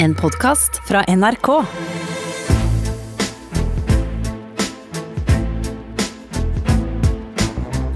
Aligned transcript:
En 0.00 0.14
podkast 0.14 0.80
fra 0.86 1.02
NRK. 1.06 1.46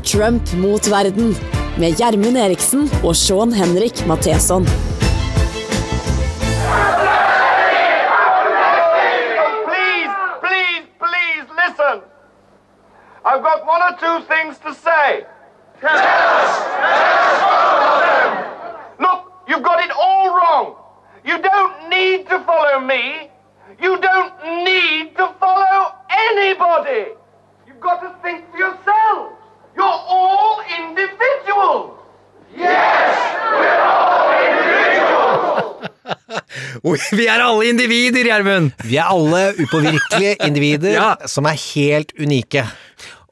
Trump 0.03 0.53
mot 0.53 0.87
verden 0.87 1.37
med 1.79 1.95
Gjermund 1.99 2.37
Eriksen 2.37 2.91
og 3.04 3.15
Sean 3.15 3.53
Henrik 3.54 4.03
Matheson. 4.07 4.67
Please, 9.71 10.10
please, 10.42 10.84
please 10.98 11.46
listen. 11.62 12.03
I've 13.24 13.42
got 13.46 13.62
one 13.62 13.82
or 13.88 13.94
two 14.03 14.19
things 14.26 14.58
to 14.66 14.74
say. 14.74 15.22
Tell 15.80 15.94
us. 15.94 16.50
Tell 16.82 16.98
us 17.30 17.42
all 17.46 17.95
of 17.95 18.00
them. 18.02 18.30
Look, 18.98 19.20
you've 19.46 19.62
got 19.62 19.78
it 19.84 19.92
all 19.95 20.34
wrong. 20.34 20.82
You 21.24 21.38
don't 21.41 21.88
need 21.88 22.28
to 22.28 22.41
follow 22.41 22.80
me. 22.80 23.30
You 23.80 23.98
don't 24.01 24.65
need 24.65 25.16
to 25.16 25.33
follow 25.38 25.95
anybody. 26.11 27.12
You've 27.66 27.80
got 27.80 28.01
to 28.01 28.11
think 28.23 28.51
for 28.51 28.59
yourselves. 28.59 29.37
You're 29.77 29.84
all 29.84 30.62
individuals. 30.79 31.98
Yes, 32.56 33.15
we're 33.55 33.83
all 34.02 34.33
individuals. 34.51 35.91
Vi 37.19 37.27
er 37.29 37.43
alle 37.45 37.66
individer, 37.69 38.25
Gjermund! 38.25 38.71
Vi 38.89 38.97
er 38.97 39.11
alle 39.12 39.43
upåvirkelige 39.61 40.37
individer 40.47 40.95
Ja. 41.01 41.11
som 41.29 41.45
er 41.51 41.59
helt 41.75 42.12
unike. 42.21 42.65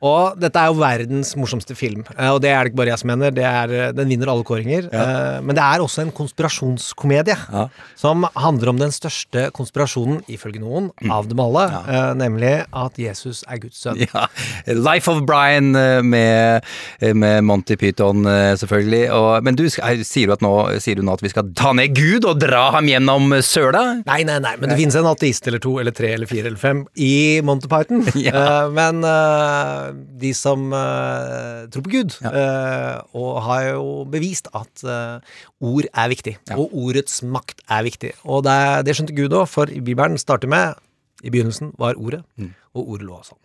Og 0.00 0.38
dette 0.40 0.56
er 0.56 0.70
jo 0.70 0.78
verdens 0.80 1.34
morsomste 1.36 1.74
film, 1.76 2.04
eh, 2.16 2.30
og 2.32 2.40
det 2.40 2.48
er 2.54 2.64
det 2.64 2.72
ikke 2.72 2.80
bare 2.80 2.92
jeg 2.94 3.02
som 3.02 3.10
mener. 3.12 3.34
Det 3.36 3.44
er, 3.44 3.72
eh, 3.76 3.92
den 3.92 4.08
vinner 4.08 4.30
alle 4.32 4.44
kåringer. 4.48 4.88
Ja. 4.92 5.40
Men 5.44 5.54
det 5.56 5.62
er 5.64 5.82
også 5.84 6.02
en 6.06 6.12
konspirasjonskomedie 6.12 7.36
Ja. 7.52 7.68
som 7.96 8.24
handler 8.34 8.70
om 8.70 8.78
den 8.78 8.90
største 8.90 9.50
konspirasjonen, 9.52 10.22
ifølge 10.28 10.60
noen, 10.60 10.90
av 11.10 11.28
dem 11.28 11.38
alle, 11.40 11.66
ja. 11.70 12.14
nemlig 12.14 12.64
at 12.72 12.96
Jesus 12.96 13.44
er 13.48 13.58
Guds 13.60 13.80
sønn. 13.84 14.00
Ja. 14.00 14.26
Life 14.66 15.10
of 15.10 15.22
Brian 15.26 15.74
eh, 15.76 16.00
med, 16.02 16.64
eh, 17.00 17.12
med 17.12 17.44
Monty 17.44 17.76
Python, 17.76 18.24
eh, 18.26 18.54
selvfølgelig. 18.56 19.10
Og, 19.12 19.44
men 19.44 19.56
du, 19.58 19.66
sier 19.68 20.26
du, 20.26 20.32
at 20.32 20.40
nå, 20.44 20.54
sier 20.80 20.96
du 20.96 21.02
nå 21.06 21.12
at 21.18 21.22
vi 21.24 21.28
skal 21.32 21.52
ta 21.56 21.72
ned 21.76 21.94
Gud 21.96 22.24
og 22.28 22.40
dra 22.40 22.70
ham 22.76 22.88
gjennom 22.88 23.34
søla? 23.44 24.02
Nei, 24.06 24.22
nei, 24.24 24.38
nei, 24.40 24.56
men 24.60 24.72
det 24.72 24.78
finnes 24.80 24.96
en 24.96 25.08
ateist 25.10 25.46
eller 25.50 25.60
to 25.62 25.76
eller 25.82 25.92
tre 25.96 26.14
eller 26.16 26.30
fire 26.30 26.48
eller 26.50 26.60
fem 26.60 26.84
i 26.96 27.40
Monty 27.44 27.68
Python. 27.70 28.06
Eh, 28.30 28.66
men 28.70 29.00
eh, 29.04 29.89
de 30.20 30.30
som 30.36 30.68
eh, 30.76 31.66
tror 31.72 31.84
på 31.86 31.92
Gud, 31.94 32.16
eh, 32.30 32.96
og 33.16 33.42
har 33.46 33.66
jo 33.72 33.84
bevist 34.10 34.48
at 34.56 34.84
eh, 34.86 35.20
ord 35.60 35.88
er 35.90 36.08
viktig, 36.12 36.36
og 36.56 36.72
ordets 36.86 37.20
makt 37.26 37.62
er 37.68 37.84
viktig. 37.88 38.14
Og 38.24 38.44
det, 38.48 38.56
det 38.88 38.96
skjønte 38.98 39.16
Gud 39.18 39.36
òg, 39.36 39.46
for 39.50 39.66
Bibelen 39.70 40.18
starter 40.20 40.50
med 40.50 40.74
I 41.22 41.30
begynnelsen 41.34 41.74
var 41.78 41.98
ordet, 42.00 42.22
Mm. 42.40 42.54
og 42.74 42.88
ordet 42.96 43.06
lå 43.10 43.20
sånn. 43.26 43.38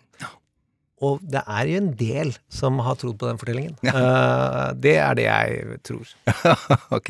Og 1.03 1.19
det 1.27 1.41
er 1.43 1.67
jo 1.67 1.79
en 1.81 1.89
del 1.99 2.29
som 2.49 2.77
har 2.79 2.95
trodd 2.95 3.17
på 3.19 3.27
den 3.27 3.37
fortellingen. 3.37 3.73
Eh, 3.83 4.69
det 4.79 4.93
er 5.03 5.17
det 5.19 5.25
jeg 5.27 5.79
tror. 5.83 6.13
ok. 6.97 7.09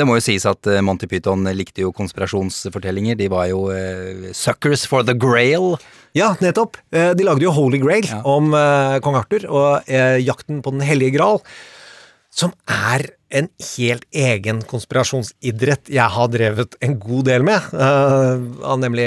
Det 0.00 0.06
må 0.08 0.16
jo 0.16 0.24
sies 0.24 0.46
at 0.48 0.64
Monty 0.82 1.06
Python 1.06 1.44
likte 1.54 1.84
jo 1.84 1.92
konspirasjonsfortellinger. 1.94 3.18
De 3.20 3.28
var 3.30 3.50
jo 3.50 3.66
uh, 3.68 4.30
suckers 4.32 4.86
for 4.88 5.04
the 5.04 5.12
grail. 5.14 5.76
Ja, 6.18 6.32
nettopp. 6.42 6.76
Eh, 6.92 7.12
De 7.14 7.24
lagde 7.26 7.46
jo 7.46 7.52
Holy 7.54 7.78
Grail 7.82 8.06
Ja. 8.08 8.20
om 8.26 8.50
eh, 8.56 8.98
kong 9.04 9.18
Arthur 9.20 9.46
og 9.48 9.86
eh, 9.88 10.18
jakten 10.24 10.60
på 10.64 10.72
Den 10.74 10.82
hellige 10.86 11.14
gral, 11.18 11.38
som 12.34 12.52
er 12.68 13.06
en 13.30 13.48
helt 13.76 14.04
egen 14.16 14.62
konspirasjonsidrett 14.64 15.90
jeg 15.92 16.10
har 16.14 16.28
drevet 16.32 16.76
en 16.84 16.94
god 17.02 17.26
del 17.28 17.42
med. 17.44 17.60
Nemlig 18.80 19.04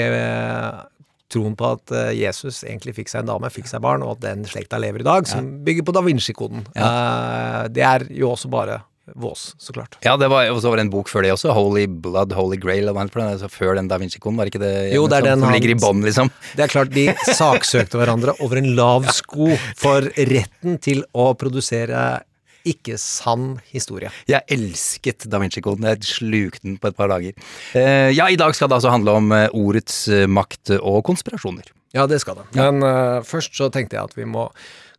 troen 1.32 1.54
på 1.56 1.70
at 1.72 1.92
Jesus 2.14 2.60
egentlig 2.66 2.94
fikk 3.00 3.08
seg 3.10 3.22
en 3.24 3.30
dame, 3.32 3.50
fikk 3.50 3.66
seg 3.70 3.82
barn, 3.82 4.04
og 4.04 4.18
at 4.18 4.24
den 4.26 4.44
slekta 4.46 4.78
lever 4.82 5.00
i 5.02 5.06
dag, 5.08 5.26
som 5.26 5.48
bygger 5.64 5.86
på 5.88 5.94
da 5.96 6.02
Vinci-koden. 6.04 6.66
Eh, 6.76 7.68
Det 7.72 7.82
er 7.88 8.04
jo 8.14 8.30
også 8.34 8.50
bare 8.52 8.82
vås, 9.14 9.54
så 9.58 9.72
klart. 9.72 9.96
Ja, 10.04 10.16
det 10.16 10.28
var, 10.30 10.46
og 10.50 10.60
så 10.62 10.70
var 10.70 10.78
det 10.78 10.86
en 10.86 10.92
bok 10.92 11.10
før 11.10 11.24
det 11.26 11.32
også. 11.34 11.52
Holy 11.56 11.86
Blood, 11.86 12.32
Holy 12.36 12.56
Grail. 12.60 12.88
Og 12.90 12.98
for 13.10 13.20
den, 13.20 13.32
altså 13.34 13.50
før 13.50 13.76
den 13.76 13.88
Da 13.90 13.98
Vinci-koden, 13.98 14.36
var 14.38 14.46
det 14.46 14.54
ikke 14.54 14.62
det? 14.62 14.74
Jo, 14.94 15.06
det 15.10 15.18
er 15.18 15.28
den 15.32 15.40
som 15.40 15.48
han- 15.48 15.56
ligger 15.58 15.74
i 15.74 15.78
bånn, 15.80 16.02
liksom. 16.06 16.30
Det 16.56 16.64
er 16.64 16.72
klart 16.72 16.92
de 16.94 17.08
saksøkte 17.34 17.98
hverandre 17.98 18.36
over 18.40 18.56
en 18.62 18.74
lav 18.76 19.08
sko 19.12 19.56
for 19.76 20.06
retten 20.16 20.78
til 20.80 21.04
å 21.14 21.32
produsere 21.34 22.22
ikke 22.64 22.94
sann 23.00 23.56
historie. 23.72 24.10
Jeg 24.30 24.46
elsket 24.54 25.26
Da 25.30 25.40
Vinci-koden. 25.42 25.88
Jeg 25.90 26.06
slukte 26.06 26.62
den 26.62 26.78
på 26.78 26.92
et 26.92 26.96
par 26.96 27.10
dager. 27.10 27.34
Eh, 27.74 28.12
ja, 28.14 28.28
i 28.30 28.38
dag 28.38 28.54
skal 28.54 28.70
det 28.70 28.78
altså 28.78 28.92
handle 28.94 29.16
om 29.18 29.32
eh, 29.32 29.48
ordets 29.50 30.06
eh, 30.08 30.28
makt 30.30 30.76
og 30.78 31.02
konspirasjoner. 31.10 31.72
Ja, 31.92 32.06
det 32.06 32.22
skal 32.22 32.38
det. 32.38 32.46
Men 32.56 32.80
uh, 32.86 33.20
først 33.26 33.52
så 33.58 33.68
tenkte 33.68 33.98
jeg 33.98 34.08
at 34.08 34.14
vi 34.16 34.24
må 34.24 34.46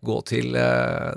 gå 0.05 0.17
til 0.27 0.55
eh, 0.59 1.13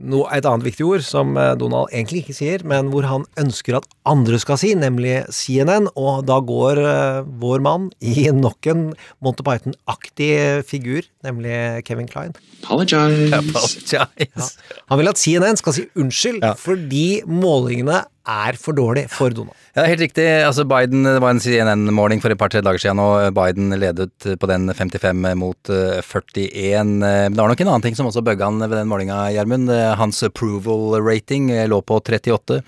no, 0.00 0.22
et 0.32 0.46
annet 0.48 0.64
viktig 0.66 0.86
ord 0.88 1.04
som 1.06 1.34
eh, 1.38 1.52
Donald 1.60 1.92
egentlig 1.92 2.22
ikke 2.24 2.36
sier, 2.38 2.64
men 2.68 2.88
hvor 2.92 3.06
han 3.08 3.26
ønsker 3.40 3.76
at 3.78 3.86
andre 4.08 4.38
skal 4.42 4.58
si, 4.60 4.72
nemlig 4.78 5.18
CNN. 5.34 5.88
Og 6.00 6.24
da 6.28 6.38
går 6.44 6.80
eh, 6.82 7.20
vår 7.42 7.62
mann 7.66 7.88
i 8.00 8.26
nok 8.34 8.70
en 8.72 8.86
Monty 9.24 9.44
Python-aktig 9.46 10.32
figur, 10.68 11.06
nemlig 11.26 11.84
Kevin 11.88 12.08
Klein. 12.10 12.32
Apologize. 12.64 13.30
Apologize. 13.40 14.48
Han 14.90 15.00
vil 15.00 15.12
at 15.12 15.20
CNN 15.20 15.60
skal 15.60 15.76
si 15.76 15.86
unnskyld 15.96 16.40
Ja. 16.44 16.54
fordi 16.56 17.22
målingene 17.28 18.02
er 18.28 18.58
for 18.60 18.76
dårlig 18.76 19.06
for 19.12 19.32
Donald. 19.34 19.56
Ja, 19.74 19.84
helt 19.88 20.02
riktig. 20.02 20.24
Altså 20.44 20.64
Biden, 20.68 21.04
Det 21.04 21.20
var 21.22 21.30
en 21.30 21.40
CNN-måling 21.40 22.20
for 22.20 22.30
et 22.30 22.38
par-tre 22.38 22.60
dager 22.60 22.78
siden, 22.78 23.00
og 23.00 23.34
Biden 23.34 23.70
ledet 23.78 24.12
på 24.38 24.50
den 24.50 24.68
55 24.74 25.36
mot 25.38 25.70
eh, 25.70 26.00
41. 26.02 26.96
Men 27.00 27.32
det 27.32 27.40
var 27.40 27.48
nok 27.52 27.60
en 27.60 27.72
annen 27.72 27.82
ting 27.86 27.96
som 27.98 28.10
også 28.10 28.24
bugga 28.24 28.50
han 28.50 28.60
ved 28.60 28.76
den 28.76 28.90
målinga, 28.90 29.30
Gjermund. 29.34 29.70
Eh, 29.70 29.94
Hans 29.96 30.22
approval 30.26 31.00
rating 31.02 31.50
eh, 31.50 31.68
lå 31.68 31.80
på 31.82 32.00
38. 32.00 32.62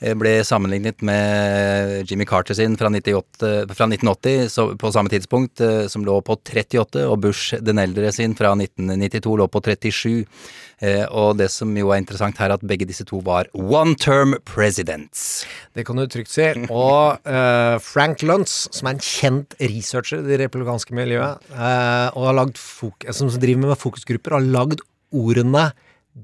Eh, 0.00 0.14
Ble 0.16 0.38
sammenlignet 0.44 1.02
med 1.04 2.10
Jimmy 2.10 2.24
Carter 2.24 2.56
sin 2.56 2.76
fra, 2.80 2.88
98, 2.88 3.66
fra 3.76 3.88
1980 3.88 4.48
så, 4.48 4.66
på 4.80 4.92
samme 4.92 5.12
tidspunkt, 5.12 5.60
eh, 5.60 5.86
som 5.92 6.04
lå 6.06 6.20
på 6.24 6.36
38, 6.40 7.04
og 7.06 7.20
Bush 7.20 7.60
den 7.60 7.78
eldre 7.82 8.12
sin 8.12 8.34
fra 8.34 8.54
1992 8.56 9.36
lå 9.36 9.48
på 9.48 9.60
37. 9.60 10.26
Eh, 10.80 11.04
Og 11.12 11.36
det 11.36 11.50
som 11.52 11.72
jo 11.76 11.90
er 11.92 12.00
interessant 12.00 12.38
her, 12.40 12.50
er 12.50 12.56
at 12.56 12.64
begge 12.66 12.88
disse 12.88 13.04
to 13.08 13.20
var 13.24 13.48
one 13.52 13.94
term 14.00 14.34
presidents. 14.48 15.44
Det 15.76 15.84
kan 15.86 16.00
du 16.00 16.06
trygt 16.08 16.32
si. 16.32 16.46
Og 16.72 17.20
uh, 17.28 17.76
Frank 17.84 18.24
Luntz, 18.24 18.64
som 18.72 18.88
er 18.88 18.96
en 18.96 19.04
kjent 19.04 19.54
researcher 19.60 20.24
i 20.24 20.30
det 20.30 20.40
republikanske 20.46 20.96
miljøet, 20.96 21.44
uh, 21.52 22.08
som 23.12 23.30
driver 23.36 23.66
med 23.66 23.78
fokusgrupper, 23.80 24.38
har 24.38 24.48
lagd 24.56 24.80
ordene 25.12 25.70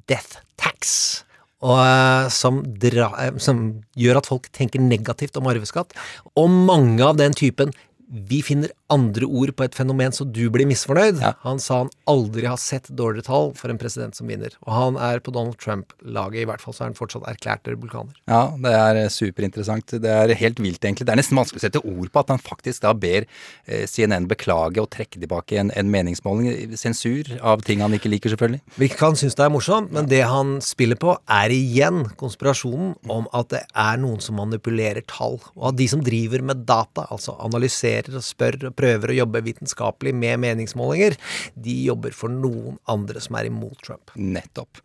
death 0.08 0.40
tax. 0.56 1.22
Og 1.66 2.30
som, 2.30 2.60
dra, 2.80 3.10
som 3.40 3.62
gjør 3.96 4.20
at 4.20 4.28
folk 4.28 4.48
tenker 4.54 4.82
negativt 4.82 5.36
om 5.40 5.48
arveskatt. 5.50 5.94
Og 6.36 6.52
mange 6.52 7.02
av 7.04 7.16
den 7.18 7.34
typen 7.36 7.72
vi 8.06 8.38
finner 8.44 8.70
andre 8.92 9.26
ord 9.26 9.50
på 9.58 9.64
et 9.66 9.74
fenomen 9.74 10.14
så 10.14 10.24
du 10.28 10.44
blir 10.54 10.68
misfornøyd. 10.68 11.18
Ja. 11.22 11.32
Han 11.42 11.58
sa 11.62 11.80
han 11.82 11.90
aldri 12.10 12.46
har 12.46 12.58
sett 12.60 12.86
dårligere 12.94 13.26
tall 13.26 13.50
for 13.58 13.72
en 13.72 13.80
president 13.80 14.14
som 14.14 14.30
vinner. 14.30 14.54
Og 14.62 14.72
han 14.74 14.98
er 15.02 15.22
på 15.24 15.34
Donald 15.34 15.58
Trump-laget, 15.62 16.44
i 16.44 16.46
hvert 16.48 16.62
fall 16.62 16.76
så 16.76 16.84
er 16.84 16.92
han 16.92 16.98
fortsatt 16.98 17.26
erklært 17.30 17.66
republikaner. 17.66 18.14
Ja, 18.30 18.44
det 18.62 18.74
er 18.78 19.00
eh, 19.00 19.10
superinteressant. 19.12 19.96
Det 20.02 20.12
er 20.12 20.34
helt 20.38 20.62
vilt, 20.62 20.82
egentlig. 20.84 21.08
Det 21.08 21.14
er 21.16 21.20
nesten 21.20 21.38
vanskelig 21.38 21.62
å 21.62 21.66
sette 21.66 21.82
ord 21.82 22.12
på 22.12 22.22
at 22.22 22.30
han 22.34 22.42
faktisk 22.42 22.84
da 22.86 22.94
ber 22.94 23.26
eh, 23.26 23.84
CNN 23.90 24.28
beklage 24.30 24.82
og 24.82 24.90
trekke 24.94 25.18
tilbake 25.18 25.58
en, 25.62 25.74
en 25.74 25.90
meningsmåling. 25.90 26.76
Sensur 26.78 27.32
av 27.42 27.66
ting 27.66 27.82
han 27.82 27.96
ikke 27.98 28.12
liker, 28.12 28.34
selvfølgelig. 28.36 28.62
Vi 28.78 28.90
kan 28.94 29.18
synes 29.18 29.38
det 29.38 29.48
er 29.48 29.54
morsomt, 29.54 29.90
men 29.96 30.10
det 30.10 30.22
han 30.30 30.60
spiller 30.64 31.00
på, 31.00 31.16
er 31.26 31.54
igjen 31.54 32.04
konspirasjonen 32.20 32.94
om 33.10 33.26
at 33.34 33.50
det 33.56 33.64
er 33.66 33.98
noen 34.02 34.22
som 34.22 34.38
manipulerer 34.38 35.02
tall. 35.10 35.40
Og 35.58 35.72
at 35.72 35.80
de 35.80 35.90
som 35.90 36.06
driver 36.06 36.44
med 36.46 36.62
data, 36.68 37.08
altså 37.10 37.34
analyserer 37.42 37.95
og 38.12 38.24
spør 38.24 38.58
og 38.70 38.76
prøver 38.78 39.12
å 39.12 39.18
jobbe 39.22 39.44
vitenskapelig 39.46 40.14
med 40.16 40.42
meningsmålinger, 40.44 41.16
de 41.54 41.78
jobber 41.86 42.14
for 42.16 42.32
noen 42.32 42.76
andre 42.90 43.22
som 43.22 43.38
er 43.40 43.48
imot 43.50 43.80
Trump. 43.86 44.12
Nettopp. 44.16 44.82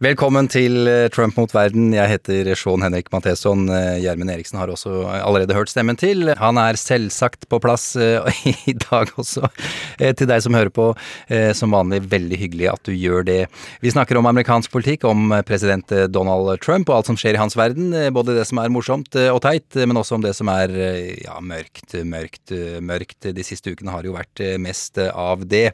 Velkommen 0.00 0.46
til 0.48 0.88
eh, 0.88 1.10
Trump 1.12 1.36
mot 1.36 1.50
verden. 1.52 1.90
Jeg 1.92 2.08
heter 2.08 2.48
Sean 2.56 2.80
Henrik 2.80 3.10
Matheson. 3.12 3.66
Eh, 3.68 3.98
Gjermund 4.00 4.32
Eriksen 4.32 4.56
har 4.56 4.70
også 4.72 5.02
allerede 5.12 5.52
hørt 5.52 5.68
stemmen 5.68 5.98
til. 6.00 6.30
Han 6.40 6.56
er 6.56 6.78
selvsagt 6.80 7.44
på 7.52 7.58
plass 7.60 7.90
eh, 8.00 8.40
i 8.72 8.72
dag 8.80 9.12
også. 9.20 9.50
Til 10.00 10.30
deg 10.30 10.40
som 10.40 10.56
hører 10.56 10.72
på, 10.72 10.86
som 11.56 11.74
vanlig 11.74 11.98
veldig 12.08 12.38
hyggelig 12.40 12.70
at 12.70 12.88
du 12.88 12.94
gjør 12.96 13.26
det. 13.28 13.40
Vi 13.84 13.92
snakker 13.92 14.16
om 14.16 14.28
amerikansk 14.30 14.72
politikk, 14.72 15.04
om 15.04 15.34
president 15.44 15.92
Donald 16.08 16.48
Trump 16.64 16.88
og 16.88 16.96
alt 16.96 17.10
som 17.10 17.18
skjer 17.20 17.36
i 17.36 17.42
hans 17.42 17.58
verden. 17.58 17.92
Både 18.16 18.38
det 18.38 18.46
som 18.48 18.62
er 18.62 18.72
morsomt 18.72 19.18
og 19.20 19.42
teit, 19.44 19.76
men 19.76 20.00
også 20.00 20.16
om 20.16 20.24
det 20.24 20.32
som 20.38 20.48
er 20.52 20.72
ja, 21.26 21.36
mørkt, 21.44 21.92
mørkt, 22.08 22.39
eh, 22.54 22.78
mørkt 22.84 23.28
de 23.36 23.44
siste 23.46 23.72
ukene 23.72 23.92
har 23.94 24.06
jo 24.06 24.14
vært 24.16 24.42
eh, 24.44 24.56
mest 24.60 24.98
eh, 25.00 25.10
av 25.14 25.44
det. 25.48 25.70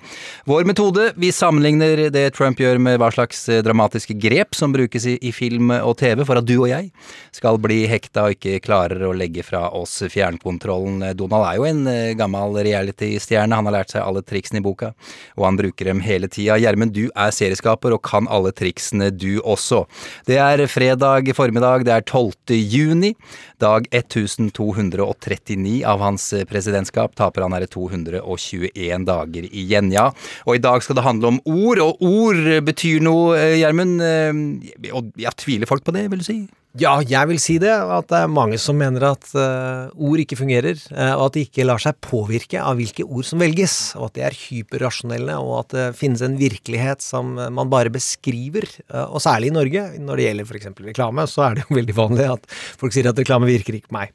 Vår 0.49 0.67
metode, 0.69 1.11
vi 1.17 1.32
sammenligner 1.34 2.06
det 2.14 2.26
Trump 2.37 2.61
gjør 2.61 2.81
med 2.82 2.99
hva 3.00 3.11
slags 3.14 3.46
dramatiske 3.64 4.17
grep 4.20 4.56
som 4.56 4.75
brukes 4.75 5.06
i, 5.08 5.17
i 5.20 5.32
film 5.34 5.73
og 5.76 5.96
TV 6.00 6.25
for 6.26 6.40
at 6.40 6.46
du 6.46 6.56
og 6.58 6.69
jeg 6.70 6.90
skal 7.34 7.61
bli 7.62 7.84
hekta 7.90 8.26
og 8.26 8.37
ikke 8.37 8.62
klarer 8.64 9.06
å 9.06 9.14
legge 9.17 9.44
fra 9.46 9.67
oss 9.76 9.99
fjernkontrollen. 10.12 11.12
Donald 11.19 11.46
er 11.49 11.58
jo 11.61 11.69
en 11.69 11.82
gammel 12.19 12.56
reality-stjerne, 12.67 13.56
han 13.56 13.69
har 13.69 13.78
lært 13.78 13.94
seg 13.94 14.05
alle 14.05 14.25
triksene 14.26 14.62
i 14.62 14.64
boka, 14.64 14.93
og 15.37 15.46
han 15.49 15.58
bruker 15.61 15.90
dem 15.90 16.02
hele 16.05 16.31
tida. 16.32 16.58
Gjermund, 16.61 16.94
du 16.96 17.06
er 17.12 17.34
serieskaper 17.34 17.94
og 17.96 18.05
kan 18.06 18.28
alle 18.32 18.52
triksene 18.56 19.11
du 19.14 19.38
også. 19.44 19.84
Det 20.28 20.40
er 20.43 20.64
fredag 20.70 21.31
formiddag, 21.37 21.84
det 21.87 21.94
er 21.94 22.06
12. 22.06 22.56
juni. 22.56 23.14
Dag 23.62 23.87
1239 23.94 25.84
av 25.88 26.02
hans 26.05 26.28
presidentskap. 26.67 27.15
Taper 27.17 27.47
han 27.47 27.55
i 27.63 27.67
221 27.71 29.07
dager 29.07 29.49
igjen, 29.51 29.93
ja. 29.95 30.11
Og 30.47 30.59
i 30.59 30.63
dag 30.63 30.83
skal 30.83 30.99
det 30.99 31.07
handle 31.07 31.35
om 31.35 31.41
ord, 31.47 31.81
og 31.85 32.03
ord 32.03 32.43
betyr 32.67 33.05
noe, 33.07 33.39
Gjermund. 33.61 34.01
Eh, 34.03 34.93
og 34.93 35.13
jeg 35.21 35.39
tviler 35.39 35.71
folk 35.71 35.87
på 35.87 35.95
det, 35.97 36.09
vil 36.11 36.23
du 36.23 36.27
si? 36.27 36.41
Ja, 36.76 36.99
jeg 37.00 37.28
vil 37.31 37.38
si 37.40 37.56
det. 37.62 37.73
At 37.73 38.08
det 38.11 38.19
er 38.20 38.32
mange 38.32 38.58
som 38.61 38.76
mener 38.76 39.08
at 39.08 39.28
uh, 39.32 39.88
ord 39.96 40.20
ikke 40.20 40.37
fungerer, 40.38 40.76
uh, 40.93 41.14
og 41.17 41.31
at 41.31 41.37
de 41.37 41.44
ikke 41.46 41.64
lar 41.64 41.81
seg 41.81 41.96
påvirke 42.05 42.61
av 42.61 42.76
hvilke 42.76 43.06
ord 43.06 43.25
som 43.25 43.40
velges, 43.40 43.94
og 43.96 44.11
at 44.11 44.19
de 44.19 44.25
er 44.26 44.37
hyperrasjonelle, 44.37 45.38
og 45.40 45.55
at 45.62 45.76
det 45.76 45.87
finnes 45.96 46.25
en 46.25 46.37
virkelighet 46.40 47.05
som 47.05 47.32
man 47.37 47.73
bare 47.73 47.93
beskriver. 47.93 48.69
Uh, 48.93 49.06
og 49.06 49.25
særlig 49.25 49.52
i 49.52 49.56
Norge, 49.56 49.87
når 50.02 50.20
det 50.20 50.26
gjelder 50.26 50.50
f.eks. 50.50 50.69
reklame, 50.90 51.26
så 51.31 51.46
er 51.46 51.56
det 51.56 51.64
jo 51.64 51.76
veldig 51.81 51.96
vanlig 51.96 52.28
at 52.34 52.50
folk 52.82 52.96
sier 52.96 53.08
at 53.08 53.23
reklame 53.23 53.49
virker 53.49 53.78
ikke 53.78 53.93
på 53.93 53.96
meg. 53.96 54.12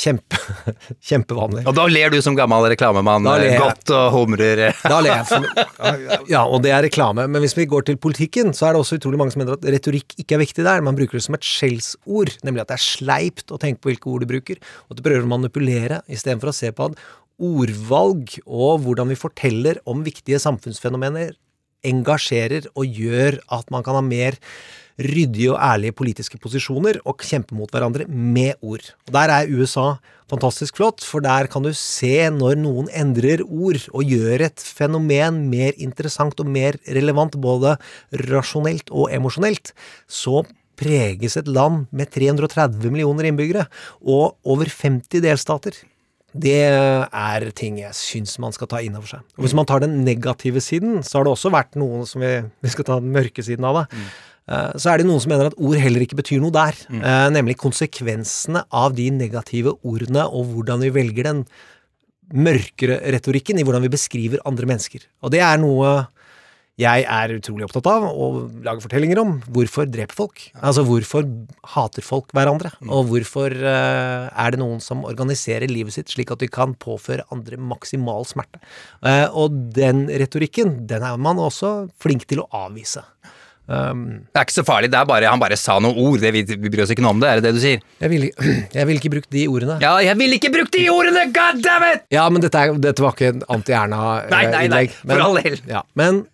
kjempe, 0.00 0.40
kjempevanlig. 1.10 1.64
Og 1.70 1.76
da 1.76 1.86
ler 1.90 2.10
du 2.10 2.18
som 2.24 2.38
gammel 2.38 2.66
reklamemann 2.74 3.28
godt 3.60 3.94
og 3.94 4.06
humrer. 4.16 4.66
da 4.82 5.00
ler 5.04 5.22
jeg. 5.22 5.44
Ja, 6.30 6.42
og 6.44 6.62
det 6.64 6.72
er 6.74 6.82
reklame. 6.84 7.24
Men 7.30 7.42
hvis 7.42 7.54
vi 7.56 7.66
går 7.68 7.86
til 7.88 7.96
politikken, 8.00 8.52
så 8.56 8.68
er 8.68 8.74
det 8.74 8.82
også 8.82 8.98
utrolig 9.00 9.18
mange 9.20 9.34
som 9.34 9.40
mener 9.42 9.56
at 9.56 9.64
retorikk 9.74 10.14
ikke 10.20 10.36
er 10.36 10.42
viktig 10.42 10.64
der. 10.66 10.82
Man 10.84 10.98
bruker 10.98 11.18
det 11.18 11.24
som 11.24 11.36
et 11.36 11.46
skjellsord, 11.60 12.34
nemlig 12.46 12.64
at 12.64 12.72
det 12.72 12.78
er 12.78 12.86
sleipt 12.88 13.52
å 13.52 13.60
tenke 13.60 13.84
på 13.84 13.92
hvilke 13.92 14.10
ord 14.10 14.24
du 14.24 14.30
bruker, 14.32 14.60
og 14.86 14.94
at 14.94 15.00
du 15.00 15.06
prøver 15.06 15.28
å 15.28 15.34
manipulere 15.34 16.02
istedenfor 16.10 16.52
å 16.52 16.56
se 16.56 16.72
på 16.74 16.90
at 16.90 16.98
ordvalg 17.40 18.36
og 18.44 18.82
hvordan 18.84 19.12
vi 19.12 19.20
forteller 19.20 19.80
om 19.88 20.02
viktige 20.04 20.40
samfunnsfenomener 20.42 21.32
engasjerer 21.86 22.68
og 22.74 23.00
gjør 23.00 23.40
at 23.56 23.70
man 23.72 23.84
kan 23.86 23.96
ha 23.96 24.04
mer 24.04 24.36
ryddige 25.00 25.54
og 25.54 25.60
ærlige 25.64 25.96
politiske 25.96 26.36
posisjoner 26.42 26.98
og 27.08 27.24
kjempe 27.24 27.56
mot 27.56 27.70
hverandre 27.72 28.04
med 28.08 28.60
ord. 28.60 28.84
Og 29.08 29.14
Der 29.16 29.32
er 29.32 29.48
USA 29.48 29.94
fantastisk 30.30 30.76
flott, 30.76 31.00
for 31.02 31.24
der 31.24 31.48
kan 31.50 31.64
du 31.64 31.72
se 31.74 32.28
når 32.30 32.60
noen 32.60 32.90
endrer 32.92 33.42
ord 33.42 33.80
og 33.90 34.04
gjør 34.04 34.44
et 34.46 34.60
fenomen 34.60 35.48
mer 35.50 35.72
interessant 35.78 36.38
og 36.38 36.46
mer 36.46 36.78
relevant, 36.86 37.34
både 37.40 37.78
rasjonelt 38.28 38.92
og 38.92 39.10
emosjonelt, 39.10 39.72
så 40.06 40.44
preges 40.80 41.36
et 41.36 41.48
land 41.50 41.86
med 41.92 42.10
330 42.12 42.90
millioner 42.90 43.28
innbyggere 43.28 43.66
og 44.00 44.38
over 44.48 44.70
50 44.72 45.22
delstater. 45.24 45.76
Det 46.30 46.62
er 46.62 47.48
ting 47.58 47.80
jeg 47.80 47.96
syns 47.98 48.36
man 48.42 48.54
skal 48.54 48.70
ta 48.70 48.80
inn 48.84 48.96
over 48.98 49.16
seg. 49.16 49.22
Og 49.36 49.44
Hvis 49.44 49.56
man 49.58 49.66
tar 49.66 49.82
den 49.82 50.00
negative 50.06 50.62
siden, 50.62 51.00
så 51.02 51.18
har 51.18 51.26
det 51.26 51.34
også 51.34 51.50
vært 51.50 51.78
noen 51.80 52.06
som 52.06 52.22
vi, 52.22 52.36
vi 52.64 52.72
skal 52.72 52.86
ta 52.86 53.00
den 53.02 53.10
mørke 53.14 53.44
siden 53.44 53.66
av 53.66 53.82
det. 53.82 53.86
Mm. 53.94 54.10
Så 54.50 54.90
er 54.90 54.98
det 54.98 55.06
noen 55.06 55.20
som 55.22 55.30
mener 55.30 55.50
at 55.50 55.58
ord 55.62 55.78
heller 55.78 56.02
ikke 56.02 56.18
betyr 56.18 56.40
noe 56.42 56.54
der. 56.54 56.78
Mm. 56.90 57.02
Eh, 57.06 57.26
nemlig 57.36 57.58
konsekvensene 57.60 58.64
av 58.74 58.96
de 58.96 59.06
negative 59.14 59.76
ordene, 59.86 60.24
og 60.26 60.48
hvordan 60.54 60.82
vi 60.82 60.94
velger 60.94 61.28
den 61.28 61.44
mørkere 62.30 62.98
retorikken 63.14 63.58
i 63.58 63.66
hvordan 63.66 63.84
vi 63.84 63.92
beskriver 63.92 64.42
andre 64.46 64.66
mennesker. 64.70 65.06
Og 65.22 65.34
det 65.34 65.42
er 65.44 65.60
noe 65.62 65.92
jeg 66.80 67.04
er 67.04 67.34
utrolig 67.34 67.66
opptatt 67.66 67.88
av 67.90 68.06
å 68.08 68.28
lage 68.64 68.82
fortellinger 68.84 69.20
om 69.20 69.34
hvorfor 69.52 69.88
dreper 69.90 70.16
folk. 70.16 70.46
Altså 70.64 70.84
hvorfor 70.88 71.26
hater 71.74 72.04
folk 72.04 72.32
hverandre, 72.36 72.72
mm. 72.80 72.92
og 72.94 73.10
hvorfor 73.10 73.54
uh, 73.60 74.30
er 74.30 74.54
det 74.54 74.62
noen 74.62 74.80
som 74.84 75.04
organiserer 75.08 75.70
livet 75.70 75.96
sitt 75.96 76.12
slik 76.12 76.32
at 76.32 76.40
de 76.40 76.48
kan 76.52 76.72
påføre 76.80 77.26
andre 77.34 77.60
maksimal 77.60 78.24
smerte. 78.28 78.62
Uh, 79.04 79.28
og 79.28 79.60
den 79.76 80.06
retorikken, 80.08 80.80
den 80.90 81.04
er 81.06 81.20
man 81.20 81.42
også 81.42 81.90
flink 82.00 82.26
til 82.30 82.44
å 82.44 82.48
avvise. 82.64 83.04
Um, 83.70 84.24
det 84.32 84.40
er 84.40 84.46
ikke 84.48 84.56
så 84.56 84.64
farlig, 84.66 84.88
det 84.90 84.98
er 84.98 85.06
bare, 85.06 85.28
han 85.30 85.38
bare 85.38 85.58
sa 85.60 85.76
noen 85.82 85.98
ord. 86.00 86.18
Det, 86.22 86.32
vi, 86.34 86.42
vi 86.48 86.72
bryr 86.72 86.82
oss 86.86 86.90
ikke 86.90 87.04
noe 87.04 87.14
om 87.14 87.20
det, 87.22 87.28
er 87.30 87.38
det 87.38 87.50
det 87.50 87.54
du 87.54 87.62
sier? 87.62 87.84
Jeg 88.02 88.10
ville 88.10 88.32
vil 88.90 88.98
ikke 88.98 89.12
brukt 89.12 89.30
de 89.30 89.46
ordene. 89.52 89.78
Ja, 89.84 89.94
jeg 90.02 90.18
ville 90.18 90.40
ikke 90.40 90.50
brukt 90.56 90.74
de 90.74 90.88
ordene! 90.90 91.28
God 91.36 91.62
damn 91.62 91.86
it! 91.92 92.08
Ja, 92.14 92.26
men 92.32 92.42
dette, 92.42 92.64
er, 92.64 92.74
dette 92.82 93.04
var 93.04 93.14
ikke 93.14 93.30
en 93.36 93.46
anti-Erna-innlegg. 93.58 94.34
Nei, 94.34 94.44
nei, 94.56 94.66
nei, 94.74 94.84
for 95.04 95.28
all 95.28 95.38
del. 95.44 95.60
Ja, 95.70 95.84
men 96.00 96.24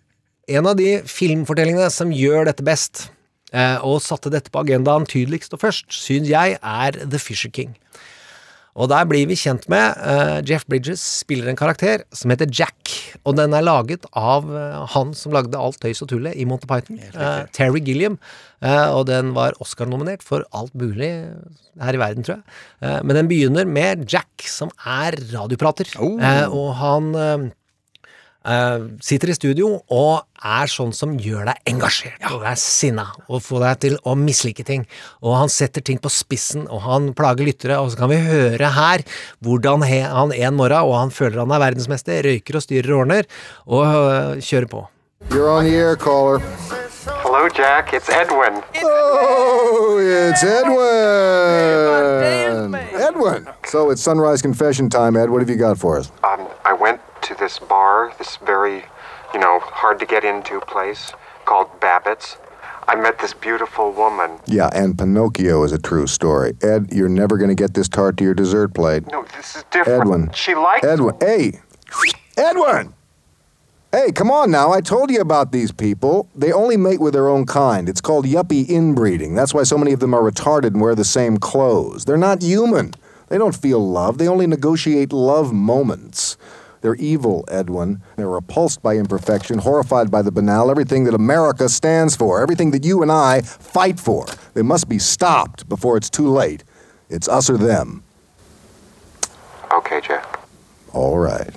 en 0.47 0.69
av 0.69 0.77
de 0.79 0.97
filmfortellingene 1.07 1.89
som 1.93 2.13
gjør 2.13 2.47
dette 2.47 2.65
best, 2.65 3.07
eh, 3.51 3.77
og 3.83 4.01
satte 4.03 4.31
dette 4.33 4.51
på 4.53 4.63
agendaen 4.63 5.07
tydeligst 5.09 5.55
og 5.55 5.63
først, 5.65 5.91
syns 5.91 6.31
jeg 6.31 6.57
er 6.61 7.03
The 7.03 7.19
Fisher 7.19 7.51
King. 7.51 7.75
Og 8.77 8.91
der 8.91 9.07
blir 9.09 9.25
vi 9.25 9.33
kjent 9.33 9.63
med 9.73 9.97
uh, 10.05 10.37
Jeff 10.45 10.67
Bridges 10.69 11.01
spiller 11.23 11.49
en 11.49 11.57
karakter 11.57 12.03
som 12.13 12.29
heter 12.29 12.45
Jack. 12.53 12.91
Og 13.25 13.33
den 13.39 13.55
er 13.57 13.65
laget 13.65 14.05
av 14.13 14.45
uh, 14.53 14.83
han 14.93 15.15
som 15.17 15.33
lagde 15.33 15.57
alt 15.57 15.79
tøys 15.81 16.03
og 16.05 16.11
tullet 16.11 16.37
i 16.37 16.45
Monty 16.45 16.69
Python. 16.69 16.99
Uh, 17.15 17.49
Terry 17.57 17.81
Gilliam. 17.81 18.19
og 18.61 19.07
den 19.09 19.33
var 19.33 19.57
Oscar-nominert 19.61 20.23
for 20.25 20.45
alt 20.53 20.73
mulig 20.77 21.09
her 21.81 21.93
i 21.93 21.99
verden, 22.01 22.23
tror 22.25 22.39
jeg. 22.39 23.03
men 23.05 23.15
den 23.15 23.27
begynner 23.29 23.65
med 23.69 24.07
Jack, 24.09 24.45
som 24.49 24.71
er 24.81 25.13
radioprater. 25.33 25.91
Oh. 26.01 26.17
og 26.49 26.71
han 26.79 27.51
sitter 29.03 29.31
i 29.31 29.35
studio 29.35 29.73
og 29.91 30.23
er 30.45 30.69
sånn 30.71 30.93
som 30.95 31.15
gjør 31.19 31.49
deg 31.49 31.71
engasjert 31.71 32.21
ja. 32.21 32.31
og 32.35 32.45
er 32.47 32.55
sinna 32.61 33.07
og 33.27 33.41
får 33.43 33.63
deg 33.65 33.79
til 33.83 33.95
å 34.07 34.15
mislike 34.19 34.63
ting. 34.67 34.85
Og 35.25 35.35
han 35.35 35.51
setter 35.51 35.83
ting 35.83 35.99
på 36.01 36.11
spissen, 36.13 36.67
og 36.71 36.83
han 36.85 37.13
plager 37.17 37.47
lyttere. 37.47 37.79
Og 37.81 37.91
så 37.91 37.99
kan 37.99 38.11
vi 38.13 38.21
høre 38.23 38.69
her 38.77 39.03
hvordan 39.43 39.83
he, 39.87 40.01
han 40.05 40.31
en 40.35 40.55
morgen, 40.59 40.87
og 40.87 40.95
han 40.97 41.11
føler 41.13 41.43
han 41.43 41.51
er 41.55 41.63
verdensmester, 41.65 42.23
røyker 42.27 42.59
og 42.59 42.63
styrer 42.65 42.93
og 42.93 42.99
ordner, 43.05 43.23
og 43.67 43.83
uh, 43.83 44.37
kjører 44.39 44.69
på. 44.71 44.87
You're 45.31 45.49
on 45.49 45.65
the 45.65 45.75
air, 45.75 45.95
caller. 45.97 46.39
Hello, 47.23 47.47
Jack. 47.53 47.93
It's 47.93 48.09
Edwin. 48.09 48.63
Oh, 48.83 49.97
it's 49.99 50.43
Edwin. 50.43 51.65
Edwin. 52.95 53.47
So 53.65 53.89
it's 53.89 54.01
sunrise 54.01 54.41
confession 54.41 54.89
time, 54.89 55.17
Ed. 55.17 55.29
What 55.29 55.41
have 55.41 55.49
you 55.49 55.55
got 55.55 55.77
for 55.77 55.97
us? 55.97 56.11
Um, 56.23 56.47
to 57.27 57.35
this 57.35 57.59
bar, 57.59 58.13
this 58.17 58.37
very, 58.37 58.85
you 59.33 59.39
know, 59.39 59.59
hard 59.59 59.99
to 59.99 60.05
get 60.05 60.23
into 60.23 60.61
place 60.61 61.11
called 61.45 61.67
Babbitt's. 61.79 62.37
I 62.87 62.95
met 62.95 63.19
this 63.19 63.33
beautiful 63.33 63.91
woman. 63.91 64.39
Yeah, 64.45 64.69
and 64.73 64.97
Pinocchio 64.97 65.63
is 65.63 65.73
a 65.73 65.77
true 65.77 66.07
story. 66.07 66.53
Ed, 66.61 66.93
you're 66.93 67.09
never 67.09 67.37
going 67.37 67.49
to 67.49 67.55
get 67.55 67.73
this 67.73 67.89
tart 67.89 68.15
to 68.17 68.23
your 68.23 68.33
dessert 68.33 68.73
plate. 68.73 69.03
No, 69.11 69.25
this 69.35 69.57
is 69.57 69.65
different. 69.71 70.01
Edwin. 70.01 70.31
She 70.33 70.55
likes 70.55 70.85
Edwin. 70.85 71.15
Hey! 71.19 71.59
Edwin! 72.37 72.93
Hey, 73.91 74.11
come 74.13 74.31
on 74.31 74.51
now. 74.51 74.71
I 74.71 74.79
told 74.79 75.11
you 75.11 75.19
about 75.19 75.51
these 75.51 75.73
people. 75.73 76.29
They 76.33 76.53
only 76.53 76.77
mate 76.77 77.01
with 77.01 77.13
their 77.13 77.27
own 77.27 77.45
kind. 77.45 77.89
It's 77.89 77.99
called 77.99 78.25
yuppie 78.25 78.69
inbreeding. 78.69 79.35
That's 79.35 79.53
why 79.53 79.63
so 79.63 79.77
many 79.77 79.91
of 79.91 79.99
them 79.99 80.13
are 80.13 80.21
retarded 80.21 80.67
and 80.67 80.81
wear 80.81 80.95
the 80.95 81.03
same 81.03 81.37
clothes. 81.37 82.05
They're 82.05 82.15
not 82.15 82.41
human. 82.41 82.93
They 83.27 83.37
don't 83.37 83.55
feel 83.55 83.85
love. 83.85 84.17
They 84.17 84.29
only 84.29 84.47
negotiate 84.47 85.11
love 85.11 85.51
moments. 85.51 86.37
They're 86.81 86.95
evil, 86.95 87.45
Edwin. 87.47 88.01
They're 88.15 88.29
repulsed 88.29 88.81
by 88.81 88.97
imperfection, 88.97 89.59
horrified 89.59 90.11
by 90.11 90.21
the 90.21 90.31
banal, 90.31 90.69
everything 90.69 91.03
that 91.05 91.13
America 91.13 91.69
stands 91.69 92.15
for, 92.15 92.41
everything 92.41 92.71
that 92.71 92.85
you 92.85 93.01
and 93.01 93.11
I 93.11 93.41
fight 93.41 93.99
for. 93.99 94.25
They 94.53 94.61
must 94.61 94.87
be 94.87 94.99
stopped 94.99 95.67
before 95.69 95.97
it's 95.97 96.09
too 96.09 96.29
late. 96.29 96.63
It's 97.09 97.27
us 97.27 97.49
or 97.49 97.57
them. 97.57 98.03
Okay, 99.73 100.01
Jack. 100.01 100.39
All 100.93 101.17
right. 101.19 101.55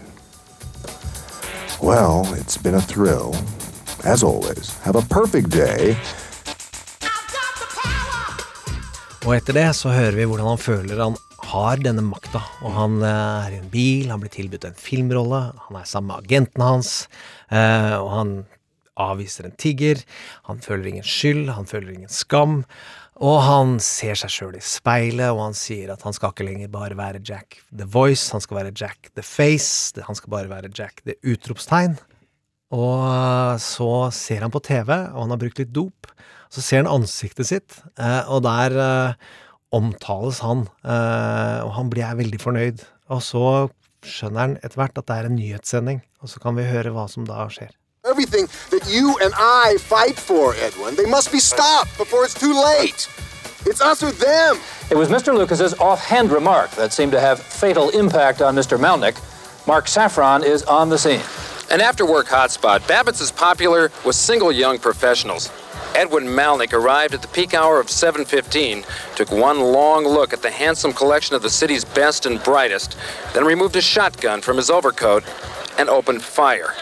Well, 1.82 2.26
it's 2.34 2.56
been 2.56 2.74
a 2.74 2.80
thrill. 2.80 3.34
As 4.04 4.22
always, 4.22 4.76
have 4.78 4.96
a 4.96 5.02
perfect 5.02 5.50
day. 5.50 5.96
Og 9.26 9.34
etter 9.36 9.52
det 9.52 9.68
så 9.76 9.92
hører 9.92 10.16
vi 10.16 10.24
hvordan 10.24 10.46
han 10.48 10.58
føler 10.58 11.02
han 11.02 11.16
har 11.50 11.80
denne 11.82 12.04
makta, 12.06 12.42
og 12.62 12.74
han 12.76 13.00
eh, 13.02 13.48
er 13.48 13.56
i 13.56 13.58
en 13.60 13.68
bil, 13.72 14.10
han 14.12 14.22
blir 14.22 14.32
tilbudt 14.32 14.68
en 14.68 14.78
filmrolle, 14.78 15.42
han 15.66 15.78
er 15.80 15.88
sammen 15.88 16.12
med 16.12 16.24
agenten 16.26 16.64
hans, 16.64 16.92
eh, 17.50 17.96
og 17.96 18.10
han 18.14 18.32
avviser 19.00 19.48
en 19.48 19.56
tigger, 19.58 20.02
han 20.48 20.60
føler 20.62 20.90
ingen 20.90 21.06
skyld, 21.06 21.48
han 21.56 21.68
føler 21.68 21.94
ingen 21.94 22.12
skam, 22.12 22.60
og 23.20 23.36
han 23.44 23.74
ser 23.84 24.16
seg 24.16 24.32
sjøl 24.32 24.54
i 24.56 24.62
speilet, 24.64 25.32
og 25.32 25.42
han 25.48 25.58
sier 25.58 25.90
at 25.92 26.04
han 26.06 26.16
skal 26.16 26.32
ikke 26.32 26.46
lenger 26.46 26.70
bare 26.72 26.96
være 26.98 27.24
Jack 27.26 27.58
the 27.68 27.88
Voice, 27.88 28.30
han 28.32 28.44
skal 28.44 28.62
være 28.62 28.76
Jack 28.76 29.10
the 29.16 29.24
Face, 29.26 29.92
han 30.06 30.16
skal 30.16 30.32
bare 30.36 30.52
være 30.52 30.72
Jack 30.72 31.02
the 31.04 31.18
Utropstegn. 31.26 31.98
Og 32.76 33.02
eh, 33.02 33.58
så 33.60 33.92
ser 34.14 34.46
han 34.46 34.54
på 34.54 34.62
TV, 34.62 34.94
og 35.10 35.24
han 35.24 35.34
har 35.34 35.42
brukt 35.42 35.60
litt 35.60 35.74
dop. 35.74 36.08
Så 36.50 36.62
ser 36.64 36.84
han 36.84 36.90
ansiktet 36.90 37.46
sitt, 37.46 37.76
og 38.26 38.40
der 38.42 38.74
omtales 39.72 40.40
han, 40.44 40.68
eh, 40.84 41.60
og 41.64 41.74
han 41.76 41.90
blir 41.90 42.16
veldig 42.18 42.40
fornøyd. 42.42 42.84
Og 43.10 43.22
så 43.22 43.44
skjønner 44.06 44.40
han 44.40 44.56
etter 44.62 44.80
hvert 44.80 44.98
at 44.98 45.06
det 45.06 45.16
er 45.16 45.28
en 45.28 45.36
nyhetssending, 45.36 46.02
og 46.22 46.32
så 46.32 46.40
kan 46.42 46.56
vi 46.56 46.66
høre 46.68 46.92
hva 46.94 47.06
som 47.10 47.26
da 47.28 47.46
skjer. 47.52 47.70
Everything 48.08 48.48
that 48.70 48.88
you 48.88 49.18
and 49.20 49.34
I 49.36 49.76
fight 49.78 50.18
for, 50.18 50.54
Edwin, 50.54 50.96
they 50.96 51.04
must 51.04 51.30
be 51.30 51.38
stopped 51.38 51.96
before 51.98 52.24
it's 52.24 52.34
too 52.34 52.54
late. 52.54 53.08
It's 53.66 53.82
us 53.82 54.02
or 54.02 54.10
them. 54.10 54.56
It 54.90 54.96
was 54.96 55.10
Mr. 55.10 55.34
Lucas's 55.36 55.74
offhand 55.74 56.32
remark 56.32 56.70
that 56.72 56.92
seemed 56.92 57.12
to 57.12 57.20
have 57.20 57.38
fatal 57.38 57.90
impact 57.90 58.40
on 58.40 58.56
Mr. 58.56 58.78
Melnick. 58.78 59.18
Mark 59.66 59.86
Saffron 59.86 60.42
is 60.42 60.62
on 60.62 60.88
the 60.88 60.96
scene. 60.96 61.20
An 61.70 61.80
after 61.80 62.06
work 62.06 62.26
hotspot, 62.26 62.80
Babbitt's 62.88 63.20
is 63.20 63.30
popular 63.30 63.92
with 64.04 64.16
single 64.16 64.50
young 64.50 64.78
professionals. 64.78 65.50
Edwin 65.94 66.26
Malnick 66.28 66.72
arrived 66.72 67.14
at 67.14 67.22
the 67.22 67.28
peak 67.28 67.54
hour 67.54 67.80
of 67.80 67.88
7:15, 67.88 68.84
took 69.16 69.30
one 69.30 69.60
long 69.60 70.04
look 70.04 70.32
at 70.32 70.42
the 70.42 70.50
handsome 70.50 70.92
collection 70.92 71.36
of 71.36 71.42
the 71.42 71.50
city's 71.50 71.84
best 71.84 72.26
and 72.26 72.42
brightest, 72.42 72.96
then 73.32 73.44
removed 73.44 73.76
a 73.76 73.80
shotgun 73.80 74.40
from 74.40 74.56
his 74.56 74.70
overcoat 74.70 75.24
and 75.78 75.88
opened 75.88 76.22
fire. 76.22 76.74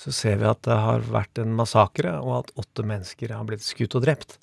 så 0.00 0.12
ser 0.16 0.38
vi 0.40 0.48
at 0.48 0.62
det 0.64 0.76
har 0.80 1.04
vært 1.12 1.40
en 1.42 1.52
massakre, 1.56 2.14
og 2.24 2.38
at 2.38 2.54
åtte 2.60 2.84
mennesker 2.88 3.34
har 3.36 3.44
blitt 3.48 3.64
skutt 3.66 3.96
og 3.98 4.06
drept. 4.06 4.38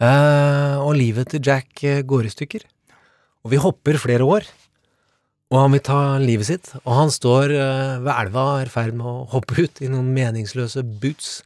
Uh, 0.00 0.80
og 0.80 0.94
livet 0.96 1.32
til 1.32 1.44
Jack 1.44 1.84
eh, 1.84 2.02
går 2.04 2.28
i 2.28 2.32
stykker. 2.32 2.66
Og 3.44 3.52
vi 3.54 3.60
hopper 3.60 4.00
flere 4.00 4.24
år, 4.24 4.44
og 5.50 5.58
han 5.58 5.74
vil 5.74 5.82
ta 5.84 6.00
livet 6.20 6.48
sitt. 6.48 6.70
Og 6.84 6.92
han 6.98 7.12
står 7.12 7.52
uh, 7.56 7.96
ved 8.04 8.12
elva 8.12 8.44
og 8.52 8.66
i 8.66 8.70
ferd 8.72 8.96
med 8.96 9.08
å 9.08 9.26
hoppe 9.32 9.64
ut 9.64 9.80
i 9.80 9.88
noen 9.92 10.12
meningsløse 10.16 10.84
boots. 10.84 11.40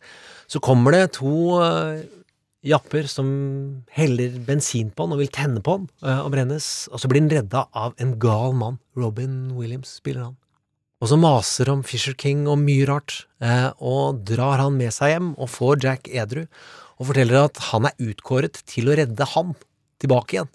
Så 0.50 0.60
kommer 0.64 0.94
det 0.94 1.16
to 1.18 1.58
eh, 1.64 2.04
japper 2.64 3.08
som 3.10 3.28
heller 3.94 4.38
bensin 4.46 4.90
på 4.92 5.06
han 5.06 5.16
og 5.16 5.22
vil 5.22 5.32
tenne 5.32 5.62
på 5.64 5.78
han 5.78 5.88
eh, 6.04 6.20
og 6.20 6.32
brennes, 6.34 6.68
og 6.92 7.00
så 7.00 7.10
blir 7.10 7.24
han 7.24 7.32
redda 7.32 7.66
av 7.76 7.94
en 8.00 8.16
gal 8.22 8.56
mann. 8.56 8.80
Robin 8.98 9.54
Williams 9.56 9.96
spiller 10.00 10.28
han. 10.28 10.38
Og 11.02 11.10
så 11.10 11.18
maser 11.20 11.68
om 11.72 11.82
Fisher 11.84 12.14
King 12.16 12.46
og 12.48 12.60
mye 12.62 12.86
rart, 12.88 13.24
eh, 13.44 13.70
og 13.80 14.22
drar 14.28 14.62
han 14.62 14.78
med 14.78 14.94
seg 14.94 15.16
hjem 15.16 15.34
og 15.34 15.52
får 15.52 15.82
Jack 15.84 16.08
edru, 16.12 16.44
og 16.94 17.10
forteller 17.10 17.48
at 17.48 17.58
han 17.72 17.88
er 17.90 18.10
utkåret 18.12 18.60
til 18.70 18.88
å 18.88 18.96
redde 18.96 19.32
han 19.34 19.56
tilbake 20.00 20.38
igjen. 20.38 20.52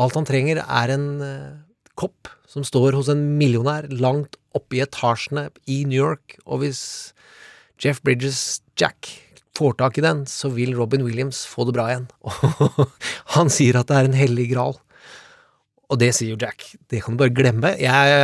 Alt 0.00 0.16
han 0.16 0.26
trenger 0.28 0.62
er 0.62 0.92
en 0.94 1.08
kopp 1.98 2.30
som 2.48 2.64
står 2.64 2.96
hos 2.96 3.10
en 3.12 3.20
millionær 3.38 3.88
langt 3.92 4.38
oppe 4.56 4.78
i 4.78 4.82
etasjene 4.84 5.48
i 5.70 5.82
New 5.88 5.98
York, 5.98 6.38
og 6.46 6.62
hvis 6.62 6.82
Jeff 7.82 8.02
Bridges 8.04 8.61
Jack 8.80 9.10
får 9.56 9.74
tak 9.82 9.98
i 10.00 10.04
den, 10.04 10.24
så 10.26 10.48
vil 10.52 10.72
Robin 10.78 11.02
Williams 11.04 11.42
få 11.46 11.66
det 11.68 11.74
bra 11.76 11.90
igjen. 11.92 12.06
Og 12.24 12.86
han 13.36 13.50
sier 13.52 13.76
at 13.82 13.90
det 13.90 13.98
er 13.98 14.08
en 14.08 14.16
hellig 14.16 14.48
gral. 14.54 14.78
Og 15.92 15.98
det 16.00 16.08
sier 16.16 16.30
jo 16.32 16.38
Jack. 16.40 16.64
Det 16.88 17.02
kan 17.04 17.12
du 17.12 17.20
bare 17.20 17.34
glemme. 17.36 17.74
Jeg 17.76 18.20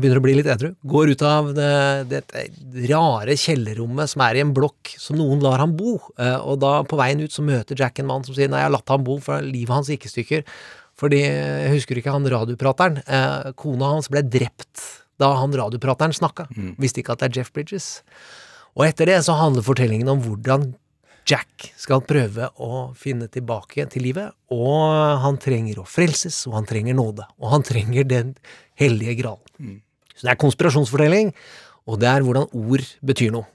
begynner 0.00 0.18
å 0.18 0.22
bli 0.24 0.32
litt 0.34 0.48
edru. 0.50 0.72
Går 0.90 1.12
ut 1.14 1.22
av 1.22 1.52
det, 1.54 1.68
det 2.10 2.22
rare 2.90 3.36
kjellerrommet 3.38 4.10
som 4.10 4.24
er 4.26 4.40
i 4.40 4.42
en 4.42 4.50
blokk 4.56 4.90
som 4.98 5.14
noen 5.20 5.38
lar 5.44 5.62
ham 5.62 5.76
bo. 5.78 5.92
Eh, 6.18 6.34
Og 6.42 6.58
da, 6.64 6.80
på 6.90 6.98
veien 6.98 7.22
ut, 7.22 7.30
så 7.30 7.44
møter 7.46 7.78
Jack 7.78 8.02
en 8.02 8.10
mann 8.10 8.26
som 8.26 8.34
sier 8.34 8.50
nei, 8.50 8.64
jeg 8.64 8.66
har 8.66 8.74
latt 8.74 8.90
ham 8.90 9.06
bo, 9.06 9.20
for 9.22 9.46
livet 9.46 9.76
hans 9.76 9.92
gikk 9.94 10.08
i 10.08 10.10
stykker. 10.10 10.42
Fordi, 10.98 11.22
jeg 11.22 11.70
husker 11.76 11.98
ikke 12.02 12.12
han 12.16 12.26
radioprateren, 12.34 12.98
eh, 13.06 13.52
kona 13.62 13.92
hans 13.94 14.10
ble 14.10 14.24
drept 14.26 14.82
da 15.22 15.30
han 15.38 15.54
radioprateren 15.54 16.14
snakka. 16.18 16.48
Visste 16.82 16.98
ikke 17.04 17.14
at 17.14 17.22
det 17.22 17.30
er 17.30 17.38
Jeff 17.44 17.54
Bridges. 17.54 17.92
Og 18.74 18.86
etter 18.88 19.10
det 19.10 19.20
så 19.26 19.36
handler 19.38 19.66
fortellingen 19.66 20.10
om 20.10 20.22
hvordan 20.24 20.72
Jack 21.24 21.70
skal 21.80 22.02
prøve 22.04 22.50
å 22.60 22.90
finne 22.98 23.30
tilbake 23.32 23.86
til 23.92 24.04
livet, 24.04 24.34
og 24.52 25.22
han 25.22 25.38
trenger 25.40 25.80
å 25.80 25.86
frelses, 25.88 26.42
og 26.50 26.58
han 26.58 26.66
trenger 26.68 26.98
nåde, 26.98 27.24
og 27.40 27.52
han 27.54 27.64
trenger 27.64 28.04
den 28.04 28.34
hellige 28.76 29.16
gralen. 29.22 29.78
Så 30.12 30.26
det 30.26 30.34
er 30.34 30.42
konspirasjonsfortelling, 30.42 31.32
og 31.88 32.00
det 32.02 32.10
er 32.10 32.26
hvordan 32.26 32.50
ord 32.52 32.84
betyr 33.00 33.32
noe. 33.32 33.48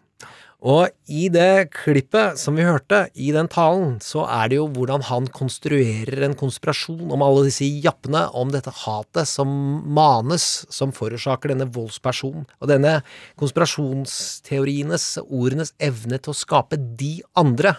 Og 0.59 0.89
i 1.07 1.29
det 1.31 1.71
klippet 1.71 2.35
som 2.39 2.57
vi 2.59 2.65
hørte, 2.67 3.05
i 3.15 3.29
den 3.31 3.47
talen, 3.47 3.93
så 4.03 4.25
er 4.27 4.49
det 4.51 4.57
jo 4.57 4.65
hvordan 4.75 5.05
han 5.07 5.29
konstruerer 5.31 6.25
en 6.27 6.35
konspirasjon 6.35 7.13
om 7.15 7.23
alle 7.23 7.45
disse 7.47 7.67
jappene, 7.85 8.25
om 8.35 8.51
dette 8.51 8.73
hatet 8.81 9.29
som 9.31 9.47
manes, 9.87 10.65
som 10.67 10.91
forårsaker 10.95 11.53
denne 11.53 11.69
voldspersonen. 11.71 12.43
Og 12.59 12.73
denne 12.73 12.97
konspirasjonsteorienes, 13.39 15.07
ordenes 15.23 15.71
evne 15.79 16.19
til 16.19 16.35
å 16.35 16.39
skape 16.41 16.81
de 16.99 17.15
andre, 17.39 17.77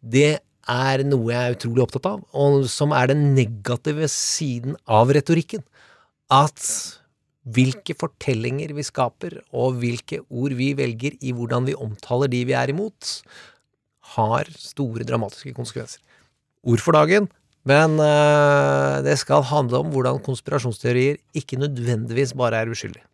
det 0.00 0.38
er 0.64 1.04
noe 1.04 1.28
jeg 1.28 1.44
er 1.44 1.58
utrolig 1.58 1.84
opptatt 1.84 2.08
av, 2.08 2.24
og 2.32 2.64
som 2.72 2.96
er 2.96 3.12
den 3.12 3.34
negative 3.36 4.08
siden 4.08 4.78
av 4.88 5.12
retorikken. 5.12 5.60
At 6.32 6.56
hvilke 7.44 7.96
fortellinger 8.00 8.72
vi 8.76 8.84
skaper, 8.86 9.38
og 9.52 9.80
hvilke 9.82 10.22
ord 10.30 10.54
vi 10.56 10.72
velger 10.76 11.16
i 11.20 11.34
hvordan 11.36 11.68
vi 11.68 11.76
omtaler 11.76 12.30
de 12.32 12.44
vi 12.48 12.56
er 12.56 12.72
imot, 12.72 13.18
har 14.14 14.48
store 14.56 15.04
dramatiske 15.06 15.52
konsekvenser. 15.56 16.00
Ord 16.64 16.80
for 16.80 16.96
dagen, 16.96 17.28
men 17.68 17.98
eh, 18.00 19.02
det 19.04 19.18
skal 19.20 19.44
handle 19.48 19.80
om 19.82 19.90
hvordan 19.92 20.22
konspirasjonsteorier 20.24 21.20
ikke 21.36 21.60
nødvendigvis 21.60 22.32
bare 22.36 22.62
er 22.62 22.72
uskyldige. 22.72 23.04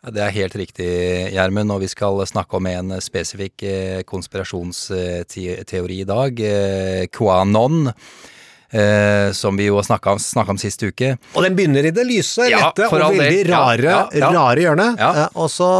Det 0.00 0.22
er 0.24 0.32
helt 0.32 0.54
riktig, 0.56 0.88
Gjermund, 1.34 1.72
og 1.74 1.82
vi 1.82 1.88
skal 1.92 2.22
snakke 2.24 2.56
om 2.56 2.66
en 2.70 2.94
spesifikk 3.04 3.64
eh, 3.68 4.00
konspirasjonsteori 4.08 5.98
i 6.00 6.08
dag. 6.08 6.40
Eh, 6.40 7.04
Quanon. 7.12 7.92
Eh, 8.70 9.32
som 9.34 9.56
vi 9.58 9.64
jo 9.66 9.80
snakka 9.82 10.12
om, 10.14 10.20
om 10.46 10.58
sist 10.62 10.82
uke. 10.86 11.16
Og 11.34 11.42
den 11.42 11.56
begynner 11.58 11.88
i 11.88 11.90
det 11.90 12.04
lyse, 12.06 12.44
lette 12.46 12.86
ja, 12.86 12.86
og 12.86 13.16
veldig 13.16 13.40
rare, 13.48 13.82
ja, 13.82 14.02
ja. 14.14 14.28
rare 14.30 14.62
hjørnet. 14.62 15.00
Eh, 15.02 15.24
Og 15.34 15.50
så 15.50 15.70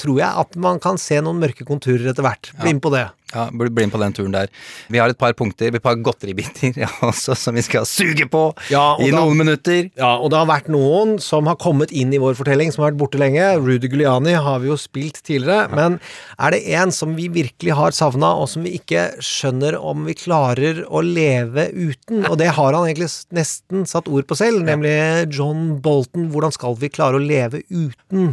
tror 0.00 0.16
jeg 0.22 0.44
at 0.44 0.56
man 0.56 0.80
kan 0.80 0.96
se 1.00 1.20
noen 1.20 1.42
mørke 1.42 1.68
konturer 1.68 2.08
etter 2.14 2.24
hvert. 2.24 2.52
Bli 2.62 2.78
med 2.78 2.84
på 2.84 2.94
det. 2.96 3.04
Ja, 3.34 3.48
Bli 3.52 3.68
bli 3.68 3.84
med 3.86 3.92
på 3.92 3.98
den 4.00 4.14
turen 4.16 4.32
der. 4.32 4.48
Vi 4.88 4.98
har 5.02 5.10
et 5.12 5.18
par 5.20 5.34
punkter, 5.36 5.74
et 5.74 5.82
par 5.84 5.96
godteribiter 6.00 6.72
ja, 6.84 6.88
også, 7.04 7.34
som 7.36 7.54
vi 7.58 7.62
skal 7.66 7.84
suge 7.88 8.24
på 8.32 8.42
Ja, 8.72 8.96
i 9.04 9.10
da- 9.10 9.18
noen 9.20 9.36
minutter. 9.42 9.90
Ja, 9.98 10.14
og 10.16 10.30
det 10.32 10.38
har 10.40 10.48
vært 10.48 10.70
noen 10.72 11.18
som 11.20 11.46
har 11.50 11.58
kommet 11.60 11.92
inn 11.92 12.12
i 12.16 12.20
vår 12.22 12.38
fortelling, 12.38 12.72
som 12.72 12.84
har 12.84 12.92
vært 12.92 13.00
borte 13.02 13.20
lenge. 13.20 13.44
Rudy 13.60 13.90
Giuliani 13.92 14.32
har 14.38 14.62
vi 14.64 14.70
jo 14.72 14.78
spilt 14.80 15.20
tidligere, 15.26 15.68
men 15.76 15.98
er 16.38 16.56
det 16.56 16.62
en 16.80 16.92
som 16.94 17.12
vi 17.18 17.28
virkelig 17.28 17.76
har 17.76 17.92
savna, 17.96 18.32
og 18.40 18.48
som 18.48 18.64
vi 18.64 18.76
ikke 18.80 19.08
skjønner 19.24 19.76
om 19.78 20.06
vi 20.08 20.16
klarer 20.18 20.84
å 20.88 21.04
leve 21.04 21.68
uten? 21.74 22.24
Og 22.30 22.38
det 22.40 22.48
har 22.56 22.72
han 22.72 22.88
egentlig 22.88 23.10
nesten 23.36 23.84
satt 23.88 24.08
ord 24.08 24.24
på 24.30 24.38
selv, 24.40 24.64
nemlig 24.64 24.96
John 25.36 25.76
Bolton. 25.84 26.30
Hvordan 26.32 26.54
skal 26.56 26.78
vi 26.80 26.88
klare 26.92 27.20
å 27.20 27.24
leve 27.28 27.60
uten? 27.68 28.32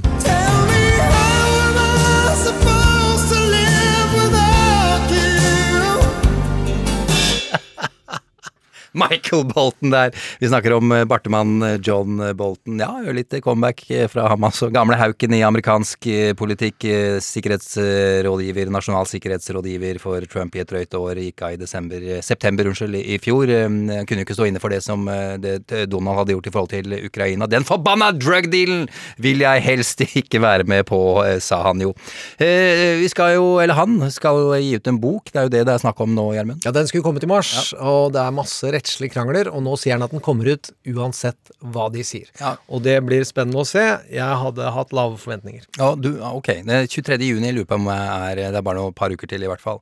Michael 8.95 9.45
Bolton 9.51 9.91
der. 9.93 10.15
Vi 10.41 10.47
snakker 10.49 10.73
om 10.77 10.91
eh, 10.95 11.03
bartemann 11.09 11.55
eh, 11.65 11.75
John 11.83 12.17
Bolton. 12.39 12.79
Ja, 12.81 12.91
gjør 13.03 13.17
litt 13.19 13.35
comeback 13.45 13.83
eh, 13.91 14.07
fra 14.11 14.29
ham, 14.31 14.45
altså. 14.47 14.71
Gamle 14.73 14.97
hauken 14.99 15.35
i 15.35 15.43
amerikansk 15.45 16.07
eh, 16.11 16.33
politikk. 16.39 16.85
eh, 16.89 17.19
Sikkerhetsrådgiver, 17.25 18.69
nasjonal 18.73 19.07
sikkerhetsrådgiver 19.09 19.99
for 20.01 20.23
Trump 20.31 20.55
i 20.55 20.61
et 20.63 20.69
drøyt 20.69 20.95
år. 20.97 21.19
Gikk 21.27 21.43
av 21.45 21.55
i 21.55 21.59
desember, 21.61 22.01
eh, 22.15 22.21
september 22.25 22.67
unnskyld, 22.71 22.95
i 22.99 23.15
i 23.15 23.19
fjor. 23.21 23.49
Eh, 23.49 23.63
Han 23.65 24.05
kunne 24.07 24.21
jo 24.23 24.25
ikke 24.27 24.35
stå 24.37 24.47
inne 24.49 24.59
for 24.61 24.69
det 24.73 24.81
som 24.83 25.07
eh, 25.09 25.35
det 25.37 25.85
Donald 25.89 26.17
hadde 26.19 26.35
gjort 26.35 26.47
i 26.47 26.53
forhold 26.53 26.69
til 26.73 26.93
Ukraina. 27.05 27.47
Den 27.47 27.63
forbanna 27.67 28.11
drug-dealen 28.15 28.87
vil 29.21 29.39
jeg 29.43 29.61
helst 29.65 30.01
ikke 30.21 30.41
være 30.43 30.63
med 30.69 30.85
på, 30.89 30.99
eh, 31.25 31.39
sa 31.39 31.61
han 31.67 31.81
jo. 31.83 31.93
Eh, 32.39 32.97
Vi 33.01 33.07
skal 33.11 33.35
jo, 33.37 33.59
eller 33.63 33.75
han, 33.77 33.97
skal 34.11 34.53
gi 34.61 34.75
ut 34.79 34.87
en 34.87 34.99
bok. 35.01 35.31
Det 35.31 35.39
er 35.41 35.47
jo 35.49 35.53
det 35.53 35.63
det 35.65 35.73
er 35.75 35.81
snakk 35.83 35.99
om 36.03 36.13
nå, 36.15 36.27
Gjermund. 36.35 36.63
Ja, 36.65 36.71
den 36.75 36.87
skulle 36.87 37.03
komme 37.05 37.19
til 37.23 37.29
mars, 37.31 37.73
og 37.79 38.13
det 38.15 38.21
er 38.21 38.31
masse 38.35 38.71
rettslige 38.85 39.13
krangler, 39.15 39.49
og 39.49 39.63
nå 39.65 39.75
sier 39.79 39.97
han 39.97 40.05
at 40.05 40.13
den 40.13 40.23
kommer 40.23 40.47
ut 40.53 40.69
uansett 40.85 41.51
hva 41.59 41.89
de 41.93 42.03
sier. 42.05 42.29
Ja. 42.39 42.55
Og 42.69 42.83
det 42.85 42.99
blir 43.05 43.25
spennende 43.25 43.63
å 43.63 43.67
se. 43.67 43.83
Jeg 44.11 44.41
hadde 44.41 44.71
hatt 44.75 44.93
lave 44.93 45.17
forventninger. 45.17 45.65
Ja, 45.79 45.95
du, 45.97 46.13
ok. 46.21 46.51
Det 46.65 46.77
er 46.83 46.87
23. 46.87 47.17
juni, 47.25 47.53
lurer 47.55 47.69
på 47.69 47.79
om 47.79 47.89
jeg 47.89 48.29
er 48.29 48.43
Det 48.53 48.61
er 48.61 48.65
bare 48.65 48.81
noen 48.81 48.95
par 48.95 49.13
uker 49.13 49.29
til, 49.29 49.43
i 49.43 49.49
hvert 49.49 49.63
fall. 49.63 49.81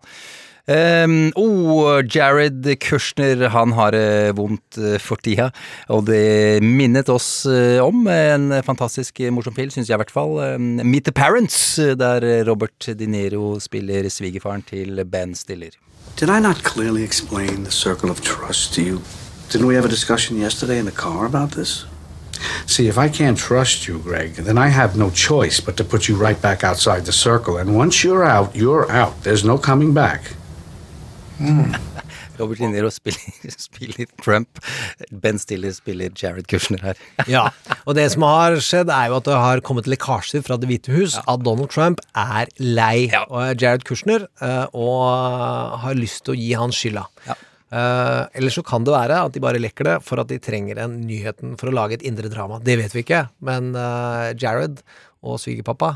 Um, 0.66 1.34
oh, 1.36 2.02
Jared 2.08 2.64
Kushner, 2.80 3.50
han 3.52 3.74
har 3.76 3.92
det 3.92 4.38
vondt 4.38 4.78
eh, 4.80 4.96
for 4.96 5.20
tida, 5.20 5.50
og 5.92 6.06
det 6.08 6.64
minnet 6.64 7.10
oss 7.12 7.44
eh, 7.52 7.84
om 7.84 8.06
en 8.08 8.62
fantastisk 8.64 9.20
morsom 9.36 9.58
film, 9.58 9.74
syns 9.74 9.90
jeg 9.92 9.98
i 9.98 10.00
hvert 10.00 10.14
fall. 10.14 10.38
Um, 10.40 10.80
Meet 10.88 11.10
the 11.10 11.12
Parents, 11.12 11.58
der 12.00 12.46
Robert 12.48 12.88
De 12.88 13.08
Niro 13.12 13.58
spiller 13.60 14.08
svigerfaren 14.08 14.64
til 14.64 15.04
Ben 15.04 15.36
Stiller. 15.36 15.76
Did 16.16 16.30
I 16.30 16.40
not 16.40 16.64
clearly 16.64 17.04
explain 17.04 17.66
the 17.66 17.72
circle 17.72 18.10
of 18.10 18.22
trust 18.22 18.74
to 18.76 18.82
you? 18.82 19.02
Didn't 19.52 19.68
we 19.68 19.76
have 19.76 19.84
a 19.84 19.92
discussion 19.92 20.38
yesterday 20.38 20.80
in 20.80 20.86
the 20.86 20.96
car 20.96 21.26
about 21.26 21.52
this? 21.52 21.86
See, 22.66 22.88
if 22.88 22.98
I 22.98 23.10
can't 23.10 23.38
trust 23.38 23.90
you, 23.90 24.00
Greg, 24.00 24.36
then 24.36 24.58
I 24.58 24.70
have 24.70 24.98
no 24.98 25.10
choice 25.10 25.60
but 25.60 25.76
to 25.76 25.84
put 25.84 26.08
you 26.08 26.16
right 26.16 26.42
back 26.42 26.64
outside 26.64 27.04
the 27.06 27.12
circle. 27.12 27.58
And 27.58 27.76
once 27.76 28.02
you're 28.02 28.24
out, 28.24 28.56
you're 28.56 28.90
out. 28.90 29.24
There's 29.24 29.44
no 29.44 29.58
coming 29.58 29.94
back. 29.94 30.22
Robert 32.40 32.58
De 32.58 32.68
Niro 32.72 32.90
spiller, 32.94 33.52
spiller 33.68 34.08
Trump. 34.24 34.60
Ben 35.12 35.38
Stiller 35.42 35.74
spiller 35.76 36.12
Jared 36.18 36.48
Kushner 36.50 36.82
her. 36.82 37.00
Ja, 37.30 37.46
og 37.86 37.96
det 37.98 38.08
som 38.14 38.26
har 38.28 38.58
skjedd 38.64 38.92
er 38.94 39.12
jo 39.12 39.20
at 39.20 39.28
det 39.30 39.38
har 39.46 39.62
kommet 39.66 39.88
lekkasjer 39.90 40.44
fra 40.46 40.58
Det 40.60 40.70
hvite 40.70 40.94
hus 40.96 41.18
at 41.22 41.46
Donald 41.46 41.72
Trump 41.74 42.02
er 42.18 42.50
lei 42.60 43.10
Ja. 43.14 43.24
og 43.30 43.62
Jared 43.62 43.86
Kushner 43.88 44.28
eh, 44.42 44.66
og 44.74 45.80
har 45.84 45.98
lyst 46.00 46.26
til 46.26 46.36
å 46.36 46.40
gi 46.40 46.54
han 46.58 46.74
skylda. 46.76 47.08
Ja. 47.30 47.40
Uh, 47.74 48.28
eller 48.38 48.54
så 48.54 48.62
kan 48.62 48.84
det 48.86 48.92
være 48.94 49.16
at 49.26 49.34
de 49.34 49.42
bare 49.42 49.58
lekker 49.58 49.88
det 49.88 49.94
for 50.06 50.22
at 50.22 50.28
de 50.30 50.38
trenger 50.38 50.78
en 50.84 51.00
nyheten 51.08 51.56
for 51.58 51.72
å 51.72 51.74
lage 51.74 51.96
et 51.98 52.04
indre 52.06 52.30
drama. 52.30 52.60
Det 52.62 52.76
vet 52.78 52.94
vi 52.94 53.02
ikke, 53.02 53.24
men 53.42 53.72
uh, 53.74 54.30
Jared 54.38 54.84
og 55.26 55.40
svigerpappa 55.42 55.96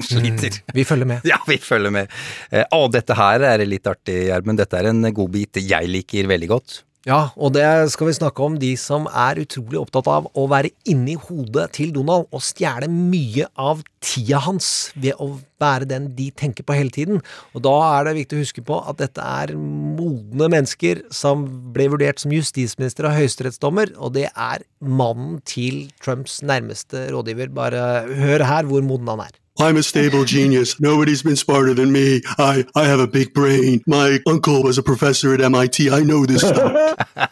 Sliter. 0.00 0.60
Vi 0.74 0.86
følger 0.88 1.08
med. 1.14 1.26
Ja, 1.32 1.38
vi 1.48 1.58
følger 1.62 1.92
med. 1.94 2.12
Eh, 2.50 2.64
Å, 2.72 2.86
dette 2.92 3.16
her 3.18 3.44
er 3.54 3.66
litt 3.66 3.86
artig, 3.88 4.24
Gjermund. 4.30 4.60
Dette 4.62 4.80
er 4.80 4.90
en 4.92 5.04
godbit 5.14 5.62
jeg 5.62 5.90
liker 5.90 6.30
veldig 6.30 6.50
godt. 6.54 6.80
Ja, 7.02 7.32
og 7.34 7.50
det 7.56 7.66
skal 7.90 8.06
vi 8.06 8.12
snakke 8.14 8.44
om 8.46 8.60
de 8.62 8.68
som 8.78 9.08
er 9.10 9.40
utrolig 9.42 9.80
opptatt 9.80 10.06
av 10.06 10.28
å 10.38 10.44
være 10.46 10.70
inni 10.86 11.16
hodet 11.18 11.64
til 11.74 11.90
Donald 11.96 12.28
og 12.30 12.44
stjele 12.46 12.86
mye 12.86 13.48
av 13.58 13.80
tida 14.06 14.38
hans 14.44 14.92
ved 14.94 15.18
å 15.18 15.32
være 15.62 15.88
den 15.90 16.12
de 16.14 16.28
tenker 16.38 16.62
på 16.62 16.76
hele 16.78 16.94
tiden. 16.94 17.18
Og 17.58 17.66
da 17.66 17.74
er 17.88 18.06
det 18.06 18.14
viktig 18.20 18.38
å 18.38 18.44
huske 18.44 18.62
på 18.70 18.78
at 18.78 19.02
dette 19.02 19.18
er 19.42 19.56
modne 19.58 20.46
mennesker 20.54 21.02
som 21.10 21.42
ble 21.74 21.88
vurdert 21.90 22.22
som 22.22 22.34
justisminister 22.34 23.10
og 23.10 23.18
høyesterettsdommer, 23.18 23.96
og 23.98 24.14
det 24.20 24.28
er 24.30 24.62
mannen 24.78 25.40
til 25.42 25.88
Trumps 26.06 26.38
nærmeste 26.46 27.08
rådgiver. 27.10 27.50
Bare 27.50 28.04
hør 28.14 28.46
her 28.46 28.70
hvor 28.70 28.86
moden 28.86 29.10
han 29.10 29.26
er. 29.26 29.41
I'm 29.60 29.76
a 29.76 29.82
stable 29.82 30.24
genius. 30.24 30.80
Nobody's 30.80 31.22
been 31.22 31.36
smarter 31.36 31.74
than 31.74 31.92
me. 31.92 32.22
I, 32.38 32.64
I 32.74 32.84
have 32.86 33.00
a 33.00 33.06
big 33.06 33.34
brain. 33.34 33.82
My 33.86 34.18
uncle 34.26 34.62
was 34.62 34.78
a 34.78 34.82
professor 34.82 35.34
at 35.34 35.40
MIT. 35.40 35.90
I 35.90 36.00
know 36.04 36.24
this 36.26 36.40
stuff. 36.42 36.72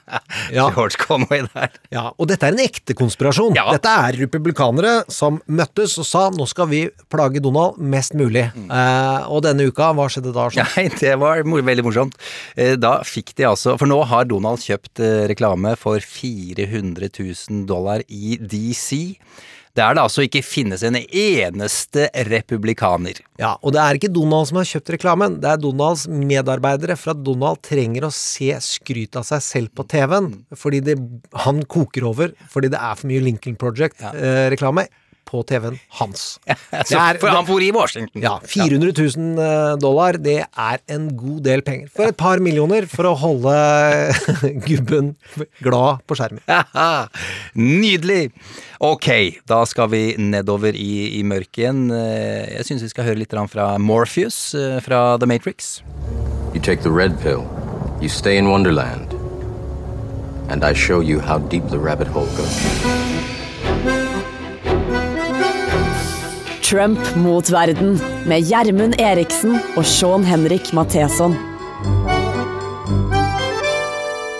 Ja. 0.50 0.68
George 0.74 0.96
Conway 0.98 1.42
der. 1.54 1.70
Ja, 1.94 2.02
og 2.18 2.26
dette 2.30 2.46
er 2.48 2.54
en 2.54 2.62
ekte 2.62 2.94
konspirasjon. 2.98 3.54
Ja. 3.54 3.68
Dette 3.74 3.90
er 3.92 4.16
republikanere 4.18 4.92
som 5.12 5.36
møttes 5.46 5.94
og 6.00 6.06
sa 6.08 6.24
nå 6.34 6.46
skal 6.50 6.66
vi 6.70 6.80
plage 7.12 7.42
Donald 7.42 7.78
mest 7.78 8.16
mulig. 8.18 8.46
Eh, 8.56 9.28
og 9.30 9.44
denne 9.46 9.68
uka, 9.70 9.90
hva 9.94 10.08
skjedde 10.10 10.32
da? 10.34 10.48
Sean? 10.50 10.66
Nei, 10.74 10.88
det 10.98 11.12
var 11.22 11.44
mor 11.46 11.62
veldig 11.66 11.84
morsomt. 11.86 12.18
Eh, 12.56 12.74
Da 12.80 12.96
fikk 13.06 13.34
de 13.38 13.46
altså 13.50 13.76
For 13.78 13.90
nå 13.90 14.00
har 14.10 14.26
Donald 14.30 14.62
kjøpt 14.64 15.02
eh, 15.04 15.24
reklame 15.30 15.76
for 15.78 16.02
400 16.02 17.10
000 17.20 17.64
dollar 17.70 18.02
i 18.08 18.34
DC. 18.40 19.16
Der 19.78 19.94
det 19.94 20.02
altså 20.02 20.24
ikke 20.26 20.42
finnes 20.42 20.82
en 20.86 20.96
eneste 20.98 22.08
republikaner. 22.26 23.20
Ja, 23.38 23.52
og 23.62 23.74
det 23.74 23.82
er 23.82 23.98
ikke 23.98 24.10
Donald 24.12 24.48
som 24.50 24.58
har 24.58 24.68
kjøpt 24.68 24.94
reklamen, 24.96 25.36
det 25.42 25.50
er 25.52 25.60
Donalds 25.62 26.08
medarbeidere, 26.10 26.96
for 26.98 27.14
at 27.14 27.22
Donald 27.24 27.62
trenger 27.66 28.08
å 28.08 28.14
se 28.14 28.50
skryt 28.66 29.18
av 29.20 29.28
seg 29.28 29.44
selv 29.46 29.74
på 29.78 29.86
TV-en, 29.90 30.32
fordi 30.58 30.82
det, 30.90 30.96
han 31.46 31.62
koker 31.70 32.08
over, 32.10 32.34
fordi 32.50 32.72
det 32.74 32.80
er 32.82 32.98
for 32.98 33.10
mye 33.12 33.22
Lincoln 33.24 33.58
Project-reklame 33.60 34.88
på 35.30 35.40
TV-en 35.46 35.78
hans. 36.00 36.24
Det 36.46 36.96
er- 36.98 37.20
For 37.22 37.30
han 37.30 37.46
bor 37.46 37.62
i 37.62 37.70
Washington. 37.74 38.22
Ja, 38.24 38.36
400 38.42 38.92
000 39.14 39.38
eh, 39.44 39.76
dollar, 39.82 40.18
det 40.18 40.40
er 40.44 40.82
en 40.90 41.08
god 41.16 41.40
del 41.46 41.62
penger. 41.66 41.88
For 41.94 42.10
et 42.10 42.18
par 42.18 42.42
millioner 42.42 42.86
for 42.90 43.06
å 43.10 43.14
holde 43.18 43.54
gubben 44.68 45.12
glad 45.62 46.02
på 46.10 46.18
skjermen. 46.18 46.42
Nydelig! 47.54 48.30
Ok, 48.80 49.08
da 49.50 49.62
skal 49.68 49.90
vi 49.92 50.02
nedover 50.18 50.74
i, 50.74 51.18
i 51.18 51.22
mørket 51.28 51.62
igjen. 51.64 51.82
Eh, 51.92 52.56
Jeg 52.56 52.66
syns 52.70 52.82
vi 52.86 52.88
skal 52.94 53.06
høre 53.10 53.20
litt 53.20 53.34
fra 53.52 53.74
Morpheus 53.78 54.54
eh, 54.56 54.78
fra 54.82 55.16
The 55.20 55.28
Matrix. 55.28 55.82
You 56.54 56.60
take 56.60 56.82
the 56.82 56.90
red 56.90 57.20
pill, 57.22 57.44
you 58.02 58.08
stay 58.08 58.36
in 58.38 58.48
Wonderland, 58.48 59.12
and 60.50 60.64
I 60.64 60.72
show 60.74 61.00
you 61.00 61.20
how 61.20 61.38
deep 61.38 61.68
the 61.70 61.78
rabbit 61.78 62.08
hole 62.08 62.26
goes. 62.36 62.99
Trump 66.70 67.16
mot 67.16 67.50
verden 67.50 67.96
med 68.30 68.44
Gjermund 68.46 68.94
Eriksen 69.02 69.56
og 69.74 69.82
Sean 69.82 70.22
Henrik 70.22 70.68
Matheson. 70.70 71.32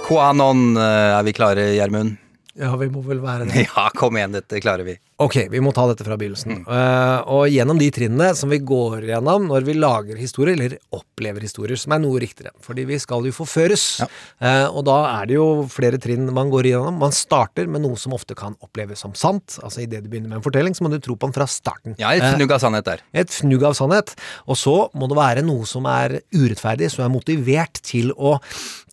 Quanon, 0.06 0.76
eh, 0.78 1.16
er 1.16 1.26
vi 1.26 1.34
klare, 1.34 1.64
Gjermund? 1.74 2.19
Ja, 2.60 2.74
vi 2.76 2.90
må 2.92 3.00
vel 3.06 3.22
være 3.24 3.46
det. 3.48 3.66
Ja, 3.70 3.86
kom 3.96 4.16
igjen, 4.18 4.34
dette 4.36 4.60
klarer 4.60 4.84
vi. 4.84 4.94
Ok, 5.20 5.36
vi 5.52 5.60
må 5.64 5.72
ta 5.76 5.86
dette 5.90 6.04
fra 6.06 6.16
begynnelsen. 6.20 6.62
Eh, 6.64 7.18
og 7.32 7.46
gjennom 7.52 7.78
de 7.80 7.88
trinnene 7.92 8.30
som 8.36 8.48
vi 8.52 8.58
går 8.64 9.02
gjennom 9.10 9.46
når 9.50 9.64
vi 9.66 9.74
lager 9.76 10.16
historier, 10.20 10.54
eller 10.56 10.76
opplever 10.96 11.44
historier, 11.44 11.76
som 11.80 11.92
er 11.96 12.00
noe 12.04 12.20
riktigere. 12.22 12.52
Fordi 12.64 12.84
vi 12.88 12.98
skal 13.00 13.24
jo 13.28 13.32
forføres. 13.36 13.84
Eh, 14.04 14.66
og 14.70 14.84
da 14.88 14.96
er 15.20 15.28
det 15.30 15.36
jo 15.38 15.46
flere 15.72 16.00
trinn 16.00 16.28
man 16.36 16.52
går 16.52 16.70
igjennom. 16.70 16.96
Man 17.00 17.12
starter 17.16 17.68
med 17.68 17.84
noe 17.84 17.96
som 18.00 18.14
ofte 18.16 18.36
kan 18.38 18.56
oppleves 18.64 19.02
som 19.04 19.12
sant. 19.18 19.58
Altså 19.64 19.82
idet 19.84 20.02
du 20.04 20.08
begynner 20.12 20.32
med 20.32 20.40
en 20.40 20.46
fortelling, 20.46 20.76
så 20.76 20.84
må 20.86 20.92
du 20.92 20.98
tro 21.04 21.16
på 21.20 21.28
den 21.28 21.36
fra 21.36 21.48
starten. 21.50 21.96
Ja, 22.00 22.12
et 22.16 22.24
Eh, 22.24 22.36
fnugg 22.38 22.52
av 22.56 22.60
sannhet 22.64 22.84
der. 22.88 23.00
et 23.12 23.32
fnugg 23.32 23.64
av 23.68 23.76
sannhet. 23.76 24.14
Og 24.48 24.56
så 24.60 24.76
må 24.96 25.08
det 25.08 25.16
være 25.20 25.44
noe 25.44 25.64
som 25.68 25.84
er 25.88 26.20
urettferdig, 26.32 26.90
som 26.92 27.04
er 27.04 27.12
motivert 27.12 27.80
til 27.84 28.12
å 28.16 28.36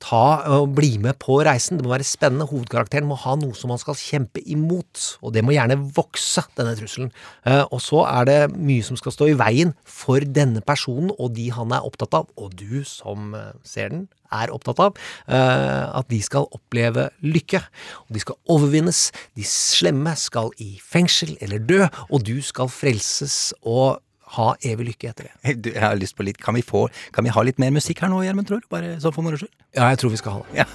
ta 0.02 0.24
og 0.58 0.74
bli 0.78 0.96
med 1.02 1.18
på 1.22 1.40
reisen. 1.46 1.78
Det 1.78 1.86
må 1.86 1.94
være 1.94 2.08
spennende. 2.08 2.48
Hovedkarakteren 2.50 3.08
må 3.10 3.18
ha 3.22 3.36
noe 3.40 3.56
som 3.58 3.74
han 3.74 3.82
skal 3.82 3.98
kjempe 4.00 4.44
imot, 4.46 5.20
og 5.22 5.34
det 5.36 5.44
må 5.46 5.56
gjerne 5.56 5.80
vokse, 5.98 6.46
denne 6.58 6.76
trusselen. 6.78 7.12
Eh, 7.48 7.64
og 7.64 7.82
så 7.84 8.04
er 8.08 8.30
det 8.30 8.40
mye 8.56 8.86
som 8.86 9.00
skal 9.00 9.16
stå 9.16 9.32
i 9.32 9.38
veien 9.40 9.74
for 9.84 10.24
denne 10.24 10.62
personen 10.66 11.12
og 11.18 11.34
de 11.38 11.50
han 11.54 11.74
er 11.76 11.86
opptatt 11.86 12.16
av, 12.18 12.30
og 12.38 12.56
du 12.58 12.82
som 12.88 13.34
eh, 13.38 13.52
ser 13.68 13.92
den, 13.94 14.08
er 14.34 14.52
opptatt 14.52 14.82
av, 14.84 14.98
eh, 15.32 15.84
at 15.88 16.10
de 16.12 16.20
skal 16.24 16.50
oppleve 16.56 17.08
lykke. 17.24 17.62
Og 18.08 18.18
de 18.18 18.24
skal 18.24 18.40
overvinnes. 18.52 19.08
De 19.40 19.46
slemme 19.48 20.14
skal 20.20 20.52
i 20.64 20.74
fengsel 20.84 21.38
eller 21.44 21.64
dø, 21.64 21.86
og 22.12 22.26
du 22.28 22.38
skal 22.44 22.72
frelses 22.72 23.54
og 23.64 24.02
ha 24.36 24.48
evig 24.68 24.90
lykke 24.92 25.12
etter 25.12 25.30
det. 25.30 25.56
Du, 25.63 25.70
jeg 25.72 25.84
har 25.84 25.96
lyst 26.00 26.18
på 26.18 26.26
litt 26.28 26.40
Kan 26.44 26.58
vi, 26.58 26.63
få, 26.66 26.88
kan 27.16 27.24
vi 27.24 27.32
ha 27.32 27.44
litt 27.48 27.62
mer 27.63 27.72
musikk 27.76 28.02
her 28.04 28.12
nå, 28.12 28.20
Gjermund, 28.26 28.50
tror 28.50 28.60
du? 28.63 28.68
Bare 28.72 28.98
sånn 29.04 29.16
for 29.16 29.26
moro 29.26 29.40
skyld? 29.40 29.54
Ja, 29.78 29.88
jeg 29.94 30.02
tror 30.02 30.12
vi 30.13 30.20
skal 30.20 30.40
ha 30.40 30.44
det. 30.44 30.66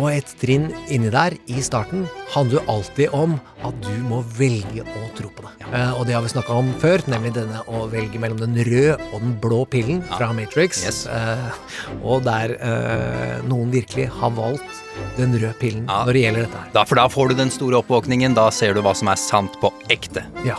Og 0.00 0.08
et 0.08 0.28
trinn 0.40 0.70
inni 0.92 1.10
der, 1.12 1.34
i 1.52 1.62
starten, 1.64 2.06
handler 2.32 2.58
jo 2.58 2.62
alltid 2.72 3.16
om 3.16 3.34
at 3.66 3.76
du 3.84 3.92
må 4.06 4.22
velge 4.38 4.84
å 4.86 5.08
tro 5.16 5.28
på 5.34 5.44
det. 5.44 5.52
Eh, 5.68 5.92
og 5.98 6.06
det 6.08 6.16
har 6.16 6.24
vi 6.24 6.32
snakka 6.32 6.56
om 6.62 6.70
før, 6.82 7.04
nemlig 7.12 7.34
denne 7.36 7.60
å 7.68 7.84
velge 7.92 8.20
mellom 8.22 8.40
den 8.40 8.56
røde 8.68 8.96
og 9.10 9.18
den 9.20 9.34
blå 9.42 9.62
pillen 9.68 10.00
fra 10.14 10.30
Matrix. 10.36 10.84
Eh, 11.06 11.60
og 12.00 12.24
der 12.26 12.56
eh, 12.56 13.42
noen 13.48 13.72
virkelig 13.74 14.08
har 14.16 14.32
valgt 14.36 14.80
den 15.18 15.36
røde 15.36 15.54
pillen 15.60 15.84
når 15.88 16.12
det 16.16 16.24
gjelder 16.24 16.46
dette 16.46 16.62
her. 16.62 16.70
Da, 16.76 16.86
for 16.88 17.00
da 17.00 17.08
får 17.12 17.32
du 17.32 17.40
den 17.42 17.52
store 17.52 17.82
oppvåkningen. 17.82 18.36
Da 18.38 18.48
ser 18.54 18.76
du 18.76 18.82
hva 18.84 18.94
som 18.96 19.12
er 19.12 19.20
sant 19.20 19.60
på 19.60 19.72
ekte. 19.92 20.24
Ja. 20.48 20.56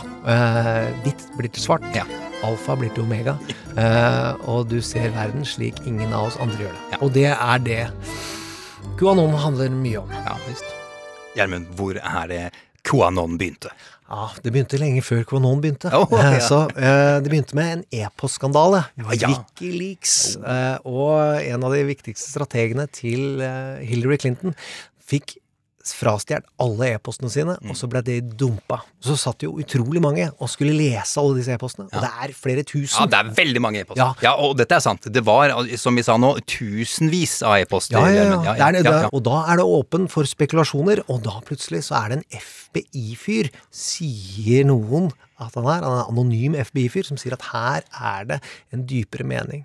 Hvitt 1.02 1.26
blir 1.38 1.50
til 1.50 1.66
svart. 1.66 1.86
Alfa 2.44 2.76
blir 2.78 2.92
til 2.94 3.06
omega. 3.06 3.36
Uh, 3.74 4.34
og 4.50 4.68
du 4.70 4.78
ser 4.84 5.10
verden 5.14 5.46
slik 5.48 5.80
ingen 5.88 6.12
av 6.14 6.28
oss 6.28 6.38
andre 6.42 6.66
gjør 6.66 6.74
det. 6.74 6.98
Og 7.02 7.14
det 7.14 7.30
er 7.32 7.62
det 7.64 7.82
QAnon 8.98 9.34
handler 9.42 9.72
mye 9.74 9.98
om. 10.04 10.12
Ja, 10.14 10.36
visst. 10.46 10.68
Gjermund, 11.34 11.66
hvor 11.78 11.98
er 11.98 12.28
det 12.30 12.42
QAnon 12.86 13.36
begynte? 13.40 13.72
Ja, 14.04 14.28
Det 14.44 14.52
begynte 14.52 14.78
lenge 14.78 15.02
før 15.02 15.24
QAnon 15.26 15.62
begynte. 15.64 15.90
Oh, 15.96 16.12
ja. 16.14 16.36
Så 16.50 16.60
eh, 16.76 17.16
Det 17.24 17.30
begynte 17.32 17.56
med 17.58 17.72
en 17.78 17.84
e-postskandale. 18.04 18.84
ja. 19.16 19.32
Wikileaks. 19.32 20.36
Eh, 20.38 20.76
og 20.86 21.40
en 21.42 21.64
av 21.66 21.74
de 21.74 21.82
viktigste 21.88 22.30
strategene 22.36 22.86
til 22.94 23.42
eh, 23.42 23.82
Hillary 23.88 24.20
Clinton 24.22 24.54
fikk 25.04 25.38
frastjålet 25.92 26.46
alle 26.58 26.94
e-postene 26.94 27.28
sine, 27.30 27.58
Mm. 27.60 27.70
og 27.70 27.76
så 27.76 27.88
ble 27.90 28.00
de 28.02 28.20
dumpa. 28.22 28.80
Så 29.04 29.18
satt 29.18 29.42
jo 29.42 29.52
utrolig 29.60 30.00
mange 30.00 30.30
og 30.40 30.48
skulle 30.48 30.72
lese 30.72 31.18
alle 31.20 31.36
disse 31.36 31.52
e-postene, 31.52 31.84
og 31.92 32.00
det 32.00 32.10
er 32.22 32.32
flere 32.32 32.62
tusen. 32.64 33.00
Ja, 33.00 33.06
det 33.06 33.18
er 33.20 33.34
veldig 33.36 33.60
mange 33.60 33.80
e-poster. 33.82 33.96
Ja. 34.00 34.14
Ja. 34.22 34.32
og 34.36 34.56
dette 34.56 34.72
er 34.72 34.80
sant. 34.80 35.02
Det 35.12 35.22
var, 35.24 35.50
som 35.76 35.94
vi 35.94 36.02
sa 36.02 36.16
nå, 36.16 36.38
tusenvis 36.46 37.42
av 37.42 37.58
e-poster. 37.60 37.98
Ja, 37.98 38.08
ja, 38.08 38.42
ja. 38.56 38.70
Det 38.72 38.84
ja, 38.86 39.00
ja. 39.02 39.10
Og 39.12 39.22
da 39.22 39.44
er 39.52 39.56
det 39.60 39.64
åpen 39.66 40.08
for 40.08 40.24
spekulasjoner, 40.24 41.02
og 41.08 41.22
da 41.22 41.38
plutselig 41.44 41.84
så 41.84 42.00
er 42.04 42.08
det 42.08 42.18
en 42.22 42.40
FBI-fyr, 42.40 43.50
sier 43.70 44.64
noen 44.64 45.10
at 45.38 45.54
han 45.54 45.66
er. 45.66 45.82
Han 45.82 45.92
er 45.98 46.04
en 46.04 46.10
anonym 46.16 46.54
FBI-fyr 46.64 47.04
som 47.04 47.16
sier 47.20 47.34
at 47.36 47.42
her 47.52 47.82
er 48.00 48.24
det 48.24 48.40
en 48.72 48.86
dypere 48.86 49.24
mening. 49.26 49.64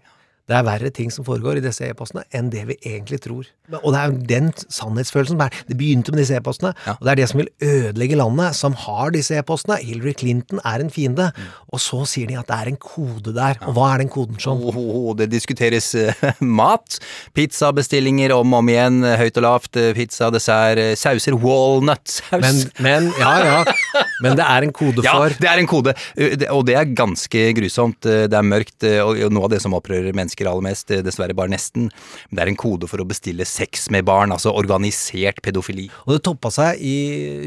Det 0.50 0.56
er 0.58 0.66
verre 0.66 0.90
ting 0.90 1.12
som 1.14 1.26
foregår 1.28 1.60
i 1.60 1.64
disse 1.64 1.86
e-postene 1.86 2.24
enn 2.34 2.48
det 2.50 2.64
vi 2.72 2.76
egentlig 2.90 3.20
tror. 3.22 3.46
Og 3.84 3.92
det 3.94 4.00
er 4.02 4.16
den 4.32 4.48
sannhetsfølelsen 4.66 5.36
som 5.36 5.44
er 5.46 5.54
Det 5.70 5.78
begynte 5.78 6.10
med 6.12 6.24
disse 6.24 6.36
e-postene, 6.40 6.72
og 6.96 7.04
det 7.06 7.12
er 7.14 7.20
det 7.22 7.28
som 7.30 7.38
vil 7.44 7.52
ødelegge 7.62 8.18
landet, 8.18 8.56
som 8.58 8.74
har 8.74 9.12
disse 9.14 9.38
e-postene. 9.38 9.78
Hillary 9.86 10.16
Clinton 10.18 10.60
er 10.66 10.82
en 10.82 10.90
fiende. 10.90 11.30
Og 11.70 11.80
så 11.84 12.02
sier 12.10 12.28
de 12.32 12.38
at 12.40 12.48
det 12.50 12.58
er 12.58 12.72
en 12.72 12.80
kode 12.82 13.34
der. 13.36 13.60
Og 13.70 13.76
hva 13.78 13.92
er 13.94 14.02
den 14.02 14.10
koden, 14.10 14.40
sånn? 14.42 14.64
Oh, 14.74 15.14
det 15.18 15.30
diskuteres 15.30 15.92
eh, 15.96 16.18
mat. 16.60 16.98
Pizzabestillinger 17.38 18.34
om 18.36 18.54
og 18.54 18.64
om 18.64 18.70
igjen, 18.74 19.00
høyt 19.22 19.38
og 19.40 19.46
lavt. 19.46 19.78
eh, 19.78 19.94
Pizza, 19.98 20.30
dessert, 20.34 20.82
eh, 20.82 20.96
sauser, 21.00 21.38
walnut-saus. 21.40 22.42
Men, 22.44 22.60
men 22.80 23.08
ja, 23.20 23.32
ja. 23.46 24.04
Men 24.24 24.36
det 24.40 24.46
er 24.46 24.66
en 24.66 24.72
kode 24.76 25.04
for 25.04 25.30
Ja, 25.30 25.38
det 25.40 25.48
er 25.50 25.62
en 25.62 25.68
kode, 25.70 25.94
eh, 26.18 26.46
og 26.54 26.66
det 26.68 26.76
er 26.80 26.90
ganske 26.98 27.46
grusomt. 27.58 28.06
Eh, 28.10 28.26
Det 28.30 28.38
er 28.38 28.46
mørkt, 28.46 28.84
eh, 28.88 29.00
og 29.04 29.18
noe 29.34 29.48
av 29.48 29.54
det 29.54 29.62
som 29.64 29.74
opprører 29.78 30.14
mennesker 30.16 30.39
aller 30.48 30.64
mest, 30.64 30.92
eh, 30.92 31.02
dessverre 31.04 31.36
bare 31.36 31.52
nesten, 31.52 31.90
men 32.30 32.38
det 32.38 32.44
er 32.44 32.52
en 32.54 32.60
kode 32.60 32.88
for 32.88 33.02
å 33.02 33.08
bestille 33.08 33.46
sex 33.46 33.90
med 33.92 34.06
barn, 34.06 34.32
altså 34.32 34.54
organisert 34.56 35.42
pedofili. 35.44 35.90
Og 36.06 36.16
det 36.16 36.24
toppa 36.24 36.52
seg 36.54 36.80
i 36.80 36.96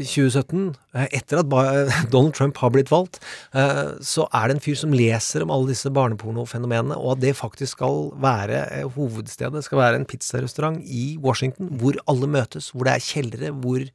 2017. 0.03 0.75
eh, 0.93 1.07
Etter 1.11 1.41
at 1.41 1.49
Donald 2.13 2.33
Trump 2.37 2.57
har 2.57 2.69
blitt 2.75 2.91
valgt, 2.93 3.19
eh, 3.53 3.97
så 4.03 4.27
er 4.33 4.47
det 4.47 4.57
en 4.57 4.63
fyr 4.67 4.77
som 4.77 4.93
leser 4.93 5.43
om 5.43 5.51
alle 5.51 5.73
disse 5.73 5.89
barnepornofenomenene, 5.89 6.97
og 6.99 7.17
at 7.17 7.25
det 7.25 7.35
faktisk 7.39 7.79
skal 7.79 8.11
være 8.21 8.83
hovedstedet, 8.93 9.63
skal 9.63 9.79
være 9.79 10.01
en 10.01 10.05
pizzarestaurant 10.09 10.81
i 10.85 11.17
Washington, 11.23 11.71
hvor 11.79 11.97
alle 12.07 12.27
møtes, 12.27 12.71
hvor 12.73 12.85
det 12.85 12.97
er 12.97 13.07
kjellere, 13.07 13.53
hvor 13.63 13.87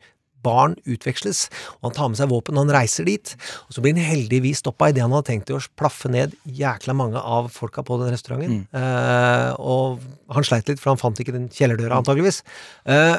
barn 0.45 0.77
utveksles, 0.89 1.47
og 1.81 1.89
han 1.89 1.97
tar 1.97 2.11
med 2.13 2.21
seg 2.21 2.31
våpen 2.31 2.57
og 2.59 2.67
han 2.67 2.75
reiser 2.79 3.09
dit. 3.09 3.35
Og 3.69 3.75
så 3.77 3.83
blir 3.85 3.97
han 3.97 4.05
heldigvis 4.11 4.63
stoppa 4.63 4.91
idet 4.93 5.03
han 5.05 5.15
hadde 5.17 5.31
tenkt 5.33 5.51
å 5.55 5.61
plaffe 5.79 6.11
ned 6.13 6.37
jækla 6.45 6.95
mange 6.97 7.19
av 7.21 7.51
folka 7.55 7.83
på 7.87 7.99
den 8.03 8.15
restauranten. 8.15 8.63
Eh, 8.73 9.51
og 9.59 10.05
han 10.35 10.47
sleit 10.47 10.69
litt, 10.71 10.81
for 10.83 10.95
han 10.95 11.01
fant 11.01 11.19
ikke 11.21 11.35
den 11.35 11.49
kjellerdøra, 11.53 11.99
antageligvis. 12.03 12.43
Eh, 12.89 13.17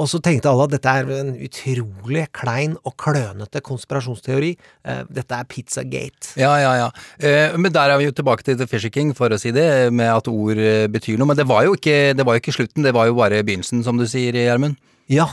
og 0.00 0.06
så 0.08 0.16
tenkte 0.24 0.48
alle 0.48 0.64
at 0.64 0.72
dette 0.72 0.92
er 0.96 1.10
en 1.12 1.34
utrolig 1.44 2.22
klein 2.32 2.72
og 2.88 2.94
klønete 3.02 3.60
konspirasjonsteori. 3.66 4.54
Eh, 4.88 5.02
dette 5.12 5.36
er 5.36 5.44
Pizzagate. 5.50 6.30
Ja, 6.40 6.54
ja, 6.62 6.70
ja. 6.78 6.86
Eh, 7.20 7.56
Men 7.60 7.74
der 7.74 7.92
er 7.92 8.00
vi 8.00 8.06
jo 8.08 8.14
tilbake 8.16 8.46
til 8.46 8.56
The 8.56 8.66
Fisher 8.70 8.88
King, 8.94 9.12
for 9.12 9.28
å 9.28 9.38
si 9.38 9.52
det, 9.52 9.92
med 9.92 10.08
at 10.08 10.30
ord 10.32 10.56
betyr 10.94 11.20
noe. 11.20 11.28
Men 11.28 11.36
det 11.36 11.44
var 11.50 11.66
jo 11.68 11.76
ikke, 11.76 12.14
det 12.16 12.24
var 12.24 12.38
jo 12.38 12.44
ikke 12.46 12.56
slutten, 12.56 12.86
det 12.86 12.94
var 12.96 13.10
jo 13.10 13.18
bare 13.18 13.42
begynnelsen, 13.44 13.84
som 13.84 14.00
du 14.00 14.06
sier, 14.08 14.32
Gjermund. 14.32 14.80
Ja. 15.12 15.28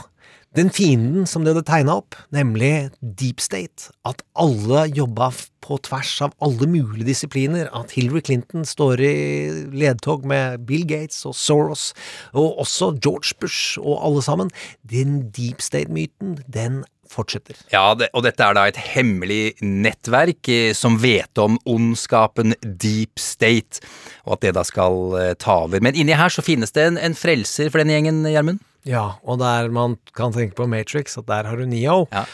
Den 0.56 0.70
fienden 0.72 1.26
som 1.28 1.44
de 1.44 1.52
hadde 1.52 1.66
tegna 1.68 1.98
opp, 2.00 2.16
nemlig 2.32 2.88
Deep 3.02 3.42
State, 3.44 3.90
at 4.08 4.22
alle 4.32 4.86
jobba 4.96 5.28
på 5.60 5.76
tvers 5.84 6.14
av 6.24 6.32
alle 6.40 6.64
mulige 6.70 7.04
disipliner, 7.10 7.68
at 7.76 7.92
Hillary 7.92 8.22
Clinton 8.24 8.64
står 8.64 9.02
i 9.04 9.16
ledtog 9.76 10.24
med 10.28 10.64
Bill 10.68 10.86
Gates 10.88 11.20
og 11.28 11.36
Soros, 11.36 11.90
og 12.32 12.62
også 12.64 12.94
George 12.96 13.36
Bush 13.42 13.76
og 13.82 14.00
alle 14.00 14.24
sammen, 14.24 14.52
den 14.88 15.26
Deep 15.36 15.60
State-myten, 15.60 16.38
den 16.48 16.80
fortsetter. 17.12 17.56
Ja, 17.72 17.92
det, 17.96 18.08
og 18.16 18.24
dette 18.24 18.44
er 18.44 18.56
da 18.56 18.64
et 18.68 18.80
hemmelig 18.94 19.58
nettverk 19.64 20.48
eh, 20.52 20.72
som 20.76 20.98
vet 21.00 21.40
om 21.40 21.60
ondskapen 21.68 22.56
Deep 22.62 23.20
State, 23.20 23.84
og 24.24 24.38
at 24.38 24.46
det 24.46 24.56
da 24.56 24.64
skal 24.64 25.16
eh, 25.20 25.34
ta 25.40 25.62
over. 25.66 25.84
Men 25.84 25.96
inni 25.96 26.16
her 26.16 26.32
så 26.32 26.44
finnes 26.44 26.72
det 26.76 26.88
en, 26.88 27.00
en 27.00 27.16
frelser 27.16 27.72
for 27.72 27.80
den 27.82 27.92
gjengen, 27.92 28.24
Gjermund? 28.28 28.64
Ja, 28.88 29.18
og 29.20 29.40
der 29.42 29.68
man 29.74 29.98
kan 30.16 30.32
tenke 30.32 30.56
på 30.56 30.66
Matrix, 30.70 31.18
at 31.20 31.28
der 31.28 31.48
har 31.48 31.60
du 31.60 31.66
Neo. 31.68 32.06
Ja. 32.12 32.24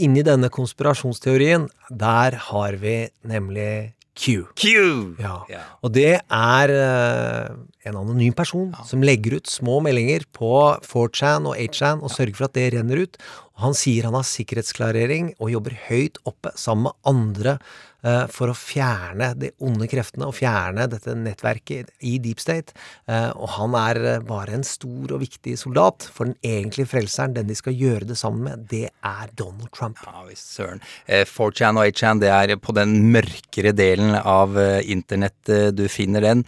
Inni 0.00 0.24
denne 0.24 0.48
konspirasjonsteorien, 0.48 1.68
der 1.92 2.38
har 2.48 2.80
vi 2.80 2.96
nemlig 3.28 3.94
Q. 4.18 4.48
Q! 4.58 4.66
Ja. 5.22 5.62
Og 5.84 5.92
det 5.94 6.16
er 6.18 6.72
uh, 6.74 7.58
en 7.86 7.98
anonym 8.00 8.34
person 8.34 8.72
som 8.88 9.04
legger 9.04 9.36
ut 9.38 9.50
små 9.50 9.78
meldinger 9.84 10.24
på 10.34 10.50
4chan 10.82 11.46
og 11.46 11.54
8chan 11.54 12.02
og 12.02 12.10
sørger 12.10 12.34
for 12.40 12.48
at 12.48 12.56
det 12.58 12.72
renner 12.74 13.04
ut. 13.04 13.20
Og 13.54 13.68
han 13.68 13.78
sier 13.78 14.08
han 14.08 14.18
har 14.18 14.26
sikkerhetsklarering 14.26 15.36
og 15.38 15.52
jobber 15.54 15.76
høyt 15.86 16.18
oppe 16.26 16.50
sammen 16.58 16.88
med 16.88 16.98
andre 17.12 17.58
for 18.30 18.52
å 18.52 18.54
fjerne 18.54 19.32
de 19.34 19.50
onde 19.64 19.88
kreftene 19.90 20.28
og 20.28 20.36
fjerne 20.38 20.86
dette 20.90 21.14
nettverket 21.18 21.90
i 22.06 22.18
Deep 22.22 22.40
State. 22.42 22.76
Eh, 23.08 23.30
og 23.34 23.50
han 23.56 23.74
er 23.78 24.00
eh, 24.14 24.20
bare 24.24 24.56
en 24.58 24.66
stor 24.66 25.14
og 25.14 25.22
viktig 25.22 25.56
soldat, 25.60 26.06
for 26.14 26.28
den 26.28 26.36
egentlige 26.46 26.90
frelseren, 26.92 27.34
den 27.36 27.50
de 27.50 27.56
skal 27.58 27.76
gjøre 27.76 28.08
det 28.10 28.18
sammen 28.20 28.44
med, 28.46 28.66
det 28.70 28.86
er 28.88 29.32
Donald 29.38 29.72
Trump. 29.74 30.00
Ja 30.06 30.24
visst, 30.28 30.52
søren. 30.56 30.82
Eh, 31.06 31.24
4chan 31.28 31.80
og 31.80 31.88
8chan, 31.88 32.22
det 32.22 32.32
er 32.34 32.54
på 32.62 32.74
den 32.76 32.96
mørkere 33.12 33.74
delen 33.76 34.14
av 34.18 34.58
eh, 34.60 34.80
internett 34.92 35.52
eh, 35.52 35.68
du 35.74 35.86
finner 35.92 36.24
den. 36.24 36.44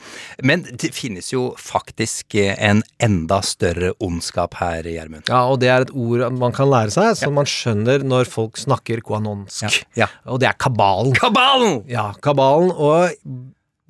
Men 0.47 0.67
det 0.71 0.93
finnes 0.97 1.33
jo 1.33 1.51
faktisk 1.61 2.37
eh, 2.41 2.55
en 2.71 2.85
enda 3.03 3.41
større 3.47 3.95
ondskap 4.03 4.59
her, 4.61 4.87
Gjermund. 4.87 5.27
Ja, 5.31 5.45
og 5.51 5.61
det 5.63 5.73
er 5.73 5.87
et 5.87 5.95
ord 5.95 6.27
man 6.37 6.55
kan 6.57 6.71
lære 6.71 6.95
seg, 6.95 7.15
så 7.19 7.33
man 7.35 7.49
skjønner 7.49 8.05
når 8.07 8.31
folk 8.31 8.61
snakker 8.61 9.03
koanonsk. 9.05 9.83
Ja. 9.99 10.11
Og 10.31 10.41
det 10.43 10.51
er 10.51 10.59
kabalen. 10.61 11.15
Kabalen! 11.19 11.40
Ja, 11.91 12.13
kabalen. 12.23 12.71
Og 12.73 13.11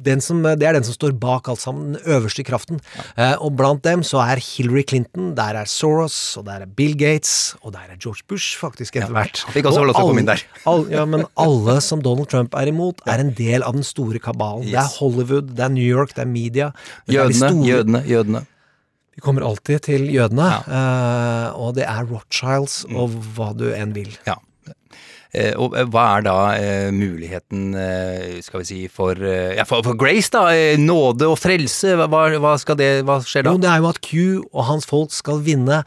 den 0.00 0.22
som, 0.24 0.38
det 0.56 0.64
er 0.64 0.72
den 0.78 0.84
som 0.86 0.94
står 0.96 1.12
bak 1.20 1.48
alt 1.52 1.60
sammen, 1.60 1.92
den 1.92 2.06
øverste 2.08 2.40
kraften. 2.48 2.78
Eh, 3.20 3.34
og 3.44 3.52
blant 3.58 3.82
dem 3.84 4.00
så 4.06 4.22
er 4.24 4.40
Hillary 4.40 4.80
Clinton, 4.88 5.34
der 5.36 5.58
er 5.60 5.68
Soros, 5.68 6.36
og 6.40 6.46
der 6.46 6.62
er 6.64 6.70
Bill 6.78 6.94
Gates, 6.96 7.54
og 7.60 7.74
der 7.74 7.84
er 7.92 7.98
George 8.00 8.24
Bush, 8.30 8.56
faktisk, 8.56 8.96
etter 8.96 9.12
hvert. 9.12 9.42
fikk 9.52 9.68
også 9.68 9.82
Og 9.82 9.90
lov 9.90 9.94
til 9.98 10.02
å 10.04 10.08
komme 10.08 10.22
inn 10.24 10.30
der. 10.30 10.40
all- 10.72 10.88
ja, 10.88 11.04
men 11.04 11.26
alle 11.36 11.76
som 11.84 12.00
Donald 12.00 12.30
Trump 12.32 12.56
er 12.56 12.72
imot, 12.72 13.04
er 13.06 13.20
en 13.26 13.34
del 13.36 13.62
av 13.66 13.76
den 13.76 13.84
store 13.84 14.18
kabalen. 14.24 14.64
Det 14.70 14.80
er 14.80 14.88
Hollywood, 14.96 15.52
det 15.58 15.66
er 15.68 15.74
New 15.76 15.84
York, 15.84 16.14
det 16.16 16.24
er 16.24 16.32
media. 16.32 16.70
det 17.04 17.18
er 17.18 17.28
de 17.28 17.36
Jødene, 17.36 17.52
store- 17.52 17.68
jødene, 17.68 18.02
jødene. 18.08 18.46
vi 19.16 19.20
kommer 19.20 19.44
alltid 19.44 19.82
til 19.84 20.08
jødene, 20.08 20.48
eh, 20.64 21.48
og 21.60 21.74
det 21.76 21.84
er 21.84 22.06
Rothschilds 22.08 22.86
Mm. 22.88 22.96
og 22.96 23.20
hva 23.36 23.52
du 23.54 23.66
enn 23.74 23.92
vil. 23.92 24.16
Ja. 24.26 24.38
Eh, 25.32 25.52
og 25.62 25.76
eh, 25.78 25.84
hva 25.86 26.04
er 26.18 26.22
da 26.26 26.36
eh, 26.58 26.88
muligheten, 26.94 27.68
skal 28.42 28.60
vi 28.62 28.66
si, 28.66 28.78
for, 28.90 29.14
ja, 29.20 29.62
for, 29.68 29.82
for 29.86 29.94
Grace, 30.00 30.30
da? 30.34 30.48
Nåde 30.80 31.28
og 31.30 31.38
frelse? 31.38 31.92
Hva, 32.00 32.08
hva- 32.42 32.56
skal 32.58 32.76
det 32.80 32.88
Hva 33.06 33.20
skjer 33.22 33.46
da? 33.46 33.52
Jo, 33.54 33.60
det 33.62 33.70
er 33.70 33.78
jo 33.84 33.88
at 33.92 34.00
Q 34.02 34.10
og 34.50 34.64
hans 34.70 34.86
folk 34.90 35.12
skal 35.14 35.38
vinne 35.46 35.82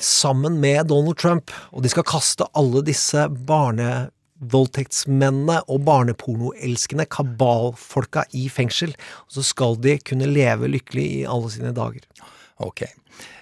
sammen 0.00 0.56
med 0.62 0.86
Donald 0.92 1.18
Trump, 1.20 1.50
og 1.72 1.82
de 1.84 1.88
skal 1.92 2.06
kaste 2.08 2.44
alle 2.56 2.80
disse 2.86 3.26
barnevoldtektsmennene 4.40 5.58
og 5.68 5.84
barnepornoelskende 5.86 7.06
kabalfolka 7.12 8.24
i 8.36 8.48
fengsel, 8.52 8.92
og 9.26 9.30
så 9.38 9.42
skal 9.46 9.76
de 9.84 9.98
kunne 10.06 10.28
leve 10.30 10.68
lykkelig 10.72 11.06
i 11.20 11.24
alle 11.28 11.50
sine 11.52 11.72
dager. 11.76 12.04
Ok. 12.64 12.80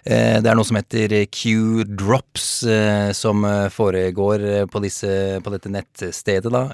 Eh, 0.05 0.41
Det 0.45 0.51
er 0.51 0.57
noe 0.59 0.67
som 0.69 0.77
heter 0.77 1.15
Q-drops, 1.33 2.47
eh, 2.69 3.13
som 3.17 3.45
eh, 3.49 3.71
foregår 3.73 4.67
på, 4.69 4.83
disse, 4.85 5.41
på 5.41 5.53
dette 5.55 5.71
nettstedet, 5.73 6.51
da. 6.53 6.67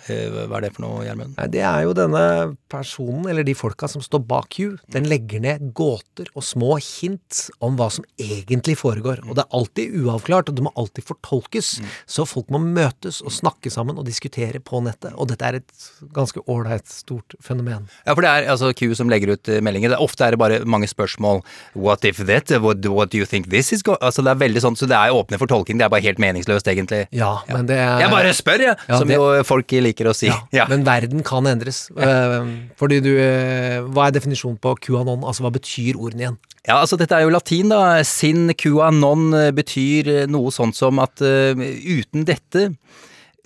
Hva 0.51 0.59
er 0.59 0.65
det 0.65 0.73
for 0.75 0.83
noe, 0.83 1.05
Gjermund? 1.07 1.37
Det 1.55 1.63
er 1.63 1.85
jo 1.87 1.95
denne 1.95 2.23
personen, 2.71 3.29
eller 3.31 3.47
de 3.47 3.55
folka 3.55 3.87
som 3.91 4.03
står 4.03 4.25
bak 4.27 4.51
Q, 4.51 4.81
den 4.91 5.07
legger 5.11 5.43
ned 5.45 5.69
gåter 5.79 6.27
og 6.35 6.43
små 6.43 6.75
hint 6.83 7.45
om 7.63 7.77
hva 7.79 7.87
som 7.95 8.07
egentlig 8.19 8.75
foregår. 8.81 9.23
Og 9.29 9.39
det 9.39 9.45
er 9.45 9.59
alltid 9.61 9.95
uavklart, 10.03 10.51
og 10.51 10.59
det 10.59 10.67
må 10.67 10.75
alltid 10.75 11.07
fortolkes. 11.07 11.71
Så 12.11 12.27
folk 12.27 12.51
må 12.51 12.59
møtes 12.63 13.21
og 13.23 13.35
snakke 13.35 13.71
sammen 13.71 13.99
og 14.01 14.09
diskutere 14.09 14.59
på 14.59 14.83
nettet. 14.83 15.15
Og 15.15 15.31
dette 15.31 15.47
er 15.47 15.61
et 15.61 15.87
ganske 16.17 16.43
ålreit 16.51 16.91
stort 16.91 17.39
fenomen. 17.45 17.87
Ja, 18.03 18.17
for 18.17 18.27
det 18.27 18.33
er 18.33 18.51
altså 18.51 18.73
Q 18.75 18.91
som 18.99 19.13
legger 19.13 19.37
ut 19.37 19.53
meldinger. 19.63 19.95
Ofte 20.03 20.27
er 20.27 20.35
det 20.35 20.43
bare 20.43 20.61
mange 20.67 20.91
spørsmål. 20.91 21.45
What 21.79 22.05
if 22.09 22.19
that? 22.27 22.51
What, 22.59 22.83
what 22.93 23.11
do 23.13 23.19
you 23.19 23.27
think 23.27 23.49
this 23.51 23.73
is 23.73 23.83
Altså 23.87 24.23
Det 24.25 24.33
er 24.33 24.41
veldig 24.41 24.63
sånn, 24.63 24.77
så 24.79 24.89
det 24.91 24.97
er 24.97 25.15
åpne 25.15 25.39
for 25.41 25.51
tolking. 25.51 25.79
Det 25.81 25.87
er 25.87 25.93
bare 25.93 26.05
helt 26.05 26.21
meningsløst, 26.23 26.69
egentlig. 26.71 27.07
Ja, 27.17 27.39
men 27.49 27.67
det 27.67 27.79
er 27.79 28.05
Jeg 28.05 28.11
bare 28.13 28.35
spør, 28.37 28.65
jeg! 28.67 28.77
Ja, 28.89 28.99
som 28.99 29.09
det- 29.09 29.17
jo 29.17 29.43
folk 29.45 29.71
liker 29.71 30.11
å 30.11 30.15
si. 30.15 30.31
Ja. 30.53 30.67
Men 30.69 30.85
verden 30.85 31.23
kan 31.23 31.45
endres. 31.47 31.91
Eh, 31.97 32.47
fordi 32.77 33.01
du 33.03 33.13
eh, 33.19 33.81
Hva 33.81 34.09
er 34.09 34.13
definisjonen 34.13 34.59
på 34.61 34.77
QAnon? 34.79 35.25
Altså, 35.25 35.43
hva 35.43 35.53
betyr 35.53 35.97
ordene 35.97 36.27
igjen? 36.27 36.39
Ja, 36.67 36.81
altså 36.83 36.99
dette 36.99 37.17
er 37.17 37.25
jo 37.25 37.31
latin, 37.33 37.71
da. 37.73 38.03
Sin 38.05 38.53
QAnon 38.53 39.33
eh, 39.35 39.51
betyr 39.57 40.27
noe 40.29 40.51
sånt 40.53 40.77
som 40.77 40.99
at 41.01 41.23
uh, 41.25 41.55
uten 41.57 42.27
dette 42.29 42.71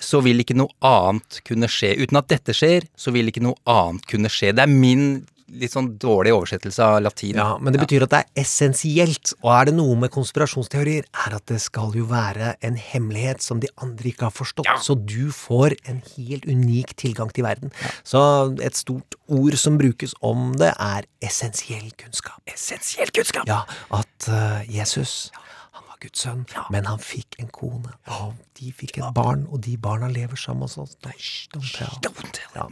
så 0.02 0.20
vil 0.24 0.42
ikke 0.42 0.56
noe 0.58 0.72
annet 0.84 1.40
kunne 1.46 1.68
skje. 1.70 1.94
Uten 2.02 2.18
at 2.18 2.28
dette 2.32 2.54
skjer, 2.56 2.88
så 2.98 3.12
vil 3.14 3.30
ikke 3.30 3.44
noe 3.44 3.56
annet 3.70 4.04
kunne 4.10 4.30
skje. 4.32 4.52
Det 4.56 4.64
er 4.64 4.72
min 4.72 5.24
litt 5.52 5.74
sånn 5.74 5.92
dårlig 6.00 6.32
oversettelse 6.34 6.84
av 6.84 7.02
latin. 7.04 7.36
Ja, 7.38 7.48
men 7.60 7.74
det 7.74 7.82
betyr 7.82 8.06
at 8.06 8.12
det 8.14 8.20
er 8.22 8.42
essensielt. 8.44 9.34
Og 9.42 9.50
er 9.54 9.68
det 9.68 9.76
noe 9.76 9.96
med 10.00 10.12
konspirasjonsteorier, 10.14 11.06
er 11.26 11.36
at 11.36 11.46
det 11.50 11.60
skal 11.62 11.94
jo 11.96 12.06
være 12.10 12.54
en 12.64 12.78
hemmelighet 12.80 13.44
som 13.44 13.60
de 13.62 13.70
andre 13.84 14.10
ikke 14.10 14.28
har 14.28 14.34
forstått. 14.34 14.70
Så 14.84 14.96
du 14.96 15.28
får 15.34 15.76
en 15.90 16.00
helt 16.14 16.48
unik 16.48 16.96
tilgang 17.00 17.32
til 17.34 17.46
verden. 17.46 17.74
Så 18.06 18.20
et 18.64 18.78
stort 18.78 19.18
ord 19.28 19.56
som 19.60 19.78
brukes 19.80 20.16
om 20.24 20.52
det, 20.60 20.72
er 20.80 21.08
essensiell 21.24 21.90
kunnskap. 22.00 22.40
Essensiell 22.50 23.12
kunnskap! 23.14 23.48
Ja, 23.48 23.62
at 23.94 24.28
uh, 24.30 24.64
Jesus 24.68 25.30
han 25.34 25.43
var 25.94 26.02
Guds 26.02 26.24
sønn, 26.24 26.44
men 26.74 26.86
han 26.88 27.00
fikk 27.02 27.38
en 27.42 27.50
kone, 27.54 27.92
og 28.10 28.34
de 28.58 28.70
fikk 28.74 28.98
et 28.98 29.14
barn, 29.16 29.46
og 29.50 29.62
de 29.64 29.76
barna 29.80 30.08
lever 30.10 30.38
sammen 30.38 30.66
hos 30.66 30.76
oss. 30.78 30.96
Ja, 32.54 32.66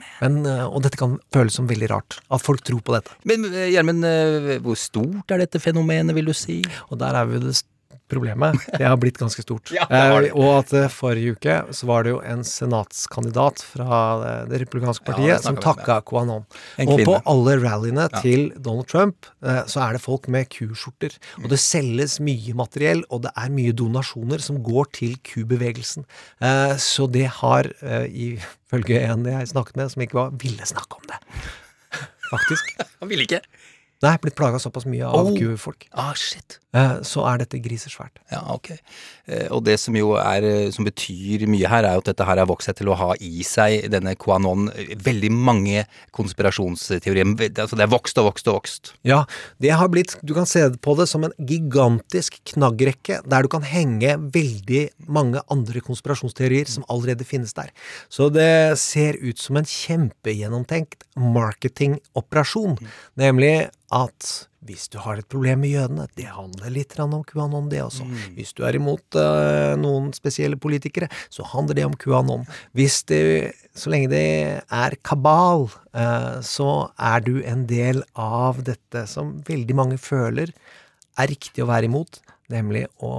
eh, 0.47 0.65
og 0.67 0.83
dette 0.85 0.99
kan 1.01 1.19
føles 1.35 1.59
som 1.59 1.69
veldig 1.71 1.91
rart, 1.93 2.19
at 2.31 2.43
folk 2.43 2.65
tror 2.67 2.83
på 2.83 2.97
dette. 2.97 3.15
Men 3.29 3.47
eh, 3.51 3.71
Gjermund, 3.73 4.07
eh, 4.07 4.57
hvor 4.63 4.79
stort 4.79 5.35
er 5.35 5.45
dette 5.45 5.63
fenomenet, 5.63 6.15
vil 6.17 6.31
du 6.31 6.35
si? 6.37 6.63
Og 6.91 6.99
der 7.03 7.19
er 7.19 7.29
vi 7.31 7.43
det 7.43 7.57
problemet. 8.13 8.57
Det 8.79 8.85
har 8.87 8.97
blitt 9.01 9.19
ganske 9.21 9.43
stort. 9.45 9.71
Ja, 9.77 9.87
det 9.89 10.01
det. 10.27 10.31
Eh, 10.31 10.37
og 10.37 10.51
at 10.59 10.73
eh, 10.77 10.89
forrige 10.93 11.35
uke 11.37 11.55
så 11.75 11.87
var 11.89 12.05
det 12.05 12.13
jo 12.13 12.21
en 12.25 12.43
senatskandidat 12.45 13.63
fra 13.65 14.01
det, 14.23 14.33
det 14.53 14.61
republikanske 14.65 15.05
partiet 15.07 15.31
ja, 15.35 15.39
som 15.43 15.57
takka 15.57 16.01
Quanon. 16.09 16.45
Og 16.87 17.03
på 17.07 17.17
alle 17.29 17.57
rallyene 17.63 18.09
Ja. 18.13 18.21
til 18.25 18.51
Donald 18.59 18.89
Trump 18.91 19.27
eh, 19.45 19.63
så 19.71 19.81
er 19.87 19.97
det 19.97 20.03
folk 20.05 20.29
med 20.29 20.49
Q-skjorter. 20.53 21.17
Og 21.43 21.49
det 21.53 21.61
selges 21.63 22.19
mye 22.21 22.55
materiell, 22.59 23.05
og 23.11 23.23
det 23.27 23.33
er 23.39 23.51
mye 23.55 23.73
donasjoner 23.73 24.43
som 24.45 24.61
går 24.65 24.91
til 24.93 25.17
Q-bevegelsen. 25.25 26.05
så 26.79 27.07
det 27.11 27.27
har, 27.41 27.69
eh, 27.83 28.07
ifølge 28.37 29.01
en 29.09 29.25
jeg 29.25 29.49
snakket 29.53 29.77
med, 29.77 29.91
som 29.93 30.03
ikke 30.03 30.19
var, 30.19 30.31
ville 30.43 30.67
snakke 30.67 30.99
om 31.01 31.07
det. 31.11 31.19
Faktisk. 32.33 32.77
Han 33.01 33.09
ville 33.11 33.27
ikke. 33.27 33.41
Nei, 34.03 34.17
blitt 34.19 34.35
plaga 34.39 34.59
såpass 34.59 34.87
mye 34.89 35.05
av 35.07 35.29
Oh. 35.31 35.35
kufolk. 35.39 35.87
Ah, 35.95 36.13
shit. 36.19 36.59
Eh, 36.73 36.93
så 37.05 37.21
er 37.29 37.43
dette 37.43 37.59
grisesvært. 37.61 38.23
Ja, 38.33 38.41
ok. 38.55 38.71
Eh, 39.29 39.49
Og 39.53 39.61
det 39.65 39.79
som 39.79 39.95
jo 39.95 40.15
er, 40.17 40.43
eh, 40.43 40.71
som 40.71 40.87
betyr 40.87 41.45
mye 41.47 41.69
her, 41.69 41.85
er 41.85 41.93
jo 41.93 42.01
at 42.01 42.09
dette 42.09 42.25
her 42.25 42.39
har 42.39 42.47
vokst 42.49 42.65
seg 42.71 42.77
til 42.77 42.89
å 42.89 42.97
ha 42.97 43.13
i 43.21 43.43
seg 43.45 43.91
denne 43.93 44.15
QAnon 44.17 44.71
veldig 44.97 45.31
mange 45.31 45.85
konspirasjonsteorier. 46.17 47.29
Altså 47.53 47.77
det 47.77 47.85
er 47.85 47.93
vokst 47.93 48.17
og 48.17 48.33
vokst 48.33 48.49
og 48.49 48.57
vokst. 48.57 48.93
Ja, 49.05 49.27
det 49.61 49.71
har 49.77 49.89
blitt 49.89 50.17
Du 50.25 50.33
kan 50.35 50.47
se 50.47 50.65
på 50.81 50.97
det 50.97 51.09
som 51.09 51.25
en 51.25 51.33
gigantisk 51.39 52.41
knaggrekke 52.55 53.21
der 53.29 53.43
du 53.43 53.49
kan 53.49 53.63
henge 53.63 54.17
veldig 54.33 54.91
mange 55.09 55.43
andre 55.51 55.81
konspirasjonsteorier 55.81 56.67
som 56.69 56.85
allerede 56.89 57.25
finnes 57.25 57.53
der. 57.53 57.69
Så 58.09 58.31
det 58.33 58.79
ser 58.79 59.15
ut 59.21 59.39
som 59.39 59.57
en 59.57 59.65
kjempegjennomtenkt 59.69 61.05
marketingoperasjon. 61.17 62.79
Nemlig 63.17 63.69
at 63.91 64.49
hvis 64.67 64.87
du 64.93 64.99
har 65.03 65.19
et 65.19 65.29
problem 65.31 65.63
med 65.65 65.73
jødene, 65.73 66.07
det 66.19 66.29
handler 66.31 66.71
litt 66.71 66.95
om 67.03 67.17
QAnon, 67.27 67.69
det 67.71 67.83
også. 67.83 68.07
Hvis 68.37 68.53
du 68.55 68.63
er 68.67 68.79
imot 68.79 69.19
uh, 69.19 69.75
noen 69.81 70.13
spesielle 70.15 70.59
politikere, 70.61 71.09
så 71.33 71.47
handler 71.51 71.79
det 71.79 71.87
om 71.89 71.97
QAnon. 71.99 72.47
Hvis 72.77 73.01
det, 73.11 73.23
så 73.75 73.91
lenge 73.91 74.13
det 74.13 74.23
er 74.63 74.99
kabal, 75.03 75.67
uh, 75.97 76.39
så 76.47 76.71
er 76.95 77.27
du 77.27 77.35
en 77.43 77.67
del 77.67 78.05
av 78.15 78.63
dette 78.67 79.07
som 79.11 79.41
veldig 79.49 79.79
mange 79.79 79.99
føler 79.99 80.55
er 81.19 81.29
riktig 81.29 81.65
å 81.65 81.71
være 81.71 81.91
imot, 81.91 82.23
nemlig 82.53 82.87
å 83.03 83.13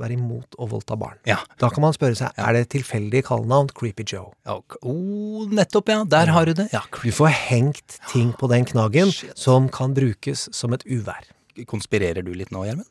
være 0.00 0.16
imot 0.16 0.56
å 0.60 0.66
voldta 0.70 0.96
barn. 1.00 1.16
Ja. 1.28 1.38
Da 1.60 1.70
kan 1.72 1.82
man 1.86 1.94
spørre 1.96 2.16
seg, 2.18 2.34
er 2.36 2.52
det 2.56 2.66
tilfeldig 2.74 3.24
kallenavn 3.28 3.70
Creepy 3.76 4.04
Joe? 4.06 4.32
Ja, 4.46 4.58
oh, 4.82 5.46
nettopp, 5.48 5.88
ja. 5.92 6.02
Der 6.04 6.32
har 6.34 6.46
du 6.48 6.52
det. 6.58 6.68
Ja, 6.74 6.82
Du 7.02 7.10
får 7.12 7.32
hengt 7.50 7.98
ting 8.12 8.32
på 8.36 8.48
den 8.52 8.64
knaggen 8.68 9.12
som 9.34 9.68
kan 9.72 9.94
brukes 9.96 10.48
som 10.52 10.72
et 10.76 10.84
uvær. 10.86 11.24
Konspirerer 11.66 12.22
du 12.26 12.34
litt 12.36 12.50
nå, 12.52 12.66
Gjermund? 12.68 12.88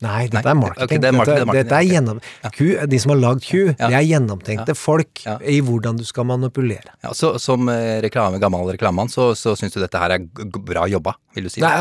Nei, 0.00 0.22
dette 0.32 0.40
Nei, 0.46 0.50
er 0.54 0.56
marketing. 0.56 0.86
Okay, 0.88 0.98
det 1.02 1.08
er 1.10 1.12
marketing, 1.12 1.44
dette, 1.50 1.56
dette 1.68 1.76
er 1.76 1.84
gjennom... 1.84 2.20
Ja. 2.40 2.50
Q, 2.56 2.60
de 2.88 2.98
som 3.02 3.10
har 3.12 3.18
lagd 3.20 3.42
Q, 3.44 3.50
Ja. 3.68 3.74
det 3.92 3.96
er 3.98 4.06
gjennomtenkte 4.08 4.72
Ja. 4.72 4.78
folk 4.80 5.20
i 5.44 5.58
hvordan 5.60 5.98
du 6.00 6.04
skal 6.08 6.24
manipulere. 6.24 6.94
Ja, 7.04 7.12
så 7.12 7.34
Som 7.38 7.68
eh, 7.68 8.00
reklame, 8.00 8.40
gammel 8.40 8.64
reklamemann, 8.72 9.12
så, 9.12 9.34
så 9.36 9.52
syns 9.60 9.76
du 9.76 9.80
dette 9.82 10.00
her 10.00 10.16
er 10.16 10.24
bra 10.56 10.86
jobba, 10.88 11.12
vil 11.36 11.44
du 11.44 11.52
si? 11.52 11.60
Nei, 11.60 11.74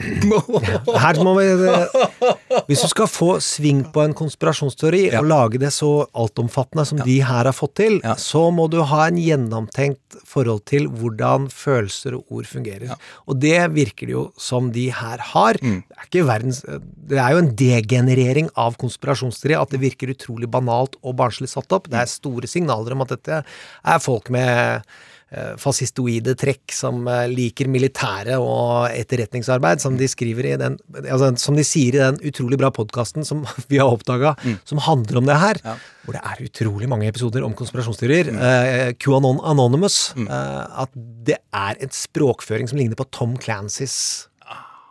her 0.00 1.20
må 1.24 1.34
vi 1.36 1.46
Hvis 2.68 2.84
du 2.84 2.88
skal 2.90 3.08
få 3.10 3.30
sving 3.44 3.82
på 3.92 4.02
en 4.04 4.14
konspirasjonsteori 4.16 5.02
og 5.18 5.28
lage 5.28 5.60
det 5.62 5.72
så 5.74 5.90
altomfattende 6.16 6.86
som 6.88 7.02
de 7.04 7.18
her 7.20 7.48
har 7.48 7.56
fått 7.56 7.76
til, 7.82 7.98
så 8.20 8.46
må 8.54 8.68
du 8.72 8.80
ha 8.86 9.06
en 9.08 9.20
gjennomtenkt 9.20 10.18
forhold 10.28 10.64
til 10.70 10.88
hvordan 10.88 11.48
følelser 11.52 12.16
og 12.18 12.40
ord 12.40 12.48
fungerer. 12.50 12.94
Og 13.28 13.40
det 13.42 13.58
virker 13.74 14.10
det 14.10 14.16
jo 14.16 14.24
som 14.40 14.72
de 14.74 14.88
her 14.94 15.22
har. 15.32 15.60
Mm. 15.62 15.82
Det 15.84 15.98
er 15.98 16.08
ikke 16.08 16.26
verdens 16.30 16.62
Det 17.10 17.18
er 17.18 17.34
jo 17.34 17.42
en 17.42 17.52
degenerering 17.58 18.50
av 18.58 18.78
konspirasjonsteori 18.80 19.58
at 19.58 19.74
det 19.74 19.82
virker 19.82 20.14
utrolig 20.14 20.50
banalt 20.50 20.96
og 21.02 21.16
barnslig 21.20 21.50
satt 21.50 21.72
opp. 21.76 21.90
Det 21.90 22.00
er 22.00 22.10
store 22.10 22.50
signaler 22.50 22.96
om 22.96 23.04
at 23.04 23.14
dette 23.16 23.42
er 23.42 24.02
folk 24.02 24.30
med 24.32 24.50
eh, 24.50 25.08
fascistoide 25.60 26.34
trekk 26.38 26.74
som 26.74 27.04
eh, 27.06 27.26
liker 27.30 27.70
militære 27.70 28.38
og 28.42 28.90
etterretningsarbeid, 28.90 29.82
som 29.82 29.98
de 29.98 30.08
skriver 30.10 30.48
i 30.48 30.56
den 30.60 30.78
altså, 31.04 31.30
Som 31.38 31.58
de 31.58 31.64
sier 31.66 31.94
i 31.94 32.02
den 32.02 32.18
utrolig 32.26 32.58
bra 32.58 32.72
podkasten 32.74 33.26
som 33.26 33.44
vi 33.70 33.78
har 33.78 33.90
oppdaga, 33.90 34.34
som 34.64 34.82
handler 34.82 35.20
om 35.20 35.30
det 35.30 35.38
her. 35.38 35.62
Hvor 36.04 36.16
det 36.16 36.24
er 36.26 36.42
utrolig 36.48 36.88
mange 36.90 37.06
episoder 37.10 37.44
om 37.46 37.54
konspirasjonsteorier. 37.54 38.32
Eh, 38.34 38.88
QAnon 38.98 39.42
Anonymous. 39.46 40.00
Eh, 40.18 40.82
at 40.84 40.90
det 40.96 41.38
er 41.54 41.78
en 41.78 41.94
språkføring 41.94 42.70
som 42.70 42.80
ligner 42.80 42.98
på 42.98 43.06
Tom 43.14 43.38
Clancys 43.38 44.29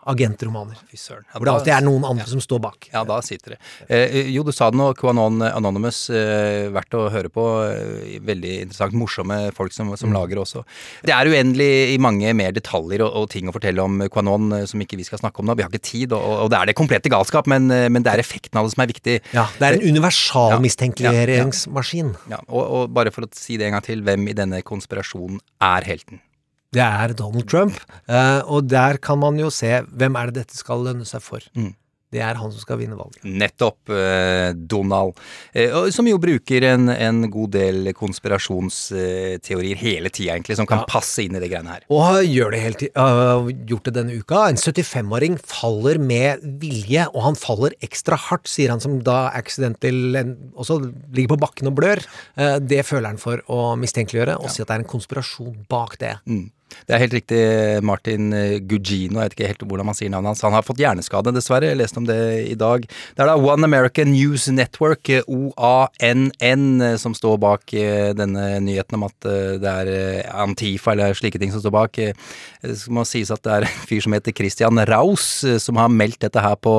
agentromaner. 0.08 0.78
Ja, 0.94 1.20
Hvor 1.34 1.46
det 1.46 1.54
alltid 1.54 1.74
er 1.76 1.84
noen 1.86 2.06
andre 2.08 2.26
som 2.30 2.42
står 2.44 2.62
bak. 2.64 2.88
Ja, 2.94 3.04
da 3.08 3.20
sitter 3.26 3.56
det. 3.56 3.60
Eh, 3.92 4.30
jo, 4.34 4.44
du 4.48 4.52
sa 4.56 4.70
det 4.72 4.80
nå, 4.80 4.92
QAnon 4.98 5.42
Anonymous, 5.50 6.06
eh, 6.10 6.70
verdt 6.74 6.96
å 6.98 7.06
høre 7.12 7.32
på. 7.34 7.46
Eh, 7.68 8.20
veldig 8.24 8.54
interessant. 8.64 8.96
Morsomme 9.00 9.40
folk 9.56 9.76
som, 9.76 9.92
som 10.00 10.14
lager 10.16 10.42
også. 10.42 10.64
Det 11.06 11.14
er 11.16 11.30
uendelig 11.30 11.70
i 11.94 12.00
mange 12.02 12.32
mer 12.38 12.56
detaljer 12.56 13.04
og, 13.06 13.12
og 13.24 13.30
ting 13.34 13.50
å 13.52 13.56
fortelle 13.56 13.84
om 13.84 14.00
QAnon 14.12 14.62
eh, 14.62 14.66
som 14.70 14.82
ikke 14.82 15.00
vi 15.00 15.08
skal 15.08 15.22
snakke 15.22 15.44
om 15.44 15.50
nå. 15.50 15.58
Vi 15.60 15.66
har 15.68 15.74
ikke 15.74 15.84
tid, 15.92 16.16
og, 16.18 16.46
og 16.46 16.54
det 16.54 16.62
er 16.62 16.72
det 16.72 16.78
komplette 16.80 17.12
galskap, 17.12 17.50
men, 17.52 17.70
eh, 17.76 17.90
men 17.92 18.06
det 18.06 18.14
er 18.14 18.24
effekten 18.24 18.60
av 18.62 18.68
det 18.68 18.76
som 18.76 18.86
er 18.86 18.94
viktig. 18.94 19.20
Ja, 19.36 19.50
det 19.60 19.68
er 19.68 19.80
en 19.80 19.86
universal 19.90 20.56
Ja, 20.56 20.64
mistenkeliggjøringsmaskin. 20.64 22.16
Ja, 22.32 22.42
og, 22.48 22.64
og 22.64 22.96
bare 22.96 23.14
for 23.14 23.28
å 23.28 23.32
si 23.36 23.60
det 23.60 23.70
en 23.70 23.78
gang 23.78 23.86
til, 23.86 24.04
hvem 24.08 24.30
i 24.32 24.38
denne 24.38 24.64
konspirasjonen 24.66 25.42
er 25.70 25.88
helten? 25.90 26.24
Det 26.72 26.82
er 26.86 27.14
Donald 27.18 27.48
Trump, 27.50 27.80
Uh, 28.10 28.42
og 28.50 28.68
der 28.70 28.98
kan 29.02 29.18
man 29.22 29.38
jo 29.38 29.50
se 29.54 29.82
hvem 29.90 30.16
er 30.18 30.30
det 30.32 30.44
dette 30.46 30.58
skal 30.58 30.82
lønne 30.86 31.06
seg 31.06 31.22
for. 31.22 31.40
Mm. 31.58 31.76
Det 32.10 32.24
er 32.26 32.34
han 32.42 32.50
som 32.50 32.58
skal 32.64 32.80
vinne 32.80 32.96
valget. 32.98 33.22
Nettopp, 33.22 33.86
eh, 33.94 34.50
Donald. 34.58 35.14
Eh, 35.54 35.70
som 35.94 36.08
jo 36.10 36.18
bruker 36.18 36.64
en, 36.66 36.90
en 36.90 37.20
god 37.30 37.52
del 37.54 37.92
konspirasjonsteorier 37.94 39.78
hele 39.78 40.10
tida, 40.10 40.34
egentlig, 40.34 40.56
som 40.58 40.66
kan 40.66 40.80
Ja. 40.80 40.86
passe 40.90 41.22
inn 41.22 41.36
i 41.38 41.40
det 41.40 41.52
greiene 41.52 41.70
her. 41.70 41.86
Og 41.94 42.24
gjør 42.26 42.52
det 42.52 42.78
tiden, 42.80 42.98
øh, 42.98 43.52
gjort 43.70 43.84
det 43.84 43.94
denne 43.94 44.18
uka. 44.18 44.48
En 44.50 44.58
75-åring 44.58 45.38
faller 45.40 46.00
med 46.00 46.40
vilje, 46.60 47.06
og 47.14 47.22
han 47.24 47.36
faller 47.36 47.78
ekstra 47.80 48.18
hardt, 48.18 48.48
sier 48.48 48.70
han 48.74 48.80
som 48.80 49.00
da 49.06 49.30
accidental 49.30 50.16
en- 50.16 50.52
også 50.58 50.80
ligger 51.14 51.36
på 51.38 51.40
bakken 51.46 51.68
og 51.68 51.76
blør. 51.76 52.02
Eh, 52.38 52.58
det 52.60 52.86
føler 52.86 53.06
han 53.08 53.18
for 53.18 53.38
å 53.48 53.78
mistenkeliggjøre, 53.78 54.40
og 54.42 54.50
si 54.50 54.64
at 54.64 54.68
det 54.68 54.76
er 54.76 54.80
en 54.80 54.90
konspirasjon 54.98 55.68
bak 55.70 56.00
det. 56.00 56.18
Mm. 56.26 56.50
Det 56.86 56.96
er 56.96 57.04
helt 57.04 57.18
riktig. 57.18 57.42
Martin 57.86 58.32
Gugino, 58.70 59.20
jeg 59.20 59.30
vet 59.30 59.38
ikke 59.38 59.52
helt 59.52 59.68
hvordan 59.70 59.90
man 59.90 59.98
sier 59.98 60.12
navnet 60.14 60.34
hans. 60.34 60.44
Han 60.46 60.56
har 60.56 60.66
fått 60.66 60.82
hjerneskade, 60.82 61.34
dessverre. 61.36 61.72
Jeg 61.72 61.80
leste 61.80 62.02
om 62.02 62.08
det 62.08 62.20
i 62.50 62.58
dag. 62.60 62.86
Det 62.86 63.24
er 63.24 63.30
da 63.30 63.38
One 63.38 63.68
American 63.68 64.12
News 64.14 64.48
Network, 64.54 65.10
OANN, 65.28 66.82
som 67.02 67.16
står 67.18 67.38
bak 67.42 67.74
eh, 67.78 68.12
denne 68.18 68.46
nyheten 68.64 68.98
om 69.00 69.08
at 69.08 69.28
eh, 69.30 69.56
det 69.62 69.74
er 69.84 69.92
eh, 69.94 70.34
Antifa 70.44 70.94
eller 70.94 71.18
slike 71.18 71.42
ting 71.42 71.54
som 71.54 71.64
står 71.64 71.76
bak. 71.76 72.00
Det 72.00 72.76
må 72.94 73.06
sies 73.08 73.32
at 73.34 73.44
det 73.46 73.56
er 73.56 73.68
en 73.68 73.88
fyr 73.90 74.04
som 74.06 74.16
heter 74.16 74.36
Christian 74.36 74.82
Raus, 74.90 75.28
som 75.64 75.80
har 75.80 75.92
meldt 75.94 76.22
dette 76.26 76.44
her 76.44 76.58
på 76.60 76.74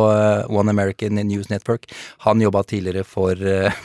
One 0.52 0.72
American 0.72 1.20
News 1.28 1.50
Network. 1.52 1.88
Han 2.26 2.42
jobba 2.42 2.64
tidligere 2.68 3.06
for, 3.06 3.36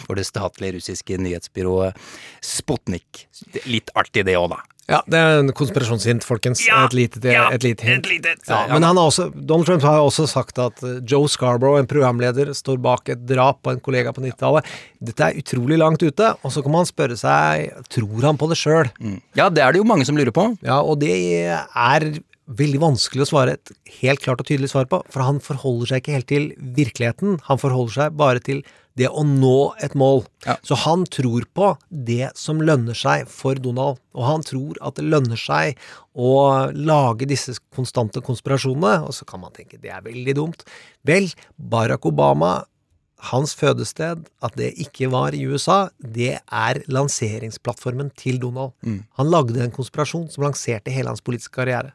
for 0.06 0.20
det 0.20 0.28
statlige 0.28 0.80
russiske 0.80 1.20
nyhetsbyrået 1.22 1.98
Sputnik. 2.46 3.26
Litt 3.66 3.92
artig 3.98 4.26
det 4.28 4.38
òg, 4.40 4.52
da. 4.54 4.75
Ja, 4.88 5.00
det 5.10 5.18
er 5.18 5.40
en 5.42 5.48
konspirasjonshint, 5.58 6.22
folkens. 6.24 6.60
et 6.86 6.94
lite, 6.94 7.20
et 7.56 7.64
lite 7.64 7.82
hint. 7.82 8.06
lite- 8.06 8.36
ja, 8.48 8.68
men 8.74 8.84
han 8.84 8.96
har 8.98 9.08
også, 9.10 9.32
Donald 9.34 9.66
Trump 9.66 9.82
har 9.82 9.96
jo 9.98 10.06
også 10.12 10.28
sagt 10.30 10.60
at 10.62 10.84
eh, 10.84 11.00
Joe 11.10 11.26
Scarborough, 11.28 11.80
en 11.80 11.88
programleder, 11.90 12.54
står 12.54 12.78
bak 12.82 13.10
et 13.10 13.26
drap 13.26 13.64
på 13.64 13.72
en 13.74 13.80
kollega 13.82 14.14
på 14.14 14.22
90-tallet. 14.22 14.64
Dette 15.02 15.20
er 15.32 15.40
utrolig 15.42 15.80
langt 15.82 16.04
ute, 16.06 16.36
og 16.44 16.52
så 16.54 16.62
kan 16.62 16.72
man 16.72 16.86
spørre 16.86 17.18
seg 17.18 17.72
tror 17.90 18.22
han 18.22 18.38
på 18.38 18.48
det 18.52 18.58
sjøl. 18.62 18.92
Ja, 19.36 19.50
det 19.50 19.64
er 19.66 19.72
det 19.74 19.82
jo 19.82 19.90
mange 19.90 20.06
som 20.06 20.16
lurer 20.16 20.32
på. 20.32 20.52
Ja, 20.62 20.82
og 20.82 21.00
det 21.02 21.16
er 21.50 22.20
veldig 22.46 22.82
vanskelig 22.82 23.26
å 23.26 23.30
svare 23.30 23.58
et 23.58 23.72
helt 24.02 24.22
klart 24.24 24.42
og 24.44 24.50
tydelig 24.50 24.72
svar 24.72 24.88
på, 24.90 25.02
for 25.10 25.26
han 25.26 25.42
forholder 25.44 25.92
seg 25.92 26.04
ikke 26.04 26.18
helt 26.18 26.30
til 26.30 26.50
virkeligheten. 26.78 27.40
Han 27.50 27.62
forholder 27.62 27.96
seg 27.96 28.20
bare 28.20 28.44
til 28.46 28.62
det 28.96 29.10
å 29.10 29.26
nå 29.28 29.74
et 29.84 29.96
mål. 29.98 30.24
Så 30.64 30.78
han 30.86 31.04
tror 31.12 31.48
på 31.58 31.72
det 31.90 32.32
som 32.40 32.62
lønner 32.64 32.96
seg 32.96 33.26
for 33.32 33.60
Donald, 33.60 34.00
og 34.16 34.28
han 34.30 34.46
tror 34.46 34.80
at 34.86 35.00
det 35.00 35.08
lønner 35.08 35.40
seg 35.40 35.76
å 36.16 36.36
lage 36.72 37.28
disse 37.28 37.58
konstante 37.76 38.24
konspirasjonene, 38.24 39.02
og 39.04 39.12
så 39.18 39.28
kan 39.28 39.44
man 39.44 39.56
tenke 39.56 39.82
det 39.82 39.92
er 39.92 40.06
veldig 40.06 40.38
dumt. 40.38 40.64
Vel, 41.08 41.28
Barack 41.58 42.08
Obama 42.08 42.62
hans 43.32 43.56
fødested, 43.58 44.26
at 44.44 44.56
det 44.60 44.72
ikke 44.82 45.10
var 45.12 45.36
i 45.36 45.44
USA, 45.48 45.88
det 46.00 46.38
er 46.40 46.80
lanseringsplattformen 46.92 48.12
til 48.18 48.40
Donald. 48.42 48.74
Han 49.18 49.32
lagde 49.32 49.64
en 49.64 49.74
konspirasjon 49.76 50.30
som 50.34 50.46
lanserte 50.46 50.94
hele 50.94 51.12
hans 51.12 51.24
politiske 51.26 51.56
karriere. 51.56 51.92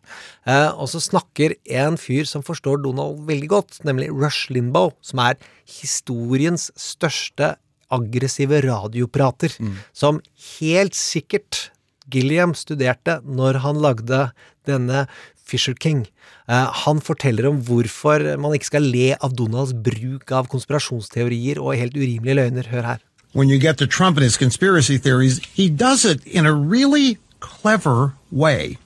Eh, 0.46 0.70
og 0.74 0.88
så 0.90 1.00
snakker 1.00 1.54
en 1.64 1.98
fyr 2.00 2.24
som 2.28 2.42
forstår 2.42 2.82
Donald 2.82 3.24
veldig 3.28 3.48
godt, 3.48 3.80
nemlig 3.84 4.10
Rush 4.10 4.50
Limbaugh, 4.50 4.94
som 5.02 5.22
er 5.24 5.38
historiens 5.80 6.70
største 6.76 7.54
aggressive 7.90 8.60
radioprater, 8.62 9.50
som 9.92 10.20
helt 10.60 10.94
sikkert 10.94 11.70
Gilliam 12.10 12.54
studerte 12.58 13.20
når 13.24 13.60
han 13.64 13.80
lagde 13.80 14.22
denne 14.68 15.06
Fisher 15.50 15.74
King. 15.74 16.04
Eh, 16.48 16.70
han 16.84 17.00
forteller 17.02 17.48
om 17.50 17.62
hvorfor 17.66 18.22
man 18.38 18.54
ikke 18.54 18.70
skal 18.72 18.90
le 18.90 19.14
av 19.18 19.34
Donalds 19.38 19.74
bruk 19.74 20.30
av 20.34 20.50
konspirasjonsteorier 20.52 21.58
og 21.62 21.78
helt 21.78 21.96
urimelige 21.98 22.38
løgner. 22.42 22.70
Hør 22.70 22.92
her. 22.94 23.06
when 23.32 23.48
you 23.48 23.58
get 23.58 23.78
to 23.78 23.86
Trump 23.86 24.16
and 24.16 24.24
his 24.24 24.36
conspiracy 24.36 24.96
theories, 24.96 25.38
he 25.46 25.70
does 25.70 26.04
it 26.04 26.24
in 26.26 26.46
a 26.46 26.52
really 26.52 27.18
clever 27.38 28.14
way. 28.30 28.76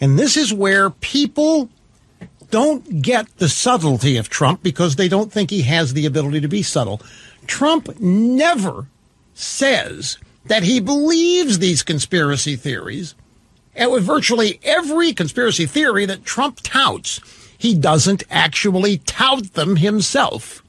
And 0.00 0.18
this 0.18 0.36
is 0.36 0.52
where 0.52 0.90
people 0.90 1.68
don't 2.50 3.02
get 3.02 3.38
the 3.38 3.48
subtlety 3.48 4.16
of 4.16 4.28
Trump 4.28 4.62
because 4.62 4.96
they 4.96 5.08
don't 5.08 5.32
think 5.32 5.50
he 5.50 5.62
has 5.62 5.94
the 5.94 6.06
ability 6.06 6.40
to 6.40 6.48
be 6.48 6.62
subtle. 6.62 7.00
Trump 7.46 7.98
never 7.98 8.86
says 9.34 10.18
that 10.46 10.62
he 10.62 10.80
believes 10.80 11.58
these 11.58 11.82
conspiracy 11.82 12.56
theories. 12.56 13.14
And 13.74 13.90
with 13.90 14.04
virtually 14.04 14.60
every 14.62 15.12
conspiracy 15.12 15.66
theory 15.66 16.04
that 16.06 16.24
Trump 16.24 16.60
touts, 16.62 17.20
he 17.56 17.74
doesn't 17.74 18.24
actually 18.30 18.98
tout 18.98 19.54
them 19.54 19.76
himself. 19.76 20.62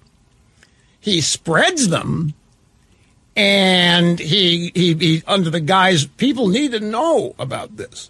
He 0.99 1.21
spreads 1.21 1.89
them 1.89 2.33
and 3.35 4.19
he, 4.19 4.71
he, 4.75 4.93
he 4.93 5.23
under 5.27 5.49
the 5.49 5.59
guise 5.59 6.05
people 6.05 6.47
need 6.47 6.71
to 6.71 6.79
know 6.79 7.35
about 7.39 7.75
this. 7.77 8.09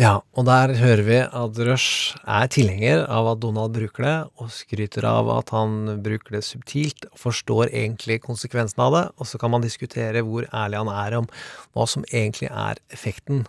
Ja, 0.00 0.22
og 0.32 0.46
der 0.48 0.70
hører 0.80 1.02
vi 1.04 1.16
at 1.20 1.58
Rush 1.68 2.14
er 2.24 2.46
tilhenger 2.48 3.02
av 3.12 3.26
at 3.34 3.40
Donald 3.42 3.74
bruker 3.74 4.06
det, 4.06 4.14
og 4.40 4.48
skryter 4.54 5.04
av 5.04 5.28
at 5.34 5.50
han 5.52 5.98
bruker 6.00 6.38
det 6.38 6.40
subtilt, 6.46 7.04
og 7.10 7.20
forstår 7.20 7.68
egentlig 7.68 8.22
konsekvensen 8.24 8.80
av 8.80 8.96
det, 8.96 9.02
og 9.20 9.28
så 9.28 9.36
kan 9.42 9.52
man 9.52 9.60
diskutere 9.60 10.22
hvor 10.24 10.46
ærlig 10.56 10.80
han 10.80 10.92
er 10.94 11.18
om 11.18 11.28
hva 11.76 11.84
som 11.84 12.06
egentlig 12.08 12.48
er 12.48 12.80
effekten. 12.96 13.44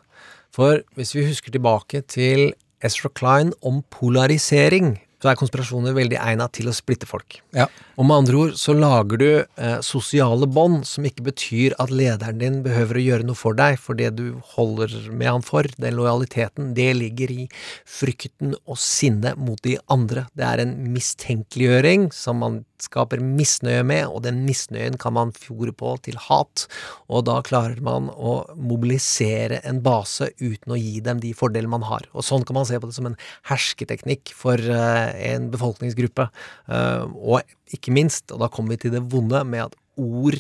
For 0.52 0.84
hvis 1.00 1.16
vi 1.16 1.24
husker 1.30 1.56
tilbake 1.56 2.04
til 2.12 2.52
Ezra 2.84 3.14
Klein 3.16 3.56
om 3.64 3.80
polarisering, 3.88 4.98
så 5.22 5.30
er 5.30 5.38
konspirasjoner 5.40 5.94
veldig 5.96 6.18
egnet 6.18 6.54
til 6.58 6.70
å 6.72 6.76
splitte 6.76 7.08
folk. 7.10 7.40
Ja. 7.56 7.68
Og 8.02 8.08
med 8.08 8.24
andre 8.24 8.40
ord 8.40 8.56
så 8.58 8.74
lager 8.74 9.22
du 9.22 9.28
eh, 9.30 9.78
sosiale 9.86 10.50
bånd 10.50 10.88
som 10.90 11.06
ikke 11.06 11.28
betyr 11.30 11.76
at 11.82 11.94
lederen 11.94 12.42
din 12.42 12.60
behøver 12.66 12.98
å 12.98 13.06
gjøre 13.06 13.28
noe 13.30 13.38
for 13.38 13.58
deg, 13.58 13.78
for 13.82 14.00
det 14.00 14.14
du 14.18 14.42
holder 14.56 14.96
med 15.12 15.30
han 15.30 15.46
for, 15.46 15.70
den 15.78 15.98
lojaliteten, 16.00 16.74
det 16.78 16.90
ligger 16.98 17.34
i 17.36 17.48
frykten 17.86 18.56
og 18.66 18.80
sinnet 18.82 19.38
mot 19.38 19.62
de 19.66 19.78
andre. 19.94 20.26
Det 20.38 20.48
er 20.48 20.66
en 20.66 20.76
mistenkeliggjøring 20.96 22.10
som 22.16 22.42
man 22.42 22.62
skaper 22.84 23.22
misnøye 23.24 23.84
med, 23.88 24.08
og 24.10 24.24
den 24.26 24.42
misnøyen 24.48 24.98
kan 25.02 25.16
man 25.18 25.34
fjore 25.36 25.74
på 25.78 25.94
til 26.06 26.20
hat, 26.28 26.66
og 27.12 27.26
da 27.30 27.40
klarer 27.46 27.82
man 27.84 28.10
å 28.12 28.36
mobilisere 28.58 29.62
en 29.68 29.82
base 29.86 30.32
uten 30.42 30.76
å 30.76 30.80
gi 30.80 31.00
dem 31.06 31.22
de 31.24 31.34
fordelene 31.38 31.74
man 31.74 31.88
har. 31.88 32.08
Og 32.16 32.26
sånn 32.28 32.46
kan 32.48 32.58
man 32.58 32.68
se 32.70 32.80
på 32.80 32.90
det 32.90 32.98
som 32.98 33.10
en 33.10 33.20
hersketeknikk 33.50 34.34
for 34.38 34.60
eh, 34.60 35.12
en 35.32 35.50
befolkningsgruppe. 35.54 36.30
Eh, 36.72 37.06
og 37.22 37.76
ikke 37.76 37.94
minst, 37.96 38.30
og 38.32 38.44
da 38.44 38.52
kommer 38.52 38.76
vi 38.76 38.86
til 38.86 38.96
det 38.96 39.06
vonde 39.12 39.44
med 39.48 39.70
at 39.70 39.78
ord 40.02 40.40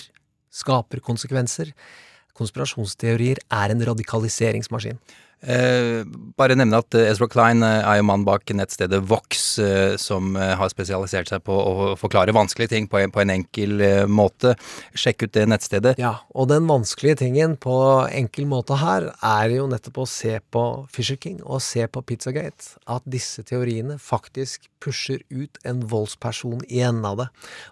skaper 0.52 1.04
konsekvenser. 1.04 1.72
Konspirasjonsteorier 2.42 3.44
er 3.48 3.76
en 3.76 3.86
radikaliseringsmaskin. 3.92 5.00
Eh, 5.42 6.04
bare 6.38 6.54
nevne 6.54 6.78
at 6.78 6.94
eh, 6.94 7.08
Ezra 7.10 7.26
Klein 7.26 7.64
eh, 7.66 7.80
er 7.82 7.98
jo 7.98 8.06
mann 8.06 8.22
bak 8.28 8.46
nettstedet 8.54 9.00
Vox, 9.10 9.56
eh, 9.58 9.96
som 9.98 10.36
eh, 10.38 10.52
har 10.58 10.70
spesialisert 10.70 11.32
seg 11.32 11.42
på 11.48 11.56
å 11.56 11.96
forklare 11.98 12.36
vanskelige 12.38 12.76
ting 12.76 12.90
på 12.90 13.00
en, 13.00 13.10
på 13.10 13.24
en 13.24 13.34
enkel 13.34 13.82
eh, 13.82 14.04
måte. 14.06 14.54
Sjekk 14.94 15.26
ut 15.26 15.34
det 15.34 15.48
nettstedet. 15.50 15.96
Ja, 16.02 16.14
og 16.38 16.52
den 16.52 16.70
vanskelige 16.70 17.24
tingen 17.24 17.56
på 17.62 17.74
enkel 18.14 18.46
måte 18.52 18.78
her 18.84 19.10
er 19.18 19.56
jo 19.56 19.66
nettopp 19.72 20.04
å 20.04 20.08
se 20.10 20.38
på 20.54 20.66
Fisher 20.94 21.18
King 21.18 21.42
og 21.42 21.64
se 21.66 21.88
på 21.90 22.06
Pizzagate. 22.06 22.78
At 22.86 23.10
disse 23.10 23.42
teoriene 23.42 23.98
faktisk 23.98 24.70
pusher 24.84 25.26
ut 25.34 25.58
en 25.66 25.82
voldsperson 25.90 26.62
i 26.70 26.86
enden 26.86 27.10
av 27.10 27.18
det. 27.24 27.28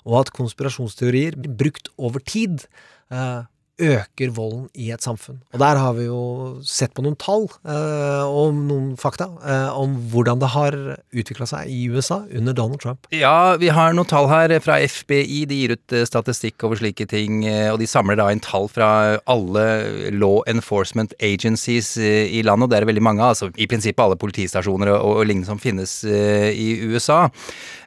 Og 0.09 0.23
at 0.23 0.33
konspirasjonsteorier 0.33 1.37
blir 1.37 1.53
brukt 1.61 1.93
over 2.01 2.25
tid 2.25 2.65
eh, 3.13 3.45
øker 3.79 4.33
volden 4.35 4.67
i 4.75 4.91
et 4.93 5.03
samfunn. 5.03 5.39
Og 5.53 5.61
der 5.61 5.79
har 5.79 5.95
vi 5.97 6.07
jo 6.07 6.21
sett 6.67 6.93
på 6.95 7.03
noen 7.05 7.17
tall 7.19 7.47
eh, 7.63 8.25
og 8.27 8.53
noen 8.57 8.93
fakta 8.99 9.29
eh, 9.39 9.77
om 9.79 9.95
hvordan 10.11 10.41
det 10.41 10.51
har 10.53 10.77
utvikla 11.15 11.47
seg 11.49 11.71
i 11.71 11.87
USA 11.91 12.21
under 12.35 12.55
Donald 12.55 12.81
Trump. 12.83 13.07
Ja, 13.15 13.55
vi 13.59 13.71
har 13.73 13.95
noen 13.95 14.09
tall 14.09 14.29
her 14.31 14.53
fra 14.63 14.79
FBI. 14.83 15.45
De 15.49 15.61
gir 15.61 15.75
ut 15.75 15.95
eh, 15.95 16.05
statistikk 16.07 16.63
over 16.67 16.79
slike 16.79 17.07
ting, 17.09 17.43
eh, 17.47 17.69
og 17.71 17.79
de 17.81 17.87
samler 17.89 18.19
da 18.19 18.29
inn 18.33 18.43
tall 18.43 18.69
fra 18.71 18.89
alle 19.29 19.65
law 20.15 20.41
enforcement 20.49 21.13
agencies 21.23 21.95
eh, 21.97 22.27
i 22.39 22.43
landet, 22.45 22.67
og 22.67 22.73
det 22.73 22.81
er 22.81 22.89
veldig 22.89 23.05
mange. 23.05 23.25
Altså 23.25 23.51
i 23.55 23.69
prinsippet 23.69 24.03
alle 24.05 24.19
politistasjoner 24.19 24.93
og, 24.95 25.21
og 25.21 25.27
lignende 25.29 25.49
som 25.49 25.61
finnes 25.61 26.01
eh, 26.07 26.51
i 26.53 26.69
USA. 26.89 27.27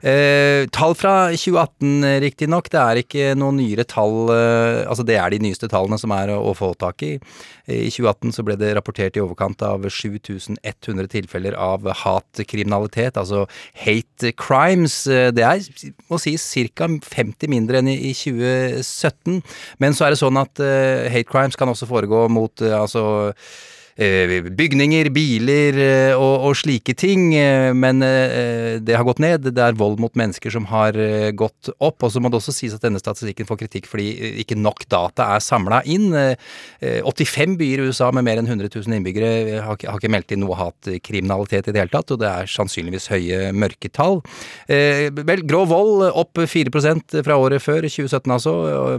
Tall 0.02 0.96
fra 0.98 1.14
2018 1.31 2.07
riktignok, 2.24 2.66
det 2.72 2.81
er 2.81 3.00
ikke 3.05 3.26
noen 3.38 3.61
nyere 3.61 3.85
tall, 3.87 4.33
altså 4.33 5.05
det 5.07 5.14
er 5.14 5.31
de 5.31 5.38
nyeste 5.44 5.68
tallene 5.70 5.82
som 6.01 6.12
er 6.14 6.33
å, 6.35 6.53
få 6.57 6.73
tak 6.79 7.03
i. 7.07 7.12
I 7.66 7.90
2018 7.90 8.35
så 8.37 8.45
ble 8.47 8.57
det 8.61 8.73
rapportert 8.77 9.16
i 9.16 9.23
overkant 9.23 9.62
av 9.66 9.87
7100 9.88 11.09
tilfeller 11.12 11.57
av 11.59 11.87
hatkriminalitet, 12.03 13.18
altså 13.21 13.47
hate 13.85 14.33
crimes. 14.38 15.03
Det 15.07 15.45
er, 15.47 15.64
må 16.11 16.21
sies, 16.23 16.45
ca. 16.77 16.88
50 16.88 17.51
mindre 17.53 17.81
enn 17.81 17.90
i, 17.92 17.99
i 18.11 18.14
2017. 18.16 19.40
Men 19.83 19.97
så 19.97 20.07
er 20.07 20.14
det 20.14 20.23
sånn 20.23 20.40
at 20.40 20.62
uh, 20.62 21.09
hate 21.12 21.29
crimes 21.31 21.59
kan 21.59 21.71
også 21.73 21.88
foregå 21.90 22.27
mot 22.33 22.64
uh, 22.64 22.83
altså 22.83 23.05
eh, 23.31 23.53
bygninger, 23.96 25.11
biler 25.12 25.78
eh, 25.83 26.14
og, 26.16 26.46
og 26.48 26.57
slike 26.57 26.94
ting, 26.98 27.31
eh, 27.37 27.72
men 27.76 28.02
eh, 28.07 28.78
det 28.83 28.96
har 28.96 29.05
gått 29.07 29.20
ned. 29.22 29.50
Det 29.52 29.62
er 29.62 29.76
vold 29.78 30.00
mot 30.02 30.14
mennesker 30.18 30.52
som 30.55 30.66
har 30.70 30.96
eh, 30.96 31.31
gått 31.37 31.70
opp. 31.78 32.02
Og 32.07 32.12
så 32.14 32.22
må 32.22 32.31
det 32.33 32.38
også 32.40 32.55
sies 32.57 32.74
at 32.76 32.85
denne 32.85 33.00
statistikken 33.02 33.48
får 33.48 33.61
kritikk 33.64 33.88
fordi 33.90 34.09
eh, 34.16 34.38
ikke 34.44 34.57
nok 34.59 34.87
data 34.92 35.28
er 35.37 35.44
samla 35.44 35.83
inn. 35.90 36.09
Eh, 36.16 37.02
85 37.05 37.57
byer 37.61 37.83
i 37.85 37.90
USA 37.90 38.11
med 38.14 38.26
mer 38.26 38.40
enn 38.40 38.48
100 38.48 38.70
000 38.72 38.96
innbyggere 38.98 39.33
eh, 39.59 39.61
har, 39.66 39.76
ikke- 39.78 40.11
meldt 40.12 40.33
inn 40.35 40.42
noe 40.44 40.57
hatkriminalitet 40.59 41.68
i 41.70 41.72
det 41.72 41.81
hele 41.85 41.92
tatt, 41.92 42.11
og 42.12 42.18
det 42.20 42.28
er 42.28 42.48
sannsynligvis 42.50 43.07
høye 43.12 43.52
mørketall. 43.57 44.18
Eh, 44.68 45.07
vel, 45.14 45.44
grå 45.48 45.62
vold 45.70 46.07
opp 46.11 46.40
4% 46.42 47.20
fra 47.24 47.37
året 47.40 47.62
før, 47.64 47.87
2017 47.88 48.35
altså. 48.35 48.52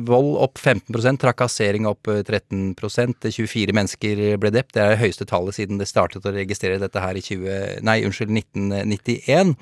Vold 0.07 0.31
opp 0.41 0.57
15% 0.61 1.21
trakassering 1.21 1.85
opp 1.89 2.09
eh, 2.13 2.23
13% 2.25 3.29
24 3.33 3.75
mennesker 3.77 4.23
ble 4.41 4.53
drept. 4.53 4.73
Det 4.77 4.82
er 4.83 4.93
det 4.93 5.01
høyeste 5.01 5.27
tallet 5.29 5.57
siden 5.57 5.81
det 5.81 5.89
startet 5.89 6.25
å 6.27 6.33
registrere 6.35 6.81
dette 6.81 7.03
her 7.03 7.17
i 7.17 7.23
20, 7.23 7.83
nei, 7.87 7.99
unnskyld, 8.07 8.33
1991. 8.43 9.55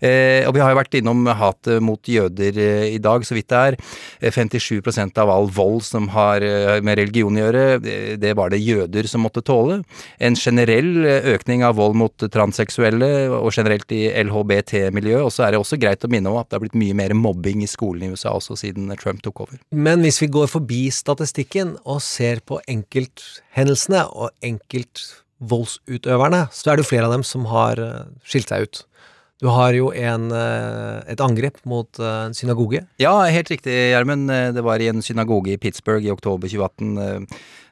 Eh, 0.00 0.44
og 0.46 0.54
vi 0.56 0.62
har 0.62 0.72
jo 0.72 0.80
vært 0.80 0.96
innom 0.98 1.26
hatet 1.38 1.82
mot 1.84 2.10
jøder 2.10 2.58
eh, 2.60 2.86
i 2.94 3.00
dag, 3.02 3.24
så 3.26 3.36
vidt 3.36 3.50
det 3.52 3.62
er. 3.70 3.78
Eh, 4.20 4.34
57% 4.34 5.20
av 5.22 5.32
all 5.32 5.48
vold 5.52 5.84
som 5.86 6.10
har 6.14 6.44
eh, 6.44 6.80
med 6.84 6.98
religion 7.00 7.36
å 7.36 7.46
gjøre, 7.46 7.64
eh, 7.80 8.14
det 8.20 8.34
var 8.38 8.52
det 8.52 8.62
jøder 8.62 9.08
som 9.10 9.24
måtte 9.24 9.44
tåle. 9.46 9.82
En 10.18 10.36
generell 10.36 11.04
eh, 11.04 11.30
økning 11.36 11.64
av 11.66 11.78
vold 11.80 11.96
mot 11.98 12.28
transseksuelle, 12.32 13.10
og 13.36 13.52
generelt 13.54 13.92
i 13.94 14.06
LHBT-miljøet. 14.24 15.24
Og 15.26 15.32
så 15.34 15.46
er 15.46 15.54
det 15.54 15.62
også 15.62 15.80
greit 15.80 16.04
å 16.04 16.10
minne 16.12 16.30
om 16.30 16.40
at 16.40 16.50
det 16.50 16.58
har 16.58 16.64
blitt 16.66 16.78
mye 16.78 16.96
mer 16.96 17.14
mobbing 17.16 17.64
i 17.64 17.70
skolen 17.70 18.06
i 18.06 18.12
USA 18.12 18.34
også 18.36 18.56
siden 18.60 18.90
Trump 19.00 19.22
tok 19.24 19.40
over. 19.46 19.56
Men 19.70 20.02
hvis 20.04 20.20
vi 20.22 20.32
går 20.32 20.48
forbi 20.50 20.82
statistikken 20.94 21.76
og 21.84 22.02
ser 22.04 22.36
på 22.46 22.60
enkelthendelsene 22.70 24.02
og 24.12 24.28
enkeltvoldsutøverne, 24.46 26.42
så 26.52 26.70
er 26.70 26.74
det 26.76 26.84
jo 26.84 26.92
flere 26.92 27.06
av 27.08 27.14
dem 27.16 27.24
som 27.26 27.42
har 27.52 27.74
eh, 27.82 28.04
skilt 28.26 28.48
seg 28.52 28.58
ut. 28.66 28.76
Du 29.36 29.50
har 29.52 29.74
jo 29.76 29.90
en, 29.92 30.30
eh, 30.32 31.12
et 31.12 31.20
angrep 31.20 31.58
mot 31.68 32.00
eh, 32.00 32.22
en 32.24 32.34
synagoge. 32.34 32.80
Ja, 32.96 33.12
helt 33.28 33.50
riktig, 33.52 33.74
Gjermund. 33.92 34.32
Det 34.56 34.64
var 34.64 34.80
i 34.80 34.88
en 34.88 35.04
synagoge 35.04 35.52
i 35.52 35.60
Pittsburgh 35.60 36.06
i 36.06 36.10
oktober 36.10 36.48
2018. 36.48 37.26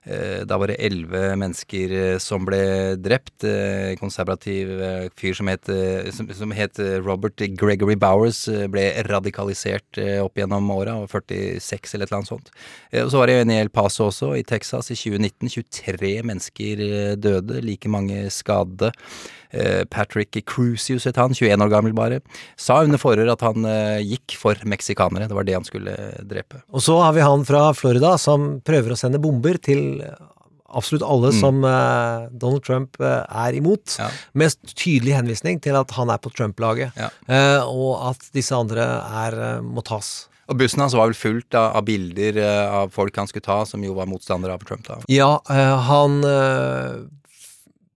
eh, 0.05 0.45
Da 0.45 0.59
var 0.61 0.69
det 0.69 0.77
elleve 0.85 1.31
mennesker 1.41 2.19
som 2.21 2.45
ble 2.45 2.99
drept. 3.01 3.47
En 3.49 3.97
konservativ 3.97 4.69
fyr 5.17 5.33
som 5.33 5.49
het, 5.49 5.71
som, 6.13 6.29
som 6.29 6.53
het 6.53 6.77
Robert 7.01 7.41
Gregory 7.57 7.97
Bowers, 7.97 8.43
ble 8.69 8.85
radikalisert 9.09 9.97
opp 10.21 10.37
gjennom 10.37 10.69
åra, 10.77 10.99
og 11.01 11.09
46 11.09 11.95
eller 11.95 12.05
et 12.05 12.13
eller 12.13 12.19
annet 12.19 12.33
sånt. 12.35 12.53
Og 13.01 13.09
så 13.15 13.23
var 13.23 13.33
det 13.33 13.39
en 13.41 13.55
i 13.55 13.57
El 13.63 13.73
Paso 13.73 14.11
også, 14.11 14.35
i 14.37 14.45
Texas, 14.45 14.93
i 14.93 14.99
2019. 15.01 15.49
23 15.49 16.13
mennesker 16.29 16.85
døde, 17.17 17.65
like 17.65 17.89
mange 17.89 18.27
skadde. 18.29 18.93
Eh, 19.55 19.85
Patrick 19.87 20.35
Crucius 20.51 21.05
het 21.07 21.17
han, 21.21 21.31
21 21.35 21.63
år 21.63 21.71
gammel 21.71 21.95
bare, 21.95 22.19
sa 22.59 22.81
under 22.83 22.99
forhør 22.99 23.31
at 23.37 23.45
han 23.47 23.65
eh, 23.71 24.01
gikk 24.03 24.35
for 24.41 24.59
meksikanere. 24.67 25.29
Det 25.31 25.37
var 25.39 25.47
det 25.47 25.55
han 25.55 25.67
skulle 25.69 25.95
eh, 25.95 26.23
drepe. 26.27 26.63
Og 26.75 26.83
så 26.83 26.97
har 27.05 27.15
vi 27.15 27.23
han 27.23 27.45
fra 27.47 27.69
Florida 27.79 28.17
som 28.19 28.57
prøver 28.67 28.95
å 28.97 28.99
sende 28.99 29.21
bomber 29.23 29.61
til 29.63 30.03
absolutt 30.75 31.05
alle 31.07 31.31
Mm. 31.31 31.39
som 31.39 31.61
Donald 32.35 32.65
Trump 32.67 32.97
er 32.99 33.55
imot, 33.55 33.95
med 34.35 34.57
tydelig 34.75 35.15
henvisning 35.15 35.61
til 35.63 35.77
at 35.79 35.93
han 35.95 36.11
er 36.11 36.19
på 36.19 36.33
Trump-laget, 36.35 36.91
eh, 36.99 37.63
og 37.63 38.09
at 38.11 38.27
disse 38.35 38.51
andre 38.59 38.83
er, 39.23 39.37
må 39.63 39.85
tas. 39.87 40.27
Og 40.51 40.59
bussen 40.59 40.83
hans 40.83 40.97
var 40.99 41.07
vel 41.13 41.15
fullt 41.15 41.55
av, 41.55 41.77
av 41.79 41.87
bilder 41.87 42.41
av 42.67 42.91
folk 42.93 43.15
han 43.17 43.31
skulle 43.31 43.47
ta, 43.47 43.61
som 43.65 43.87
jo 43.87 43.95
var 43.95 44.11
motstandere 44.11 44.59
av 44.59 44.67
Trump. 44.67 44.83
da. 44.91 44.99
Ja, 45.09 45.39
han 45.87 46.19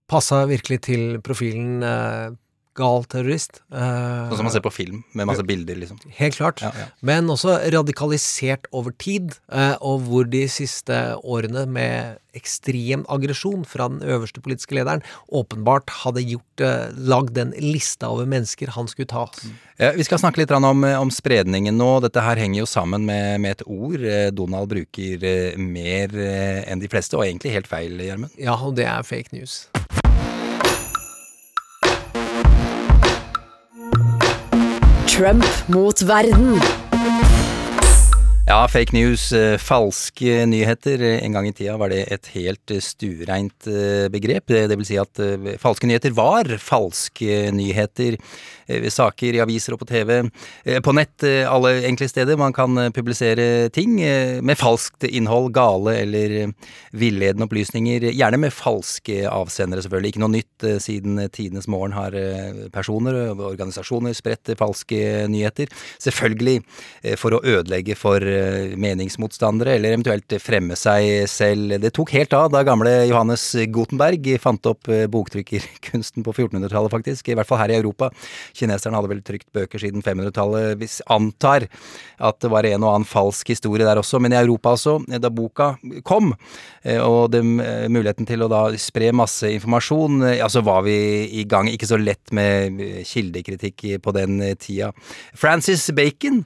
passa 0.09 0.43
virkelig 0.49 0.81
til 0.89 1.19
profilen 1.25 1.83
eh, 1.85 2.37
gal 2.79 3.03
terrorist. 3.11 3.59
Eh, 3.73 4.29
Sånn 4.29 4.39
som 4.39 4.47
man 4.47 4.53
ser 4.53 4.63
på 4.63 4.71
film, 4.73 5.01
med 5.17 5.27
masse 5.29 5.43
bilder, 5.47 5.77
liksom. 5.81 5.99
Helt 6.19 6.37
klart. 6.39 6.63
Ja, 6.63 6.71
ja. 6.77 6.87
Men 7.05 7.29
også 7.31 7.57
radikalisert 7.73 8.69
over 8.75 8.95
tid, 9.01 9.35
eh, 9.51 9.75
og 9.81 10.05
hvor 10.07 10.29
de 10.29 10.45
siste 10.51 10.95
årene 11.19 11.65
med 11.69 12.19
ekstrem 12.37 13.01
aggresjon 13.09 13.63
fra 13.65 13.87
den 13.89 14.03
øverste 14.05 14.39
politiske 14.45 14.75
lederen 14.77 15.01
åpenbart 15.33 15.89
hadde 16.03 16.21
gjort 16.23 16.63
eh, 16.63 16.91
lagd 17.09 17.33
den 17.39 17.55
lista 17.57 18.11
over 18.13 18.29
mennesker 18.29 18.71
han 18.75 18.87
skulle 18.91 19.09
ta. 19.09 19.25
Ja, 19.81 19.91
vi 19.97 20.05
skal 20.05 20.21
snakke 20.21 20.43
litt 20.43 20.53
om, 20.53 20.85
om 20.85 21.11
spredningen 21.13 21.75
nå. 21.79 21.89
Dette 22.05 22.23
her 22.23 22.39
henger 22.39 22.61
jo 22.63 22.69
sammen 22.69 23.07
med, 23.09 23.41
med 23.43 23.57
et 23.57 23.65
ord 23.65 24.05
eh, 24.05 24.29
Donald 24.35 24.69
bruker 24.71 25.25
eh, 25.25 25.59
mer 25.59 26.13
eh, 26.15 26.63
enn 26.69 26.83
de 26.83 26.91
fleste, 26.91 27.17
og 27.17 27.25
egentlig 27.25 27.57
helt 27.57 27.71
feil, 27.71 27.97
Gjermund. 27.97 28.37
Ja, 28.39 28.55
og 28.61 28.77
det 28.79 28.87
er 28.87 29.03
fake 29.07 29.33
news. 29.35 29.65
Trump 35.19 35.43
mot 35.67 35.99
verden. 35.99 36.78
Ja, 38.49 38.63
fake 38.65 38.95
news, 38.95 39.27
eh, 39.31 39.59
falske 39.61 40.45
nyheter. 40.49 40.97
En 41.21 41.35
gang 41.35 41.45
i 41.47 41.51
tida 41.53 41.75
var 41.77 41.91
det 41.93 42.07
et 42.09 42.31
helt 42.33 42.71
eh, 42.73 42.79
stuereint 42.81 43.67
eh, 43.69 44.07
begrep. 44.09 44.49
Det 44.49 44.73
vil 44.73 44.87
si 44.89 44.97
at 44.97 45.21
eh, 45.21 45.51
falske 45.61 45.85
nyheter 45.85 46.15
var 46.17 46.49
falske 46.57 47.51
nyheter. 47.53 48.17
eh, 48.65 48.87
Saker 48.89 49.37
i 49.37 49.41
aviser 49.43 49.75
og 49.75 49.83
på 49.83 49.87
TV. 49.91 50.31
Eh, 50.65 50.79
På 50.81 50.95
nett, 50.97 51.21
eh, 51.21 51.45
alle 51.45 51.85
enkle 51.85 52.07
steder. 52.09 52.37
Man 52.41 52.51
kan 52.57 52.75
eh, 52.77 52.89
publisere 52.89 53.69
ting 53.69 54.01
eh, 54.01 54.41
med 54.41 54.57
falskt 54.57 55.05
innhold, 55.05 55.51
gale 55.53 55.99
eller 56.01 56.35
eh, 56.39 56.49
villedende 56.97 57.45
opplysninger. 57.45 58.09
Gjerne 58.17 58.41
med 58.41 58.53
falske 58.53 59.29
avsendere, 59.29 59.85
selvfølgelig. 59.85 60.15
Ikke 60.15 60.23
noe 60.25 60.33
nytt 60.39 60.65
eh, 60.65 60.79
siden 60.81 61.21
tidenes 61.29 61.69
morgen 61.69 61.93
har 61.93 62.17
eh, 62.17 62.65
personer 62.73 63.29
og 63.29 63.45
organisasjoner 63.51 64.17
spredt 64.17 64.55
falske 64.57 65.27
nyheter. 65.29 65.69
Selvfølgelig 66.01 66.63
eh, 67.03 67.13
for 67.13 67.37
å 67.37 67.43
ødelegge 67.45 67.93
for 67.93 68.25
eh, 68.25 68.38
meningsmotstandere, 68.79 69.75
eller 69.77 69.95
eventuelt 69.95 70.35
fremme 70.43 70.77
seg 70.79 71.27
selv. 71.29 71.75
Det 71.81 71.91
tok 71.95 72.13
helt 72.15 72.33
av 72.37 72.49
da 72.53 72.63
gamle 72.67 72.91
Johannes 73.09 73.43
Gutenberg 73.73 74.31
fant 74.41 74.69
opp 74.69 74.89
eh, 74.91 75.05
boktrykkerkunsten 75.11 76.25
på 76.25 76.33
1400-tallet, 76.35 76.93
faktisk. 76.93 77.29
I 77.29 77.37
hvert 77.39 77.49
fall 77.49 77.61
her 77.61 77.73
i 77.73 77.77
Europa. 77.79 78.11
Kineserne 78.57 78.99
hadde 78.99 79.11
vel 79.11 79.23
trykt 79.25 79.49
bøker 79.55 79.81
siden 79.81 80.05
500-tallet. 80.05 80.79
Vi 80.81 80.89
antar 81.11 81.67
at 82.19 82.39
det 82.43 82.51
var 82.51 82.67
en 82.67 82.83
og 82.83 82.93
annen 82.93 83.09
falsk 83.09 83.53
historie 83.53 83.87
der 83.87 84.01
også, 84.01 84.19
men 84.21 84.35
i 84.35 84.39
Europa 84.39 84.73
altså, 84.75 84.97
da 85.19 85.31
boka 85.33 85.71
kom, 86.07 86.33
eh, 86.83 86.99
og 86.99 87.31
det, 87.33 87.43
eh, 87.43 87.87
muligheten 87.91 88.27
til 88.29 88.43
å 88.45 88.51
da 88.51 88.63
spre 88.79 89.11
masse 89.15 89.49
informasjon, 89.55 90.23
eh, 90.23 90.37
ja, 90.39 90.49
så 90.49 90.63
var 90.65 90.83
vi 90.87 90.97
i 91.39 91.45
gang. 91.49 91.69
Ikke 91.71 91.89
så 91.89 91.99
lett 91.99 92.33
med 92.35 92.81
eh, 92.81 93.03
kildekritikk 93.07 94.01
på 94.03 94.15
den 94.15 94.41
eh, 94.41 94.55
tida. 94.59 94.91
Francis 95.37 95.89
Bacon 95.95 96.43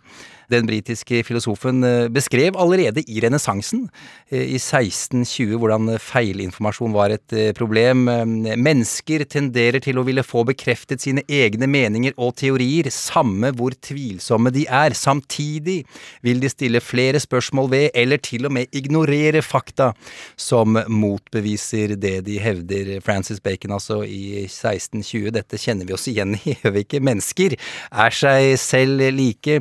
den 0.53 0.67
britiske 0.69 1.23
filosofen 1.27 1.83
eh, 1.87 2.07
beskrev 2.13 2.57
allerede 2.59 3.03
i 3.09 3.21
renessansen, 3.23 3.87
eh, 4.31 4.45
i 4.55 4.59
1620, 4.59 5.57
hvordan 5.59 5.95
feilinformasjon 6.01 6.95
var 6.95 7.13
et 7.15 7.35
eh, 7.35 7.51
problem. 7.57 8.05
Mennesker 8.43 9.25
tenderer 9.29 9.83
til 9.83 9.99
å 9.99 10.05
ville 10.07 10.25
få 10.25 10.45
bekreftet 10.47 11.03
sine 11.03 11.23
egne 11.27 11.67
meninger 11.69 12.15
og 12.17 12.35
teorier, 12.41 12.89
samme 12.93 13.53
hvor 13.57 13.75
tvilsomme 13.83 14.53
de 14.53 14.65
er. 14.69 14.95
Samtidig 14.97 15.81
vil 16.25 16.41
de 16.43 16.51
stille 16.51 16.83
flere 16.83 17.21
spørsmål 17.23 17.71
ved, 17.73 17.87
eller 17.97 18.21
til 18.23 18.47
og 18.47 18.55
med 18.57 18.73
ignorere 18.75 19.43
fakta 19.45 19.91
som 20.39 20.77
motbeviser 20.87 21.95
det 21.99 22.15
de 22.27 22.39
hevder. 22.41 22.95
Francis 23.05 23.41
Bacon 23.43 23.75
altså 23.75 24.01
i 24.05 24.43
1620. 24.45 25.31
Dette 25.33 25.59
kjenner 25.61 25.87
vi 25.89 25.95
oss 25.95 26.07
igjen 26.11 26.37
i, 26.37 26.55
gjør 26.61 26.75
vi 26.77 26.85
ikke? 26.85 27.03
Mennesker 27.03 27.57
er 27.57 28.15
seg 28.15 28.53
selv 28.61 29.03
like. 29.15 29.59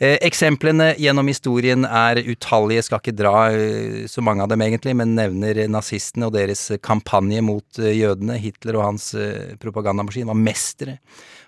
Eh, 0.00 0.16
eksemplene 0.34 0.96
gjennom 0.98 1.28
historien 1.30 1.84
er 1.86 2.18
utallige, 2.26 2.82
skal 2.82 2.98
ikke 2.98 3.14
dra 3.14 3.34
eh, 3.54 4.00
så 4.10 4.22
mange 4.24 4.42
av 4.42 4.50
dem 4.50 4.64
egentlig, 4.66 4.96
men 4.98 5.14
nevner 5.14 5.60
nazistene 5.70 6.26
og 6.26 6.34
deres 6.34 6.66
kampanje 6.82 7.42
mot 7.44 7.78
eh, 7.78 7.94
jødene. 7.94 8.40
Hitler 8.42 8.80
og 8.80 8.88
hans 8.88 9.12
eh, 9.14 9.54
propagandamaskin 9.62 10.26
var 10.26 10.40
mestere 10.40 10.96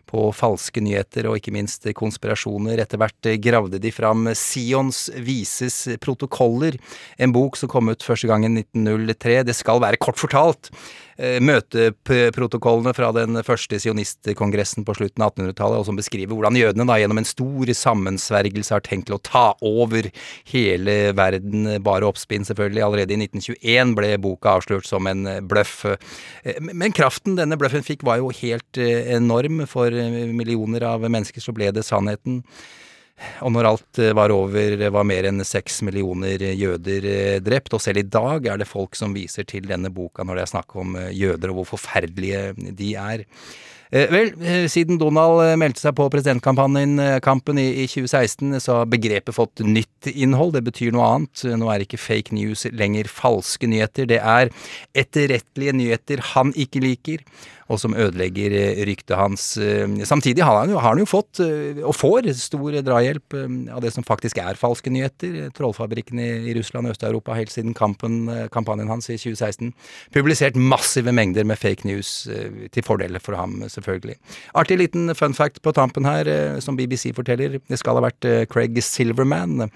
på 0.07 0.29
falske 0.39 0.79
nyheter 0.87 1.27
og 1.27 1.41
ikke 1.41 1.51
minst 1.57 1.89
konspirasjoner. 1.99 2.79
Etter 2.79 3.01
hvert 3.03 3.31
gravde 3.43 3.81
de 3.83 3.91
fram 3.91 4.29
Sions 4.39 5.09
vises 5.19 5.81
protokoller, 5.99 6.79
en 7.19 7.35
bok 7.35 7.59
som 7.59 7.73
kom 7.73 7.91
ut 7.91 8.07
første 8.07 8.31
gang 8.31 8.47
i 8.47 8.53
1903. 8.55 9.41
Det 9.51 9.59
skal 9.59 9.83
være 9.83 9.99
kort 9.99 10.23
fortalt 10.23 10.71
møteprotokollene 11.17 12.93
fra 12.97 13.09
den 13.17 13.41
første 13.47 13.79
sionistkongressen 13.81 14.85
på 14.87 14.95
slutten 14.99 15.25
av 15.25 15.33
1800-tallet, 15.33 15.81
og 15.81 15.89
som 15.89 15.99
beskriver 15.99 16.35
hvordan 16.35 16.59
jødene 16.59 16.87
da 16.89 16.99
gjennom 17.01 17.21
en 17.23 17.29
stor 17.29 17.73
sammensvergelse 17.77 18.75
har 18.77 18.85
tenkt 18.85 19.09
til 19.11 19.17
å 19.17 19.23
ta 19.25 19.47
over 19.65 20.11
hele 20.53 20.97
verden. 21.17 21.69
Bare 21.85 22.09
oppspinn, 22.09 22.47
selvfølgelig. 22.49 22.85
Allerede 22.85 23.17
i 23.17 23.21
1921 23.25 23.95
ble 23.99 24.13
boka 24.23 24.57
avslørt 24.57 24.89
som 24.89 25.09
en 25.11 25.27
bløff. 25.49 25.85
Eh, 25.87 26.61
Men 26.61 26.95
kraften 26.97 27.39
denne 27.39 27.59
bløffen 27.61 27.85
fikk 27.87 28.05
var 28.07 28.21
jo 28.23 28.33
helt 28.43 28.81
eh, 28.81 29.13
enorm. 29.17 29.65
For 29.71 29.93
eh, 29.93 30.25
millioner 30.33 30.87
av 30.87 31.07
mennesker 31.07 31.43
så 31.43 31.55
ble 31.57 31.73
det 31.75 31.87
sannheten. 31.87 32.43
Og 33.45 33.53
når 33.55 33.69
alt 33.71 34.01
eh, 34.03 34.15
var 34.17 34.35
over, 34.35 34.77
var 34.93 35.07
mer 35.09 35.29
enn 35.29 35.45
seks 35.47 35.81
millioner 35.87 36.43
jøder 36.53 37.07
eh, 37.11 37.39
drept. 37.45 37.77
Og 37.77 37.83
selv 37.83 38.03
i 38.03 38.09
dag 38.09 38.49
er 38.51 38.61
det 38.61 38.69
folk 38.69 38.99
som 38.99 39.17
viser 39.17 39.49
til 39.49 39.69
denne 39.69 39.93
boka 39.93 40.27
når 40.27 40.41
det 40.41 40.45
er 40.47 40.53
snakk 40.57 40.77
om 40.81 40.99
eh, 41.01 41.15
jøder 41.17 41.53
og 41.53 41.63
hvor 41.63 41.73
forferdelige 41.77 42.53
de 42.77 42.93
er. 43.01 43.25
Eh, 43.95 44.11
Vel, 44.11 44.33
eh, 44.43 44.67
siden 44.69 44.99
Donald 44.99 45.41
eh, 45.45 45.55
meldte 45.61 45.85
seg 45.85 45.95
på 45.97 46.09
presidentkampanjen 46.11 46.99
eh, 47.03 47.19
kampen 47.23 47.61
i, 47.63 47.69
i 47.85 47.87
2016, 47.87 48.59
så 48.65 48.81
har 48.81 48.91
begrepet 48.91 49.37
fått 49.37 49.63
nytt 49.63 50.11
innhold. 50.11 50.57
Det 50.57 50.65
betyr 50.67 50.95
noe 50.95 51.07
annet. 51.15 51.45
Nå 51.57 51.71
er 51.71 51.85
ikke 51.85 52.01
fake 52.03 52.35
news 52.35 52.67
lenger 52.75 53.09
falske 53.11 53.71
nyheter. 53.71 54.09
Det 54.11 54.19
er 54.19 54.51
etterrettelige 54.99 55.77
nyheter 55.79 56.25
han 56.35 56.51
ikke 56.59 56.83
liker, 56.83 57.23
og 57.67 57.81
som 57.83 57.97
ødelegger 57.99 58.55
eh, 58.55 58.83
ryktet 58.87 59.17
hans. 59.19 59.57
Eh, 59.59 59.87
Samtidig 60.07 60.45
har 60.47 60.61
han 60.61 60.71
jo, 60.71 60.79
har 60.79 60.95
han 60.95 61.03
jo 61.03 61.09
fått, 61.09 61.41
eh, 61.43 61.83
og 61.83 61.97
får, 61.99 62.31
stor 62.39 62.79
drahjelp 62.87 63.37
av 63.75 63.83
det 63.83 63.93
som 63.95 64.07
faktisk 64.07 64.39
er 64.43 64.59
falske 64.59 64.93
nyheter. 64.93 65.51
Trollfabrikken 65.57 66.21
i, 66.23 66.55
Russland 66.57 66.89
og 66.89 66.95
Øst-Europa 66.95 67.35
helt 67.37 67.53
siden 67.53 67.75
kampen, 67.77 68.27
kampanjen 68.55 68.91
hans 68.91 69.11
i 69.11 69.19
2016 69.19 69.73
publisert 70.15 70.57
massive 70.57 71.13
mengder 71.15 71.45
med 71.45 71.59
fake 71.61 71.87
news 71.89 72.29
til 72.73 72.87
fordel 72.87 73.19
for 73.23 73.37
ham, 73.39 73.59
selvfølgelig. 73.71 74.17
Artig 74.57 74.79
liten 74.81 75.15
fun 75.19 75.35
fact 75.37 75.61
på 75.65 75.75
tampen 75.77 76.07
her, 76.09 76.31
som 76.65 76.79
BBC 76.79 77.13
forteller. 77.17 77.59
Det 77.69 77.81
skal 77.81 77.99
ha 77.99 78.07
vært 78.07 78.29
Craig 78.53 78.79
Silverman, 78.85 79.69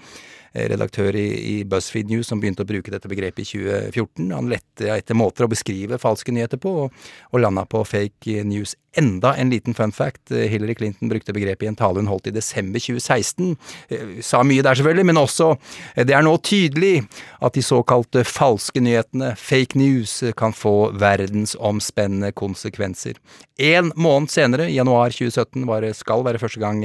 redaktør 0.53 1.15
i, 1.15 1.27
i 1.51 1.55
BuzzFeed 1.67 2.11
News, 2.11 2.27
som 2.31 2.41
begynte 2.41 2.65
å 2.65 2.69
bruke 2.69 2.91
dette 2.91 3.09
begrepet 3.11 3.45
i 3.45 3.49
2014. 3.53 4.31
Han 4.35 4.49
lette 4.51 4.89
etter 4.93 5.17
måter 5.17 5.47
å 5.47 5.51
beskrive 5.51 5.99
falske 6.01 6.33
nyheter 6.35 6.59
på, 6.61 6.73
og, 6.85 7.11
og 7.31 7.43
landa 7.43 7.65
på 7.69 7.83
fake 7.87 8.43
news. 8.47 8.75
Enda 8.97 9.35
en 9.39 9.49
liten 9.49 9.73
fun 9.73 9.91
fact. 9.91 10.31
eh, 10.31 10.49
Hillary 10.51 10.73
Clinton 10.75 11.09
brukte 11.09 11.31
begrepet 11.33 11.63
i 11.63 11.67
en 11.69 11.77
tale 11.79 12.01
hun 12.01 12.09
holdt 12.11 12.27
i 12.27 12.33
desember 12.35 12.79
2016. 12.79 13.55
Eh, 13.89 14.17
Sa 14.21 14.41
mye 14.43 14.61
der, 14.61 14.75
selvfølgelig, 14.75 15.05
men 15.07 15.19
også 15.21 15.53
eh, 15.95 16.03
det 16.03 16.15
er 16.17 16.25
nå 16.25 16.33
tydelig 16.43 17.05
at 17.39 17.55
de 17.55 17.63
såkalte 17.63 18.25
falske 18.27 18.83
nyhetene, 18.83 19.31
fake 19.39 19.79
news, 19.79 20.17
kan 20.37 20.51
få 20.51 20.91
verdensomspennende 20.99 22.33
konsekvenser. 22.35 23.15
En 23.61 23.93
måned 23.95 24.29
senere, 24.33 24.67
i 24.67 24.75
januar 24.75 25.13
2017, 25.15 25.63
var 25.69 25.85
det 25.85 25.93
skal 25.95 26.25
være 26.25 26.41
første 26.41 26.59
gang 26.59 26.81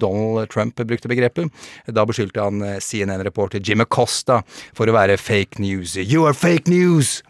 Donald 0.00 0.48
Trump 0.50 0.80
brukte 0.88 1.10
begrepet. 1.10 1.52
Da 1.86 2.04
beskyldte 2.08 2.42
han 2.42 2.62
CNN-reporter 2.80 3.60
Jim 3.62 3.84
Acosta 3.84 4.40
for 4.74 4.88
å 4.88 4.96
være 4.96 5.18
fake 5.20 5.60
news. 5.62 5.96
You 6.00 6.24
are 6.26 6.34
fake 6.34 6.70
news! 6.70 7.20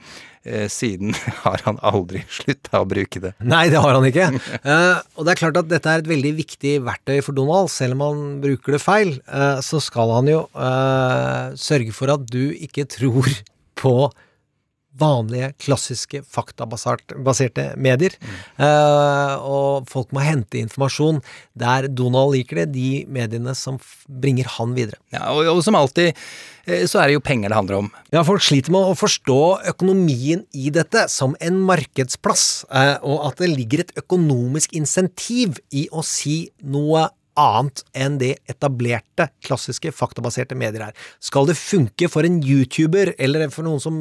Eh, 0.48 0.68
Siden 0.72 1.12
har 1.44 1.60
han 1.66 1.78
aldri 1.84 2.22
slutta 2.38 2.82
å 2.82 2.88
bruke 2.88 3.20
det. 3.22 3.34
Nei, 3.44 3.66
det 3.72 3.82
har 3.84 3.96
han 3.98 4.06
ikke. 4.08 4.30
Eh, 4.58 5.00
og 5.16 5.26
det 5.26 5.34
er 5.34 5.42
klart 5.42 5.60
at 5.60 5.70
dette 5.70 5.92
er 5.92 6.02
et 6.02 6.10
veldig 6.10 6.32
viktig 6.40 6.74
verktøy 6.86 7.18
for 7.26 7.36
Donald. 7.36 7.70
Selv 7.72 7.98
om 7.98 8.06
han 8.06 8.22
bruker 8.44 8.76
det 8.78 8.82
feil, 8.82 9.14
eh, 9.28 9.60
så 9.64 9.82
skal 9.84 10.14
han 10.16 10.30
jo 10.32 10.44
sørge 11.58 11.92
for 11.94 12.10
at 12.12 12.24
du 12.30 12.50
ikke 12.54 12.86
tror 12.90 13.28
på 13.78 13.92
vanlige, 14.98 15.52
klassiske, 15.62 16.22
faktabaserte 16.26 17.70
medier. 17.80 18.14
Eh, 18.58 19.34
og 19.38 19.88
folk 19.90 20.12
må 20.14 20.24
hente 20.24 20.60
informasjon 20.60 21.20
der 21.58 21.88
Donald 21.88 22.34
liker 22.36 22.62
det, 22.62 22.72
de 22.76 23.04
mediene 23.10 23.54
som 23.58 23.78
bringer 24.08 24.48
han 24.58 24.74
videre. 24.76 25.00
Ja, 25.14 25.28
og, 25.34 25.46
og 25.52 25.62
som 25.66 25.78
alltid 25.78 26.10
eh, 26.12 26.86
så 26.88 27.02
er 27.02 27.08
det 27.08 27.18
jo 27.18 27.24
penger 27.24 27.52
det 27.52 27.58
handler 27.60 27.80
om. 27.82 27.92
Ja, 28.14 28.24
folk 28.26 28.44
sliter 28.44 28.74
med 28.74 28.88
å 28.88 28.96
forstå 28.98 29.40
økonomien 29.74 30.44
i 30.52 30.72
dette 30.74 31.06
som 31.12 31.36
en 31.44 31.60
markedsplass, 31.68 32.48
uh, 32.72 32.96
og 33.06 33.30
at 33.30 33.42
det 33.42 33.52
ligger 33.52 33.84
et 33.84 33.94
økonomisk 34.00 34.74
insentiv 34.78 35.60
i 35.74 35.86
å 35.90 36.04
si 36.06 36.40
noe 36.64 37.08
annet 37.38 37.82
enn 37.96 38.18
det 38.20 38.34
etablerte, 38.50 39.28
klassiske, 39.46 39.92
faktabaserte 39.94 40.58
medier 40.58 40.88
er. 40.88 41.08
Skal 41.22 41.48
det 41.48 41.56
funke 41.60 42.10
for 42.10 42.26
en 42.26 42.40
YouTuber, 42.42 43.14
eller 43.18 43.48
for 43.54 43.66
noen 43.66 43.82
som 43.82 43.98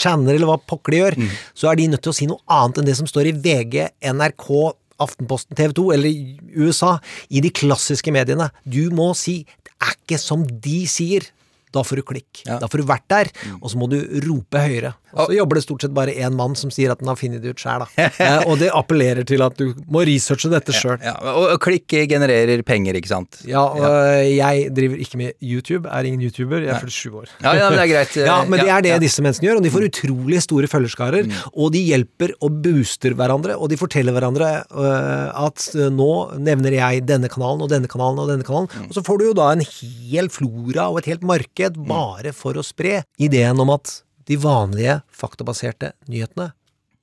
channer, 0.00 0.34
eller 0.34 0.48
hva 0.50 0.58
pokker 0.58 0.94
de 0.94 1.00
gjør, 1.02 1.18
så 1.58 1.70
er 1.70 1.80
de 1.80 1.88
nødt 1.92 2.04
til 2.06 2.14
å 2.14 2.18
si 2.18 2.28
noe 2.30 2.42
annet 2.58 2.80
enn 2.80 2.88
det 2.88 2.98
som 2.98 3.08
står 3.10 3.30
i 3.30 3.38
VG, 3.46 3.80
NRK, 4.14 4.50
Aftenposten, 4.98 5.54
TV 5.54 5.74
2 5.78 5.82
eller 5.94 6.38
USA, 6.58 6.96
i 7.30 7.42
de 7.44 7.52
klassiske 7.54 8.10
mediene. 8.14 8.48
Du 8.66 8.90
må 8.90 9.12
si 9.14 9.44
'det 9.44 9.74
er 9.78 9.94
ikke 9.94 10.18
som 10.18 10.42
de 10.42 10.86
sier'. 10.90 11.30
Da 11.70 11.82
får 11.84 12.00
du 12.00 12.02
klikk. 12.02 12.42
Da 12.46 12.66
får 12.66 12.80
du 12.80 12.86
vært 12.88 13.08
der, 13.08 13.28
og 13.60 13.70
så 13.70 13.76
må 13.76 13.88
du 13.90 13.98
rope 14.24 14.58
høyere. 14.58 14.94
Og 15.14 15.30
så 15.30 15.36
jobber 15.38 15.58
det 15.58 15.64
stort 15.64 15.84
sett 15.84 15.94
bare 15.96 16.12
én 16.12 16.36
mann 16.36 16.56
som 16.58 16.72
sier 16.74 16.92
at 16.92 17.00
den 17.00 17.08
har 17.10 17.16
funnet 17.18 17.42
det 17.44 17.54
ut 17.54 17.62
sjæl, 17.62 17.84
da. 17.84 18.08
Eh, 18.18 18.48
og 18.50 18.58
det 18.60 18.68
appellerer 18.74 19.26
til 19.28 19.42
at 19.44 19.56
du 19.58 19.72
må 19.90 20.02
researche 20.06 20.50
dette 20.52 20.74
sjøl. 20.74 20.98
Ja, 21.04 21.14
og, 21.32 21.54
og 21.54 21.60
klikk 21.64 21.94
genererer 22.10 22.62
penger, 22.66 22.98
ikke 22.98 23.10
sant? 23.10 23.40
Ja, 23.48 23.64
og 23.64 23.84
ja. 23.84 24.24
jeg 24.26 24.72
driver 24.76 25.02
ikke 25.04 25.20
med 25.20 25.36
YouTube, 25.40 25.88
er 25.88 26.08
ingen 26.08 26.24
YouTuber, 26.26 26.64
jeg 26.66 26.74
er 26.74 26.82
47 26.84 27.20
år. 27.22 27.30
Ja, 27.44 27.54
ja, 27.56 27.68
men 27.70 27.78
det 27.78 27.84
er 27.86 27.92
greit. 27.92 28.16
ja, 28.30 28.38
men 28.44 28.62
det 28.62 28.72
er 28.74 28.84
det 28.84 28.92
ja. 28.94 29.00
disse 29.02 29.24
menneskene 29.24 29.50
gjør, 29.50 29.60
og 29.60 29.66
de 29.66 29.72
får 29.74 29.86
utrolig 29.88 30.42
store 30.44 30.70
følgerskarer, 30.70 31.30
og 31.54 31.72
de 31.74 31.84
hjelper 31.92 32.34
og 32.44 32.58
booster 32.64 33.16
hverandre, 33.18 33.56
og 33.56 33.72
de 33.72 33.80
forteller 33.80 34.16
hverandre 34.16 34.50
øh, 34.68 35.46
at 35.46 35.68
øh, 35.76 35.88
nå 35.94 36.10
nevner 36.42 36.78
jeg 36.78 37.06
denne 37.08 37.30
kanalen 37.32 37.64
og 37.64 37.72
denne 37.72 37.90
kanalen 37.90 38.20
og 38.24 38.32
denne 38.32 38.46
kanalen, 38.46 38.88
og 38.88 38.96
så 38.96 39.04
får 39.06 39.20
du 39.20 39.28
jo 39.30 39.38
da 39.38 39.52
en 39.54 39.64
hel 39.64 40.28
flora 40.32 40.90
og 40.90 41.02
et 41.02 41.12
helt 41.12 41.24
marked 41.26 41.80
bare 41.88 42.34
for 42.36 42.58
å 42.58 42.66
spre 42.66 43.02
ideen 43.22 43.58
om 43.62 43.72
at 43.76 44.00
de 44.28 44.36
vanlige 44.40 45.00
faktabaserte 45.14 45.94
nyhetene 46.08 46.52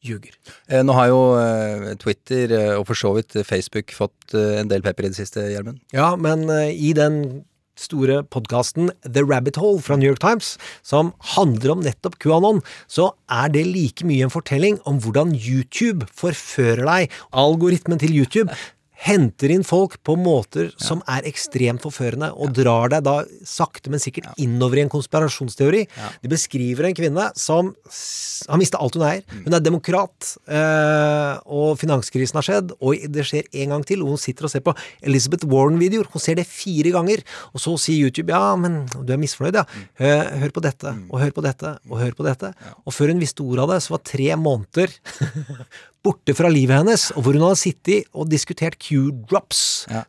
ljuger. 0.06 0.36
Eh, 0.70 0.84
Nå 0.86 0.96
har 0.98 1.10
jo 1.12 1.20
eh, 1.40 1.90
Twitter 2.02 2.54
eh, 2.54 2.72
og 2.78 2.86
for 2.92 3.00
så 3.00 3.16
vidt 3.18 3.38
Facebook 3.48 3.94
fått 3.96 4.36
en 4.36 4.70
del 4.72 4.86
pepper 4.86 5.08
i 5.08 5.12
det 5.14 5.20
siste, 5.20 5.44
Gjermund. 5.52 5.82
Ja, 5.96 6.14
men 6.20 6.48
i 6.70 6.94
den 6.98 7.44
store 7.76 8.22
podkasten 8.32 8.90
The 9.04 9.24
Rabbit 9.26 9.58
Hole 9.60 9.82
fra 9.84 9.98
New 10.00 10.08
York 10.08 10.22
Times, 10.24 10.54
som 10.86 11.12
handler 11.36 11.74
om 11.74 11.84
nettopp 11.84 12.16
QAnon, 12.24 12.62
så 12.88 13.10
er 13.32 13.52
det 13.52 13.66
like 13.68 14.08
mye 14.08 14.28
en 14.28 14.32
fortelling 14.32 14.80
om 14.88 15.02
hvordan 15.04 15.34
YouTube 15.36 16.08
forfører 16.16 16.86
deg. 16.88 17.18
Algoritmen 17.36 18.00
til 18.00 18.16
YouTube 18.16 18.54
henter 18.96 19.52
inn 19.52 19.66
folk 19.68 19.98
på 20.06 20.16
måter 20.20 20.72
som 20.82 21.02
er 21.12 21.28
ekstremt 21.28 21.84
forførende, 21.84 22.32
og 22.32 22.54
drar 22.56 22.92
deg 22.94 23.04
da 23.06 23.16
sakte, 23.48 23.92
men 23.92 24.02
sikkert 24.02 24.32
innover 24.42 24.80
i 24.80 24.86
en 24.86 24.92
konspirasjonsteori. 24.92 25.84
De 26.24 26.32
beskriver 26.32 26.88
en 26.90 26.98
kvinne 26.98 27.28
som 27.40 27.74
har 27.76 28.62
mista 28.62 28.80
alt 28.82 28.98
hun 28.98 29.06
eier. 29.08 29.24
Hun 29.46 29.58
er 29.58 29.64
demokrat, 29.64 30.32
øh, 30.48 31.34
og 31.46 31.80
finanskrisen 31.82 32.40
har 32.40 32.48
skjedd, 32.48 32.76
og 32.80 33.08
det 33.12 33.28
skjer 33.28 33.50
en 33.64 33.76
gang 33.76 33.88
til, 33.88 34.04
og 34.04 34.16
hun 34.16 34.22
sitter 34.22 34.48
og 34.48 34.54
ser 34.54 34.64
på 34.66 34.76
Elizabeth 35.06 35.48
Warren-videoer. 35.52 36.10
Hun 36.14 36.24
ser 36.24 36.40
det 36.40 36.48
fire 36.50 36.94
ganger, 36.96 37.26
og 37.54 37.64
så 37.64 37.76
sier 37.82 38.08
YouTube 38.08 38.34
ja, 38.34 38.56
men 38.60 38.84
du 38.96 39.12
er 39.14 39.22
misfornøyd, 39.22 39.60
ja. 39.60 39.66
Hør, 40.00 40.32
hør 40.44 40.56
på 40.56 40.64
dette, 40.66 40.96
og 41.10 41.20
hør 41.22 41.36
på 41.36 41.46
dette, 41.46 41.76
og 41.90 42.00
hør 42.02 42.16
på 42.18 42.28
dette. 42.28 42.54
Og 42.86 42.96
før 42.96 43.14
hun 43.14 43.22
visste 43.24 43.44
ordet 43.46 43.66
av 43.66 43.76
det, 43.76 43.84
så 43.86 43.96
var 43.96 44.08
tre 44.08 44.32
måneder 44.40 44.96
borte 46.06 46.36
fra 46.38 46.52
livet 46.54 46.78
hennes, 46.84 47.08
og 47.16 47.26
hvor 47.26 47.38
hun 47.38 47.48
hadde 47.48 47.62
sittet 47.64 48.10
og 48.14 48.30
diskutert 48.32 48.78
Q-drops, 48.82 49.62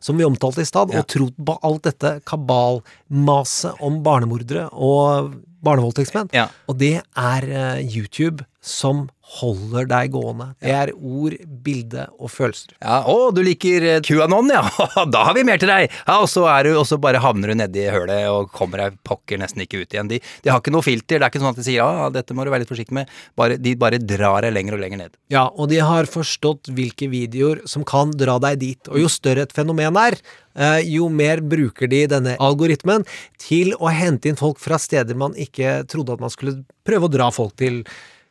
som 0.03 0.19
vi 0.19 0.27
omtalte 0.27 0.63
i 0.63 0.69
stad, 0.69 0.93
og 0.93 1.09
trodd 1.09 1.35
på 1.49 1.57
alt 1.65 1.89
dette 1.89 2.13
kabalmaset 2.29 3.81
om 3.83 3.99
barnemordere 4.05 4.67
og 4.73 5.33
barnevoldtektsmenn. 5.65 6.29
Og 6.69 6.77
det 6.79 6.99
er 7.01 7.47
eh, 7.49 7.81
YouTube 7.87 8.45
som 8.61 9.07
holder 9.27 9.87
deg 9.89 10.11
gående. 10.13 10.47
Det 10.63 10.71
er 10.71 10.91
ord, 10.95 11.35
bilde 11.65 12.05
og 12.15 12.31
følelser. 12.31 12.73
Ja, 12.79 13.01
å, 13.11 13.29
du 13.35 13.41
liker 13.43 13.83
eh, 13.83 13.99
QAnon, 14.05 14.51
ja! 14.53 14.63
Da 15.13 15.25
har 15.27 15.35
vi 15.35 15.43
mer 15.47 15.59
til 15.61 15.71
deg! 15.71 15.91
Ja, 16.07 16.19
Og 16.23 16.29
så, 16.31 16.45
du, 16.63 16.71
og 16.79 16.85
så 16.87 16.99
bare 17.01 17.21
havner 17.23 17.51
du 17.51 17.57
nedi 17.59 17.83
hølet 17.91 18.29
og 18.31 18.49
kommer 18.55 18.85
deg 18.85 18.97
pokker 19.07 19.41
nesten 19.41 19.65
ikke 19.65 19.83
ut 19.83 19.93
igjen. 19.93 20.09
De, 20.11 20.21
de 20.23 20.51
har 20.51 20.63
ikke 20.63 20.73
noe 20.73 20.85
filter. 20.85 21.19
Det 21.19 21.27
er 21.27 21.31
ikke 21.33 21.43
sånn 21.43 21.51
at 21.51 21.59
de 21.59 21.67
sier 21.67 21.81
ja, 21.81 22.07
dette 22.13 22.35
må 22.37 22.47
du 22.47 22.53
være 22.53 22.63
litt 22.63 22.71
forsiktig 22.71 22.95
med. 23.01 23.11
Bare, 23.37 23.59
de 23.61 23.75
bare 23.79 23.99
drar 24.01 24.47
deg 24.47 24.55
lenger 24.55 24.79
og 24.79 24.83
lenger 24.85 25.03
ned. 25.03 25.15
Ja, 25.33 25.45
og 25.51 25.71
de 25.73 25.83
har 25.83 26.09
forstått 26.09 26.71
hvilke 26.77 27.11
videoer 27.11 27.65
som 27.69 27.85
kan 27.87 28.15
dra 28.15 28.39
deg 28.47 28.61
dit. 28.63 28.91
Og 28.91 29.03
jo 29.03 29.11
større 29.11 29.43
et 29.43 29.55
fenomen 29.55 29.99
er, 29.99 30.17
eh, 30.55 30.81
jo 30.87 31.11
mer 31.11 31.43
bruker 31.43 31.91
de 31.91 32.05
denne 32.15 32.39
algoritmen 32.39 33.03
til 33.43 33.75
å 33.75 33.91
hente 33.91 34.31
inn 34.31 34.39
folk 34.39 34.61
fra 34.63 34.79
steder 34.81 35.19
man 35.19 35.35
ikke 35.35 35.81
trodde 35.91 36.15
at 36.15 36.23
man 36.23 36.33
skulle 36.33 36.61
prøve 36.87 37.09
å 37.09 37.17
dra 37.19 37.27
folk 37.35 37.57
til. 37.59 37.83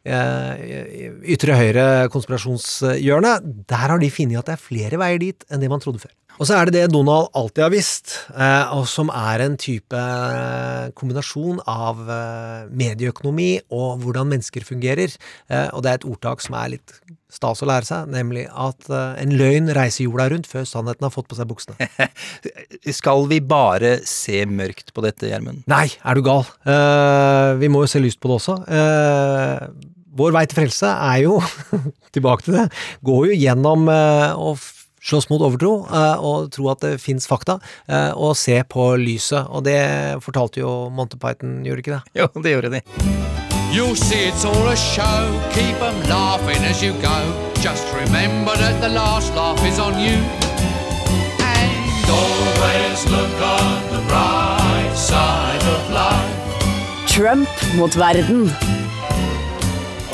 Eh, 0.06 1.10
Ytre 1.36 1.58
høyre 1.58 1.86
konspirasjonshjørne. 2.14 3.34
Der 3.66 3.90
har 3.90 3.98
de 4.02 4.12
funnet 4.14 4.40
at 4.40 4.50
det 4.50 4.56
er 4.56 4.68
flere 4.68 5.02
veier 5.02 5.20
dit 5.22 5.50
enn 5.50 5.62
det 5.62 5.72
man 5.72 5.82
trodde 5.82 6.04
før. 6.04 6.14
Og 6.36 6.48
så 6.48 6.58
er 6.58 6.68
det 6.68 6.76
det 6.76 6.92
Donald 6.92 7.30
alltid 7.36 7.64
har 7.64 7.72
visst, 7.72 8.14
eh, 8.36 8.72
og 8.76 8.84
som 8.90 9.08
er 9.08 9.44
en 9.46 9.56
type 9.60 9.96
eh, 9.96 10.88
kombinasjon 10.98 11.62
av 11.70 12.02
medieøkonomi 12.76 13.50
og 13.72 14.02
hvordan 14.02 14.28
mennesker 14.34 14.66
fungerer. 14.66 15.16
Eh, 15.48 15.68
og 15.72 15.84
det 15.84 15.92
er 15.92 16.00
et 16.00 16.08
ordtak 16.08 16.44
som 16.44 16.58
er 16.60 16.74
litt 16.76 16.98
stas 17.32 17.60
å 17.64 17.68
lære 17.68 17.88
seg, 17.88 18.12
nemlig 18.12 18.44
at 18.48 18.86
en 18.88 19.32
løgn 19.36 19.72
reiser 19.74 20.06
jorda 20.06 20.28
rundt 20.30 20.46
før 20.48 20.62
sannheten 20.68 21.04
har 21.04 21.12
fått 21.12 21.26
på 21.28 21.36
seg 21.36 21.48
buksene. 21.50 21.88
Skal 23.00 23.26
vi 23.28 23.40
bare 23.44 23.96
se 24.08 24.44
mørkt 24.48 24.94
på 24.94 25.04
dette, 25.04 25.26
Gjermund? 25.32 25.64
Nei, 25.68 25.88
er 26.04 26.16
du 26.16 26.24
gal? 26.24 26.46
Eh, 26.68 27.56
vi 27.60 27.72
må 27.72 27.84
jo 27.84 27.90
se 27.90 28.00
lyst 28.04 28.22
på 28.22 28.30
det 28.30 28.38
også. 28.38 28.60
Vår 30.16 30.32
vei 30.32 30.46
til 30.48 30.62
frelse 30.62 30.88
er 30.88 31.20
jo, 31.26 31.36
tilbake 32.16 32.46
til 32.46 32.56
det, 32.56 32.66
går 33.04 33.28
jo 33.30 33.36
gjennom 33.36 33.86
eh, 33.92 34.32
å 34.32 34.54
slåss 35.06 35.28
mot 35.30 35.44
overtro 35.44 35.72
eh, 35.86 36.24
og 36.24 36.48
tro 36.54 36.70
at 36.72 36.82
det 36.84 36.94
fins 37.02 37.28
fakta, 37.28 37.58
eh, 37.86 38.12
og 38.16 38.36
se 38.38 38.56
på 38.64 38.94
lyset. 39.00 39.44
Og 39.52 39.66
det 39.68 39.78
fortalte 40.24 40.62
jo 40.62 40.88
Monty 40.88 41.20
Python, 41.20 41.60
gjorde 41.66 41.84
ikke 41.84 41.98
det? 41.98 42.22
Jo, 42.22 42.30
det 42.40 42.56
gjorde 42.56 42.72
de. 42.78 42.82
You'll 43.74 43.96
see 43.96 44.28
it's 44.30 44.44
all 44.46 44.68
a 44.68 44.76
show. 44.76 45.26
Keep 45.52 45.80
them 45.80 46.00
laughing 46.08 46.64
as 46.64 46.82
you 46.82 46.94
go. 47.02 47.18
Just 47.60 47.84
remember 47.92 48.56
that 48.56 48.80
the 48.80 48.88
last 48.88 49.34
laugh 49.34 49.60
is 49.66 49.78
on 49.78 49.98
you. 50.00 50.16
And 51.44 52.08
always 52.08 53.04
look 53.10 53.36
on 53.42 53.82
the 53.92 54.02
bright 54.08 54.94
side 54.96 55.66
of 55.74 55.90
life. 55.90 57.06
Trump 57.06 57.48
mot 57.76 57.92
verden. 57.94 58.85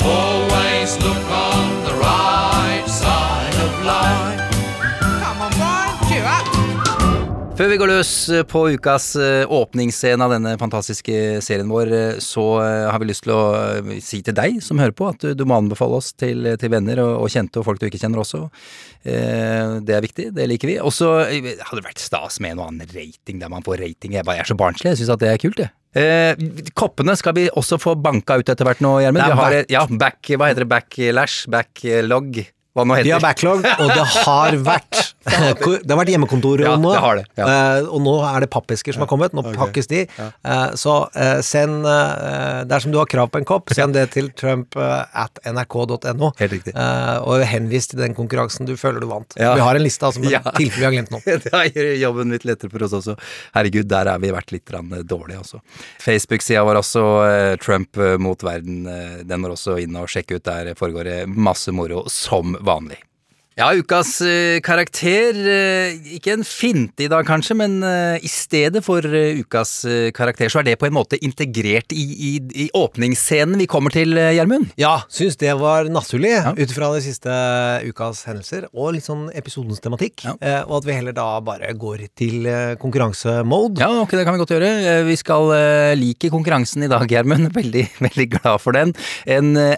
Always 0.05 0.97
look 0.97 1.25
on 1.31 1.83
the 1.85 1.93
right 1.93 2.83
side 2.87 3.55
of 3.55 3.85
life. 3.85 4.42
Før 7.53 7.69
vi 7.69 7.75
går 7.77 7.91
løs 7.91 8.11
på 8.49 8.61
ukas 8.73 9.11
eh, 9.21 9.43
åpningsscene 9.45 10.25
av 10.25 10.31
denne 10.33 10.55
fantastiske 10.57 11.17
serien 11.45 11.69
vår, 11.69 11.91
eh, 11.93 12.15
så 12.23 12.45
eh, 12.63 12.87
har 12.89 12.97
vi 12.97 13.11
lyst 13.11 13.27
til 13.27 13.33
å 13.35 13.43
eh, 13.77 13.91
si 14.01 14.23
til 14.25 14.33
deg 14.33 14.57
som 14.65 14.81
hører 14.81 14.95
på, 14.97 15.11
at 15.13 15.27
du, 15.37 15.43
må 15.45 15.59
anbefale 15.61 15.99
oss 15.99 16.09
til, 16.17 16.49
til 16.57 16.73
venner 16.73 17.03
og, 17.03 17.11
og 17.21 17.29
kjente 17.29 17.61
og 17.61 17.67
folk 17.67 17.77
du 17.77 17.85
ikke 17.91 18.01
kjenner 18.01 18.23
også. 18.23 18.41
Eh, 19.05 19.77
det 19.85 19.93
er 19.93 20.01
viktig, 20.01 20.25
det 20.33 20.49
liker 20.49 20.71
vi. 20.71 20.79
Og 20.81 20.95
så 20.97 21.11
eh, 21.27 21.53
hadde 21.61 21.77
det 21.83 21.85
vært 21.91 22.01
stas 22.01 22.41
med 22.41 22.57
noe 22.57 22.71
annen 22.71 22.89
rating, 22.89 23.37
der 23.45 23.53
man 23.53 23.61
får 23.69 23.83
rating. 23.85 24.17
Jeg 24.17 24.25
bare 24.25 24.41
jeg 24.41 24.47
er 24.47 24.53
så 24.55 24.59
barnslig, 24.65 24.89
jeg 24.95 25.03
syns 25.03 25.13
at 25.13 25.21
det 25.21 25.29
er 25.35 25.41
kult, 25.45 25.61
jeg. 25.61 25.73
Eh, 25.93 26.69
koppene 26.73 27.13
skal 27.21 27.37
vi 27.37 27.47
også 27.53 27.77
få 27.77 27.93
banka 28.01 28.41
ut 28.41 28.49
etter 28.49 28.65
hvert 28.65 28.81
nå, 28.81 28.97
Gjermund. 29.05 29.45
Er 29.45 29.69
ja, 29.69 29.85
back, 29.93 30.25
hva 30.33 30.49
heter 30.49 30.65
det, 30.65 30.71
backlash, 30.73 31.45
backlog, 31.53 32.47
hva 32.73 32.89
nå 32.89 32.97
heter 32.97 33.05
det? 33.05 33.11
Vi 33.11 33.19
har 33.19 33.27
backlog, 33.29 33.67
og 33.77 33.93
det 33.93 34.07
har 34.23 34.57
vært 34.73 35.12
Det 35.83 35.87
har 35.89 35.99
vært 35.99 36.11
hjemmekontor 36.11 36.61
Ja, 36.65 36.73
nå. 36.79 36.91
det 36.91 36.99
har 37.03 37.15
det, 37.19 37.23
ja. 37.39 37.45
Eh, 37.47 37.85
og 37.87 38.01
nå 38.03 38.13
er 38.27 38.43
det 38.43 38.49
pappesker 38.51 38.95
som 38.95 39.03
har 39.05 39.09
kommet. 39.11 39.33
Nå 39.35 39.43
pakkes 39.55 39.87
de. 39.91 40.01
Eh, 40.19 40.65
så 40.79 40.95
eh, 41.15 41.39
send 41.45 41.85
Dersom 42.69 42.91
du 42.93 42.97
har 42.99 43.07
krav 43.09 43.29
på 43.31 43.39
en 43.39 43.47
kopp, 43.47 43.71
send 43.77 43.95
det 43.95 44.09
til 44.15 44.29
trump 44.39 44.75
at 44.79 45.39
nrk.no. 45.47 46.31
Helt 46.39 46.55
riktig. 46.57 46.73
Og 46.75 47.43
henvis 47.47 47.87
til 47.91 48.01
den 48.03 48.15
konkurransen 48.17 48.67
du 48.67 48.75
føler 48.79 49.03
du 49.03 49.07
vant. 49.11 49.37
Ja. 49.39 49.53
Vi 49.57 49.63
har 49.63 49.79
en 49.79 49.85
liste 49.85 50.07
altså, 50.09 50.23
men 50.23 50.33
Ja. 50.35 50.41
tilfelle 50.57 50.83
vi 50.83 50.89
har 50.89 50.95
glemt 50.97 51.13
noe. 51.13 51.21
Det 51.43 51.63
gjør 51.77 51.93
jobben 52.01 52.33
litt 52.35 52.47
lettere 52.47 52.73
for 52.73 52.85
oss 52.87 52.97
også. 52.99 53.15
Herregud, 53.55 53.87
der 53.91 54.11
har 54.11 54.19
vi 54.23 54.33
vært 54.33 54.51
litt 54.55 54.67
dårlige, 55.07 55.39
altså. 55.39 55.61
Facebook-sida 56.03 56.63
var 56.67 56.79
også, 56.81 57.03
Trump 57.63 57.99
mot 58.19 58.43
verden, 58.43 58.83
den 59.27 59.45
var 59.47 59.55
også 59.55 59.77
inne 59.83 60.03
og 60.03 60.11
sjekke 60.11 60.39
ut. 60.39 60.45
Der 60.47 60.73
foregår 60.79 61.07
det 61.09 61.17
masse 61.29 61.71
moro, 61.75 62.03
som 62.11 62.57
vanlig. 62.65 62.99
Ja, 63.53 63.67
ukas 63.77 64.15
eh, 64.25 64.57
karakter. 64.65 65.37
eh, 65.37 65.97
ikke 66.17 66.33
en 66.33 66.45
finte 66.47 67.05
i 67.05 67.09
dag, 67.11 67.21
kanskje, 67.27 67.53
men 67.59 67.75
eh, 67.85 68.23
i 68.25 68.29
stedet 68.31 68.81
for 68.81 69.05
ukas 69.05 69.73
karakter, 70.17 70.49
så 70.49 70.61
er 70.61 70.71
det 70.71 70.79
på 70.81 70.87
en 70.87 70.95
måte 70.95 71.19
integrert 71.21 71.93
i, 71.93 72.01
i, 72.01 72.31
i 72.65 72.67
åpningsscenen 72.73 73.61
vi 73.61 73.67
kommer 73.69 73.93
til, 73.93 74.17
Gjermund. 74.17 74.71
Ja, 74.79 75.03
syns 75.11 75.37
det 75.41 75.53
var 75.59 75.85
naturlig 75.91 76.33
ut 76.57 76.73
fra 76.73 76.89
de 76.95 77.03
siste 77.05 77.35
ukas 77.85 78.23
hendelser, 78.25 78.65
og 78.73 78.95
litt 78.95 79.05
sånn 79.05 79.27
episodens 79.37 79.83
tematikk. 79.83 80.25
Ja. 80.25 80.63
og 80.63 80.79
at 80.79 80.87
vi 80.87 80.95
heller 80.97 81.15
da 81.15 81.27
bare 81.45 81.69
går 81.77 82.07
til 82.17 82.47
konkurransemode. 82.81 83.81
Ja, 83.83 83.91
ok, 84.01 84.15
det 84.17 84.25
kan 84.25 84.37
vi 84.37 84.41
godt 84.41 84.55
gjøre. 84.55 84.71
Vi 85.05 85.17
skal 85.19 85.53
like 85.99 86.31
konkurransen 86.33 86.87
i 86.87 86.91
dag, 86.91 87.05
Gjermund. 87.09 87.51
Veldig, 87.59 87.85
veldig 88.01 88.27
glad 88.37 88.61
for 88.63 88.75
den. 88.75 88.95
En 89.29 89.53
eh, 89.59 89.77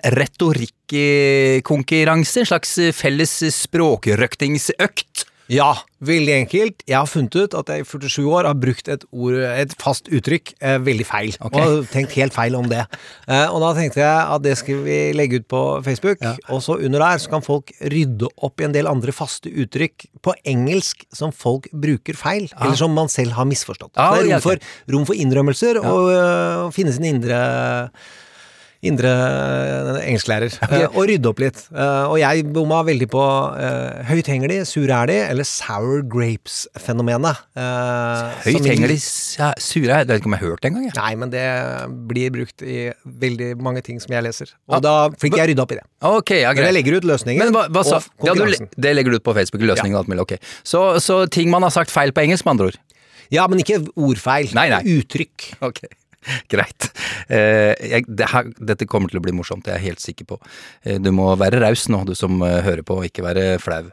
retorikkonkurranse, 0.92 2.44
en 2.44 2.52
slags 2.52 2.78
eh, 2.78 2.94
felles 2.94 3.40
språkrøktingsøkt. 3.66 5.26
Ja, 5.46 5.76
veldig 6.02 6.34
enkelt. 6.40 6.82
Jeg 6.90 6.98
har 6.98 7.06
funnet 7.06 7.36
ut 7.38 7.54
at 7.54 7.68
jeg 7.70 7.84
i 7.84 7.86
47 7.86 8.24
år 8.34 8.48
har 8.50 8.56
brukt 8.58 8.88
et, 8.90 9.04
ord, 9.14 9.36
et 9.38 9.76
fast 9.78 10.10
uttrykk 10.10 10.56
eh, 10.58 10.80
veldig 10.82 11.06
feil. 11.06 11.36
Okay. 11.38 11.54
Og 11.54 11.62
har 11.62 11.92
tenkt 11.92 12.16
helt 12.18 12.34
feil 12.34 12.58
om 12.58 12.66
det. 12.72 12.82
Eh, 13.30 13.46
og 13.54 13.62
da 13.62 13.70
tenkte 13.78 14.02
jeg 14.02 14.24
at 14.34 14.42
det 14.42 14.56
skal 14.58 14.82
vi 14.88 14.98
legge 15.14 15.44
ut 15.44 15.48
på 15.54 15.62
Facebook. 15.86 16.26
Og 16.50 16.64
så 16.66 16.80
under 16.80 17.06
der 17.06 17.22
så 17.22 17.36
kan 17.36 17.46
folk 17.46 17.70
rydde 17.94 18.32
opp 18.42 18.62
i 18.62 18.66
en 18.66 18.74
del 18.74 18.90
andre 18.90 19.14
faste 19.14 19.54
uttrykk 19.54 20.10
på 20.26 20.34
engelsk 20.50 21.06
som 21.14 21.30
folk 21.30 21.70
bruker 21.70 22.18
feil. 22.18 22.50
Eller 22.58 22.82
som 22.82 22.98
man 22.98 23.12
selv 23.14 23.38
har 23.38 23.46
misforstått. 23.46 23.94
Ja, 23.94 24.16
det 24.18 24.26
er 24.26 24.34
rom 24.34 24.46
for, 24.50 24.70
rom 24.98 25.10
for 25.14 25.26
innrømmelser 25.26 25.82
og 25.84 26.10
øh, 26.10 26.70
finne 26.74 26.96
sin 26.96 27.06
indre 27.14 27.42
Indre 28.86 29.12
øh, 29.12 30.00
engelsklærer. 30.04 30.56
Eh, 30.68 30.86
og 30.98 31.08
rydde 31.10 31.30
opp 31.32 31.42
litt. 31.44 31.62
Eh, 31.74 32.06
og 32.12 32.18
jeg 32.22 32.46
bomma 32.56 32.82
veldig 32.88 33.08
på 33.12 33.24
uh, 33.24 34.04
høyt 34.10 34.30
henger 34.32 34.52
de, 34.52 34.60
sur 34.70 34.86
er 34.86 35.10
de, 35.10 35.18
eller 35.32 35.48
sour 35.48 36.04
grapes-fenomenet. 36.12 37.42
Høyt 38.46 38.70
henger 38.70 38.94
de 38.94 38.98
sure 39.02 39.92
er 39.92 40.06
de? 40.06 40.08
Det 40.08 40.16
vet 40.16 40.24
ikke 40.24 40.32
om 40.32 40.38
jeg 40.38 40.44
har 40.44 40.54
hørt 40.54 40.64
det 40.64 40.72
engang. 40.72 40.88
Nei, 41.00 41.12
men 41.22 41.34
det 41.34 41.46
blir 42.10 42.34
brukt 42.36 42.66
i 42.66 42.80
veldig 43.26 43.52
mange 43.66 43.84
ting 43.86 44.02
som 44.04 44.16
jeg 44.16 44.26
leser. 44.26 44.56
Og 44.72 44.84
da 44.86 44.96
fikk 45.22 45.40
jeg 45.40 45.54
rydda 45.54 45.66
opp 45.66 45.76
i 45.76 45.80
det. 45.82 45.86
Ok, 46.06 46.36
ja, 46.38 46.52
greit. 46.54 46.62
Men 46.62 46.72
jeg 46.72 46.78
legger 46.80 47.00
ut 47.00 47.08
løsningen 47.10 47.42
Men 47.42 47.56
hva, 47.56 47.66
hva 47.74 47.82
sa 47.88 48.02
og 48.02 48.28
ja, 48.28 48.36
du. 48.38 48.68
Det 48.78 48.92
legger 48.94 49.16
du 49.16 49.20
ut 49.20 49.26
på 49.26 49.34
Facebook, 49.38 49.64
løsningen 49.66 49.98
og 49.98 50.04
alt 50.04 50.12
mulig. 50.12 50.26
Ok. 50.26 50.36
Så, 50.68 50.84
så 51.04 51.24
ting 51.32 51.50
man 51.54 51.66
har 51.66 51.74
sagt 51.74 51.94
feil 51.94 52.14
på 52.16 52.26
engelsk, 52.26 52.46
med 52.46 52.58
andre 52.58 52.74
ord? 52.74 52.82
Ja, 53.34 53.46
men 53.50 53.62
ikke 53.62 53.82
ordfeil. 53.98 54.52
Nei, 54.56 54.68
nei. 54.74 54.82
Uttrykk. 55.00 55.48
Ok, 55.66 55.82
greit. 56.52 56.90
Eh, 57.28 57.74
jeg, 57.80 58.06
det 58.08 58.30
her, 58.32 58.50
dette 58.72 58.88
kommer 58.90 59.12
til 59.12 59.20
å 59.20 59.26
bli 59.26 59.34
morsomt, 59.36 59.66
det 59.66 59.74
er 59.74 59.82
jeg 59.82 59.92
helt 59.92 60.04
sikker 60.04 60.30
på. 60.30 60.40
Eh, 60.84 61.00
du 61.02 61.12
må 61.16 61.28
være 61.40 61.62
raus 61.64 61.88
nå, 61.92 62.04
du 62.08 62.14
som 62.18 62.42
eh, 62.46 62.62
hører 62.66 62.86
på, 62.86 63.00
og 63.00 63.10
ikke 63.10 63.26
være 63.26 63.46
flau. 63.64 63.84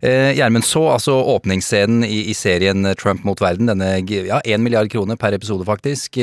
Gjermund 0.00 0.64
så 0.64 0.80
altså 0.94 1.14
åpningsscenen 1.34 2.06
i, 2.06 2.22
i 2.32 2.34
serien 2.36 2.88
Trump 3.00 3.24
mot 3.28 3.40
verden, 3.42 3.68
denne 3.68 3.90
ja, 4.00 4.40
1 4.40 4.62
milliard 4.64 4.88
kroner 4.92 5.18
per 5.20 5.36
episode 5.36 5.66
faktisk, 5.68 6.16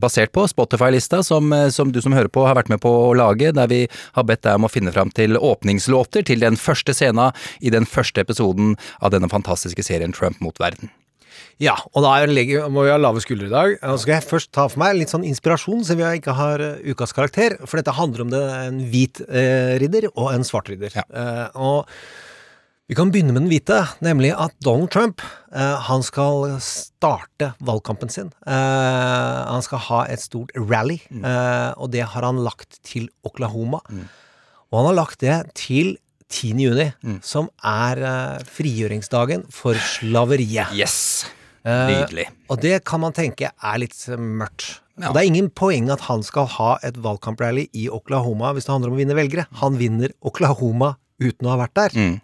basert 0.00 0.34
på 0.36 0.44
Spotify-lista 0.50 1.22
som, 1.24 1.54
som 1.72 1.92
du 1.92 2.02
som 2.04 2.14
hører 2.16 2.30
på 2.32 2.44
har 2.46 2.58
vært 2.58 2.70
med 2.72 2.82
på 2.84 2.92
å 2.92 3.14
lage, 3.16 3.54
der 3.56 3.72
vi 3.72 3.80
har 4.18 4.28
bedt 4.28 4.44
deg 4.44 4.60
om 4.60 4.68
å 4.68 4.72
finne 4.72 4.92
fram 4.92 5.12
til 5.16 5.40
åpningslåter 5.40 6.28
til 6.28 6.44
den 6.44 6.60
første 6.60 6.94
scena 6.96 7.30
i 7.64 7.72
den 7.72 7.88
første 7.88 8.24
episoden 8.24 8.76
av 9.00 9.16
denne 9.16 9.32
fantastiske 9.32 9.86
serien 9.86 10.14
Trump 10.16 10.44
mot 10.44 10.60
verden. 10.60 10.92
Ja, 11.62 11.74
og 11.94 12.02
da 12.04 12.14
legger- 12.28 12.68
må 12.68 12.84
vi 12.84 12.90
ha 12.92 12.98
lave 13.00 13.20
skuldre 13.24 13.46
i 13.48 13.52
dag. 13.54 13.78
Nå 13.82 13.96
skal 14.02 14.14
jeg 14.18 14.28
først 14.28 14.52
ta 14.52 14.66
for 14.68 14.78
meg 14.82 14.96
litt 14.98 15.08
sånn 15.12 15.24
inspirasjon, 15.24 15.82
siden 15.86 16.02
vi 16.02 16.18
ikke 16.20 16.34
har 16.36 16.60
eh, 16.60 16.82
ukas 16.92 17.12
karakter. 17.16 17.56
For 17.66 17.80
dette 17.80 17.94
handler 17.96 18.26
om 18.26 18.30
det, 18.30 18.42
en 18.66 18.80
hvit 18.92 19.20
eh, 19.28 19.78
ridder 19.80 20.10
og 20.14 20.32
en 20.34 20.44
svart 20.44 20.68
ridder. 20.68 20.92
Eh, 21.06 21.48
og 21.56 21.88
vi 22.86 22.94
kan 22.94 23.10
begynne 23.10 23.32
med 23.34 23.42
den 23.42 23.50
hvite, 23.50 23.80
nemlig 24.04 24.30
at 24.38 24.52
Donald 24.62 24.92
Trump 24.94 25.20
eh, 25.50 25.76
han 25.88 26.04
skal 26.06 26.52
starte 26.62 27.48
valgkampen 27.66 28.12
sin. 28.12 28.28
Eh, 28.46 29.40
han 29.50 29.64
skal 29.66 29.82
ha 29.88 30.04
et 30.12 30.22
stort 30.22 30.52
rally, 30.54 31.00
eh, 31.10 31.72
og 31.80 31.90
det 31.96 32.04
har 32.12 32.22
han 32.28 32.38
lagt 32.44 32.78
til 32.86 33.08
Oklahoma. 33.26 33.80
Og 34.70 34.78
han 34.80 34.86
har 34.92 34.98
lagt 35.00 35.18
det 35.24 35.40
til 35.58 35.96
10. 36.32 36.58
juni, 36.58 36.88
som 37.22 37.48
er 37.62 38.00
uh, 38.02 38.44
frigjøringsdagen 38.50 39.44
for 39.54 39.78
slaveriet. 39.78 40.72
Yes! 40.74 41.26
Nydelig. 41.66 41.96
Nydelig. 42.06 42.24
og 42.52 42.60
det 42.62 42.76
kan 42.86 43.00
man 43.02 43.14
tenke 43.14 43.48
er 43.50 43.78
litt 43.82 43.96
eh, 44.06 44.14
mørkt. 44.18 44.76
Ja. 45.02 45.10
Det 45.10 45.18
er 45.18 45.26
ingen 45.26 45.48
poeng 45.50 45.88
at 45.90 46.04
han 46.06 46.22
skal 46.22 46.46
ha 46.54 46.68
et 46.86 46.94
valgkamprally 47.02 47.64
i 47.74 47.88
Oklahoma 47.90 48.52
hvis 48.54 48.68
det 48.68 48.72
handler 48.72 48.92
om 48.92 48.94
å 48.94 49.00
vinne 49.00 49.16
velgere. 49.18 49.44
Han 49.58 49.74
vinner 49.80 50.14
Oklahoma 50.22 50.92
uten 51.18 51.48
å 51.48 51.50
ha 51.52 51.58
vært 51.64 51.74
der. 51.74 51.96
Mm. 51.98 52.14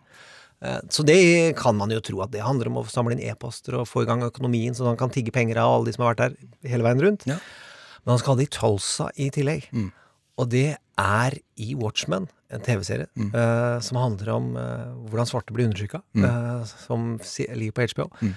Eh, 0.63 0.79
Så 0.95 1.03
det 1.03 1.19
kan 1.59 1.75
man 1.77 1.91
jo 1.91 1.99
tro 2.01 2.23
at 2.23 2.31
det 2.31 2.45
handler 2.47 2.71
om 2.71 2.79
å 2.81 2.87
samle 2.87 3.17
inn 3.17 3.25
e-poster 3.33 3.81
og 3.81 3.89
få 3.91 4.05
i 4.05 4.09
gang 4.13 4.23
økonomien, 4.29 4.75
så 4.79 4.87
han 4.87 4.97
kan 5.01 5.11
tigge 5.11 5.35
penger 5.35 5.59
av 5.59 5.75
alle 5.81 5.91
de 5.91 5.97
som 5.97 6.07
har 6.07 6.15
vært 6.15 6.23
der 6.29 6.71
hele 6.71 6.87
veien 6.87 7.03
rundt. 7.03 7.27
Men 7.27 8.15
han 8.15 8.23
skal 8.23 8.37
ha 8.37 8.41
det 8.45 8.47
i 8.47 8.55
Tulsa 8.61 9.11
i 9.19 9.27
tillegg. 9.35 9.67
Mm. 9.75 9.91
Og 10.39 10.49
det 10.55 10.69
er 11.03 11.37
i 11.59 11.75
Watchmen, 11.75 12.31
en 12.53 12.61
TV-serie 12.65 13.07
eh, 13.17 13.81
som 13.81 13.97
handler 14.01 14.29
om 14.35 14.49
uh, 14.57 14.93
hvordan 15.11 15.29
svarte 15.31 15.55
blir 15.57 15.69
undertrykka, 15.71 16.03
Mm. 16.15 16.25
uh, 16.25 16.65
som 16.87 17.19
ligger 17.57 17.73
på 17.79 17.87
HBO. 17.95 18.09
Mm. 18.21 18.35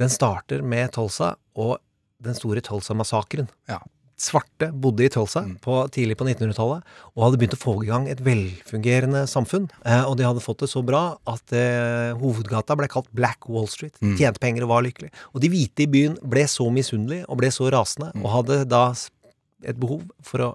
Den 0.00 0.08
starter 0.12 0.62
med 0.64 0.92
Tulsa 0.94 1.34
og 1.56 1.78
den 2.22 2.34
store 2.38 2.62
Tulsa-massakren. 2.64 3.48
Ja. 3.68 3.80
Svarte 4.22 4.68
bodde 4.72 5.02
i 5.04 5.10
Tulsa 5.10 5.42
på, 5.64 5.74
tidlig 5.90 6.14
på 6.20 6.24
1900-tallet 6.28 6.84
og 7.16 7.22
hadde 7.24 7.38
begynt 7.40 7.56
å 7.56 7.58
få 7.58 7.72
i 7.82 7.88
gang 7.88 8.04
et 8.08 8.20
velfungerende 8.22 9.24
samfunn. 9.26 9.64
Og 10.06 10.14
de 10.20 10.26
hadde 10.28 10.40
fått 10.44 10.62
det 10.62 10.68
så 10.70 10.82
bra 10.86 11.16
at 11.26 11.50
hovedgata 12.20 12.76
ble 12.78 12.86
kalt 12.92 13.08
Black 13.18 13.48
Wall 13.50 13.66
Street. 13.72 13.96
Mm. 14.00 14.14
Tjente 14.20 14.38
penger 14.44 14.62
og 14.68 14.70
var 14.76 14.86
lykkelig. 14.86 15.10
Og 15.34 15.42
de 15.42 15.50
hvite 15.50 15.82
i 15.84 15.90
byen 15.90 16.14
ble 16.22 16.44
så 16.46 16.68
misunnelige 16.70 17.26
og 17.26 17.40
ble 17.42 17.50
så 17.50 17.66
rasende 17.74 18.12
og 18.22 18.28
hadde 18.36 18.60
da 18.70 18.84
et 19.66 19.78
behov 19.82 20.06
for 20.22 20.46
å 20.46 20.50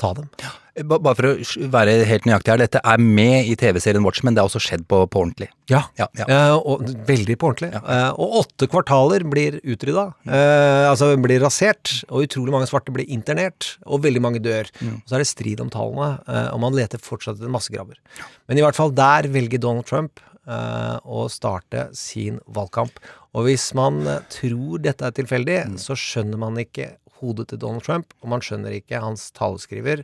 ta 0.00 0.14
dem. 0.16 0.30
Ba- 0.40 0.56
Bare 0.80 1.12
for 1.18 1.26
å 1.28 1.66
være 1.72 1.98
helt 2.08 2.24
nøyaktig 2.24 2.52
her, 2.54 2.60
dette 2.62 2.80
er 2.80 3.00
med 3.02 3.48
i 3.50 3.56
TV-serien 3.60 4.04
Watchmen, 4.06 4.32
det 4.32 4.40
har 4.40 4.48
også 4.48 4.62
skjedd 4.64 4.86
på, 4.88 5.02
på 5.12 5.20
ordentlig. 5.20 5.50
Ja. 5.68 5.82
Ja, 6.00 6.06
ja. 6.16 6.24
Eh, 6.24 6.54
og 6.56 6.86
veldig 7.08 7.36
på 7.40 7.50
ordentlig. 7.50 7.70
Eh, 7.76 8.08
og 8.16 8.38
åtte 8.40 8.68
kvartaler 8.72 9.26
blir 9.28 9.58
utrydda. 9.60 10.06
Eh, 10.24 10.86
altså 10.88 11.10
blir 11.20 11.44
rasert, 11.44 11.98
og 12.08 12.24
utrolig 12.24 12.54
mange 12.56 12.70
svarte 12.70 12.94
blir 12.94 13.10
internert, 13.12 13.74
og 13.84 14.00
veldig 14.06 14.24
mange 14.24 14.40
dør. 14.44 14.70
Og 14.88 15.04
så 15.04 15.18
er 15.18 15.24
det 15.26 15.28
strid 15.28 15.60
om 15.60 15.72
tallene, 15.72 16.14
eh, 16.24 16.48
og 16.54 16.64
man 16.64 16.76
leter 16.78 17.02
fortsatt 17.04 17.36
etter 17.36 17.52
massegraver. 17.52 18.00
Men 18.48 18.60
i 18.60 18.64
hvert 18.64 18.78
fall 18.78 18.96
der 18.96 19.28
velger 19.32 19.60
Donald 19.60 19.88
Trump 19.92 20.24
eh, 20.48 20.96
å 21.04 21.26
starte 21.32 21.90
sin 21.96 22.40
valgkamp. 22.48 22.96
Og 23.36 23.48
hvis 23.48 23.68
man 23.76 24.02
eh, 24.08 24.24
tror 24.32 24.80
dette 24.88 25.04
er 25.04 25.20
tilfeldig, 25.20 25.60
så 25.80 25.96
skjønner 25.98 26.40
man 26.40 26.56
ikke 26.64 26.94
hodet 27.22 27.52
til 27.52 27.60
Donald 27.62 27.84
Trump, 27.86 28.16
og 28.22 28.32
man 28.32 28.42
skjønner 28.44 28.74
ikke 28.80 29.04
hans 29.04 29.28
taleskriver. 29.36 30.02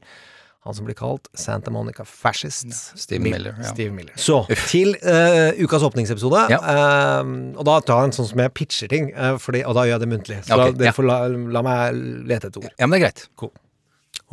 Han 0.69 0.77
som 0.77 0.85
blir 0.85 0.97
kalt 0.99 1.31
Santa 1.33 1.73
Monica 1.73 2.05
Fascist. 2.05 2.69
Steve 3.01 3.23
Miller, 3.25 3.55
ja. 3.57 3.71
Steve 3.71 3.95
Miller. 3.95 4.13
Så 4.21 4.43
til 4.69 4.93
uh, 5.01 5.57
ukas 5.57 5.87
åpningsepisode. 5.87 6.43
eh, 6.61 7.31
og 7.57 7.65
da 7.65 7.79
tar 7.81 8.03
jeg 8.03 8.11
en 8.11 8.13
sånn 8.19 8.29
som 8.29 8.43
jeg 8.45 8.53
pitcher 8.53 8.93
ting, 8.93 9.09
uh, 9.17 9.39
fordi, 9.41 9.63
og 9.65 9.79
da 9.79 9.87
gjør 9.89 9.97
jeg 9.97 10.03
det 10.05 10.11
muntlig. 10.13 10.39
Så 10.45 10.59
okay, 10.59 10.77
da, 10.77 10.91
ja. 10.91 10.93
får 10.93 11.09
la, 11.09 11.19
la 11.57 11.65
meg 11.65 12.03
lete 12.29 12.51
etter 12.51 12.61
ord. 12.61 12.69
Ja, 12.75 12.85
men 12.85 12.99
det 12.99 13.01
er 13.01 13.05
greit. 13.07 13.25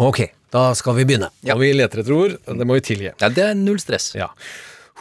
Ok, 0.09 0.21
da 0.51 0.67
skal 0.75 0.99
vi 0.99 1.07
begynne. 1.07 1.31
Og 1.55 1.63
vi 1.63 1.71
leter 1.71 2.03
etter 2.03 2.19
ord. 2.19 2.35
Det 2.43 2.67
må 2.67 2.75
vi 2.81 2.83
tilgi. 2.91 3.13
Ja, 3.13 3.31
det 3.31 3.47
er 3.47 3.55
null 3.55 3.79
stress. 3.79 4.11
Ja. 4.19 4.33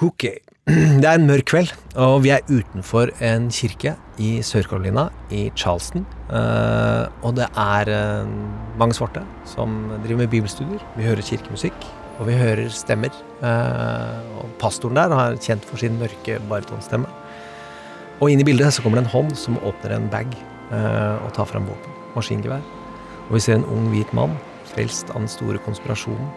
Ok. 0.06 0.28
Det 1.02 1.04
er 1.04 1.18
en 1.18 1.26
mørk 1.28 1.44
kveld, 1.50 1.72
og 2.00 2.22
vi 2.24 2.30
er 2.32 2.46
utenfor 2.48 3.10
en 3.20 3.50
kirke 3.52 3.90
i 4.16 4.38
Sør-Carolina, 4.40 5.10
i 5.28 5.50
Charleston. 5.60 6.06
Eh, 6.32 7.02
og 7.20 7.34
det 7.36 7.50
er 7.52 7.90
eh, 7.92 8.30
mange 8.80 8.96
svarte 8.96 9.20
som 9.44 9.74
driver 10.06 10.22
med 10.22 10.32
bibelstudier. 10.32 10.80
Vi 10.96 11.04
hører 11.04 11.20
kirkemusikk, 11.20 11.84
og 12.16 12.30
vi 12.30 12.38
hører 12.40 12.72
stemmer. 12.72 13.12
Eh, 13.44 14.40
og 14.40 14.56
pastoren 14.62 14.96
der 14.96 15.12
er 15.12 15.36
kjent 15.36 15.68
for 15.68 15.84
sin 15.84 16.00
mørke 16.00 16.40
baritonstemme. 16.48 17.12
Og 18.24 18.32
inn 18.32 18.40
i 18.40 18.48
bildet 18.48 18.72
så 18.72 18.80
kommer 18.80 19.02
det 19.02 19.04
en 19.04 19.14
hånd 19.18 19.36
som 19.36 19.60
åpner 19.60 19.98
en 19.98 20.08
bag 20.08 20.32
og 20.72 21.28
tar 21.36 21.44
fram 21.44 21.68
våpen. 21.68 21.92
Maskingevær. 22.16 22.64
Og 23.28 23.36
vi 23.36 23.44
ser 23.44 23.60
en 23.60 23.68
ung 23.68 23.92
hvit 23.92 24.16
mann, 24.16 24.32
frelst 24.72 25.12
av 25.12 25.20
den 25.20 25.28
store 25.28 25.60
konspirasjonen 25.68 26.32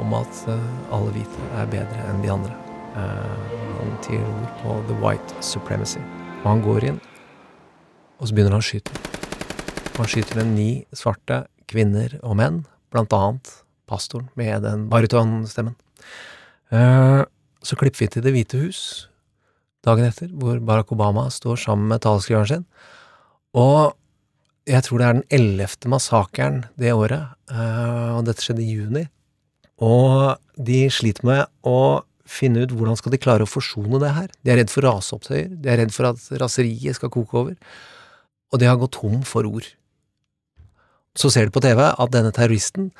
om 0.00 0.18
at 0.22 0.46
alle 0.94 1.18
hvite 1.18 1.54
er 1.58 1.72
bedre 1.74 2.10
enn 2.12 2.22
de 2.22 2.36
andre. 2.38 2.69
Eh, 3.00 3.56
han 3.80 3.96
tror 4.04 4.44
på 4.60 4.76
the 4.90 4.98
white 5.00 5.42
supremacy. 5.44 6.02
Og 6.42 6.46
han 6.50 6.62
går 6.64 6.88
inn, 6.92 7.00
og 8.20 8.28
så 8.28 8.36
begynner 8.36 8.56
han 8.56 8.64
å 8.64 8.68
skyte. 8.68 8.92
Han 9.96 10.08
skyter 10.08 10.40
ned 10.40 10.54
ni 10.54 10.70
svarte 10.96 11.44
kvinner 11.70 12.18
og 12.20 12.36
menn, 12.40 12.64
blant 12.92 13.12
annet 13.16 13.52
pastoren 13.90 14.28
med 14.38 14.64
den 14.66 14.88
barytonstemmen. 14.92 15.76
Eh, 16.70 17.22
så 17.60 17.76
klipper 17.76 18.04
vi 18.04 18.08
til 18.08 18.24
Det 18.24 18.32
hvite 18.34 18.60
hus 18.62 18.82
dagen 19.86 20.04
etter, 20.04 20.28
hvor 20.36 20.60
Barack 20.60 20.92
Obama 20.92 21.26
står 21.32 21.60
sammen 21.64 21.88
med 21.88 22.02
taleskriveren 22.04 22.50
sin. 22.50 22.66
Og 23.56 23.96
jeg 24.68 24.84
tror 24.86 25.00
det 25.00 25.06
er 25.06 25.16
den 25.16 25.30
ellevte 25.40 25.90
massakren 25.90 26.62
det 26.78 26.92
året, 26.92 27.32
eh, 27.50 28.10
og 28.16 28.26
dette 28.28 28.44
skjedde 28.44 28.64
i 28.64 28.74
juni. 28.74 29.06
Og 29.80 30.36
de 30.60 30.82
sliter 30.92 31.26
med 31.26 31.46
å 31.64 32.02
finne 32.30 32.64
ut 32.64 32.74
hvordan 32.76 32.98
skal 32.98 33.14
de 33.14 33.20
klare 33.22 33.46
å 33.46 33.50
forsone 33.50 34.00
det 34.02 34.12
her. 34.16 34.32
De 34.44 34.52
er 34.52 34.60
redd 34.62 34.72
for 34.72 34.86
raseopptøyer, 34.86 35.48
de 35.50 35.72
er 35.72 35.82
redd 35.82 35.94
for 35.94 36.10
at 36.12 36.26
raseriet 36.42 36.98
skal 36.98 37.12
koke 37.12 37.38
over, 37.42 37.56
og 38.50 38.62
de 38.62 38.68
har 38.68 38.78
gått 38.80 38.96
tom 38.98 39.20
for 39.26 39.48
ord. 39.48 39.66
Så 41.18 41.32
ser 41.32 41.48
de 41.48 41.54
på 41.54 41.62
TV 41.64 41.82
at 41.88 42.14
denne 42.14 42.30
terroristen 42.34 42.92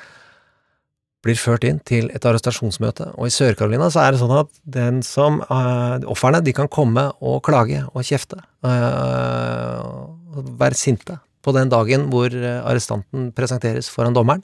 blir 1.21 1.37
ført 1.37 1.65
inn 1.67 1.77
til 1.85 2.09
et 2.15 2.23
arrestasjonsmøte, 2.25 3.11
og 3.13 3.29
i 3.29 3.33
Sør-Carolina 3.33 3.91
så 3.93 4.01
er 4.03 4.13
det 4.13 4.21
sånn 4.23 4.33
at 4.39 4.53
den 4.77 5.01
som, 5.05 5.39
uh, 5.45 6.01
offerne, 6.09 6.41
de 6.41 6.53
kan 6.57 6.69
komme 6.71 7.11
og 7.21 7.43
klage 7.45 7.83
og 7.91 8.07
kjefte, 8.07 8.41
uh, 8.65 9.85
og 10.33 10.55
være 10.57 10.79
sinte 10.79 11.19
på 11.45 11.53
den 11.55 11.71
dagen 11.73 12.07
hvor 12.11 12.29
eh, 12.29 12.61
arrestanten 12.61 13.31
presenteres 13.33 13.89
foran 13.89 14.13
dommeren. 14.13 14.43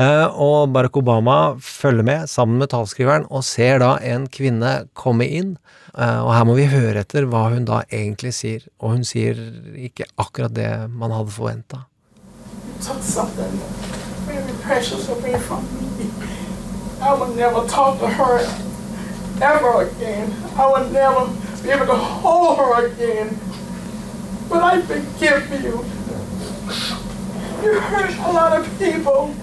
Eh, 0.00 0.26
og 0.40 0.70
Barack 0.72 0.96
Obama 0.96 1.56
følger 1.60 2.04
med 2.06 2.28
sammen 2.30 2.60
med 2.62 2.70
talskriveren 2.72 3.26
og 3.28 3.42
ser 3.44 3.82
da 3.82 3.96
en 4.00 4.28
kvinne 4.32 4.86
komme 4.96 5.26
inn. 5.28 5.56
Eh, 5.92 6.20
og 6.24 6.30
her 6.32 6.46
må 6.48 6.54
vi 6.56 6.70
høre 6.72 7.02
etter 7.02 7.26
hva 7.28 7.50
hun 7.52 7.66
da 7.68 7.82
egentlig 7.92 8.32
sier. 8.38 8.64
Og 8.80 8.94
hun 8.94 9.04
sier 9.04 9.36
ikke 9.76 10.08
akkurat 10.16 10.54
det 10.56 10.70
man 10.88 11.12
hadde 11.12 11.34
forventa. 11.36 11.84
I 17.02 17.14
would 17.14 17.34
never 17.34 17.66
talk 17.66 17.98
to 18.00 18.06
her 18.06 18.40
ever 19.40 19.82
again. 19.88 20.34
I 20.56 20.66
would 20.66 20.92
never 20.92 21.28
be 21.62 21.70
able 21.70 21.86
to 21.86 21.96
hold 21.96 22.58
her 22.58 22.86
again. 22.86 23.38
But 24.48 24.62
I 24.62 24.82
forgive 24.82 25.48
you. 25.64 25.84
You 27.62 27.80
hurt 27.80 28.18
a 28.18 28.32
lot 28.32 28.58
of 28.58 28.78
people. 28.78 29.34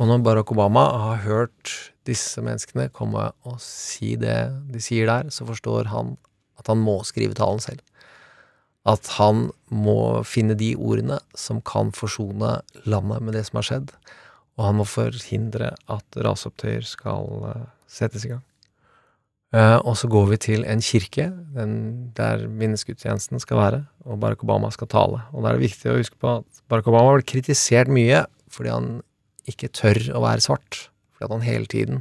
Og 0.00 0.08
når 0.08 0.22
Barack 0.24 0.52
Obama 0.54 0.84
har 1.04 1.24
hørt 1.26 1.72
disse 2.08 2.42
menneskene 2.42 2.88
komme 2.94 3.28
og 3.46 3.60
si 3.62 4.16
det 4.18 4.36
de 4.72 4.80
sier 4.82 5.06
der, 5.10 5.30
så 5.30 5.46
forstår 5.46 5.90
han 5.92 6.16
at 6.58 6.70
han 6.70 6.80
må 6.82 7.00
skrive 7.06 7.36
talen 7.38 7.62
selv. 7.62 7.82
At 8.88 9.06
han 9.18 9.50
må 9.70 10.22
finne 10.26 10.56
de 10.58 10.72
ordene 10.74 11.20
som 11.38 11.60
kan 11.62 11.92
forsone 11.94 12.56
landet 12.82 13.22
med 13.22 13.36
det 13.38 13.44
som 13.46 13.60
har 13.60 13.68
skjedd, 13.68 13.92
og 14.58 14.66
han 14.66 14.80
må 14.80 14.86
forhindre 14.88 15.74
at 15.90 16.18
raseopptøyer 16.26 16.84
skal 16.86 17.46
eh, 17.52 17.68
settes 17.88 18.26
i 18.26 18.32
gang. 18.34 18.42
Eh, 19.52 19.78
og 19.84 19.98
så 20.00 20.08
går 20.08 20.30
vi 20.30 20.38
til 20.40 20.62
en 20.64 20.80
kirke, 20.80 21.26
den, 21.52 21.72
der 22.16 22.46
minnesgudstjenesten 22.48 23.40
skal 23.42 23.58
være, 23.60 23.80
og 24.08 24.20
Barack 24.22 24.44
Obama 24.46 24.70
skal 24.72 24.88
tale. 24.88 25.20
Og 25.32 25.42
da 25.42 25.50
er 25.50 25.58
det 25.58 25.66
viktig 25.66 25.90
å 25.92 25.98
huske 25.98 26.16
på 26.16 26.38
at 26.38 26.62
Barack 26.72 26.88
Obama 26.88 27.10
har 27.10 27.20
blitt 27.20 27.32
kritisert 27.34 27.92
mye 27.92 28.24
fordi 28.52 28.72
han 28.72 28.88
ikke 29.48 29.72
tør 29.72 30.00
å 30.16 30.22
være 30.24 30.44
svart. 30.44 30.86
Fordi 31.12 31.28
at 31.28 31.34
han 31.34 31.44
hele 31.44 31.68
tiden 31.68 32.00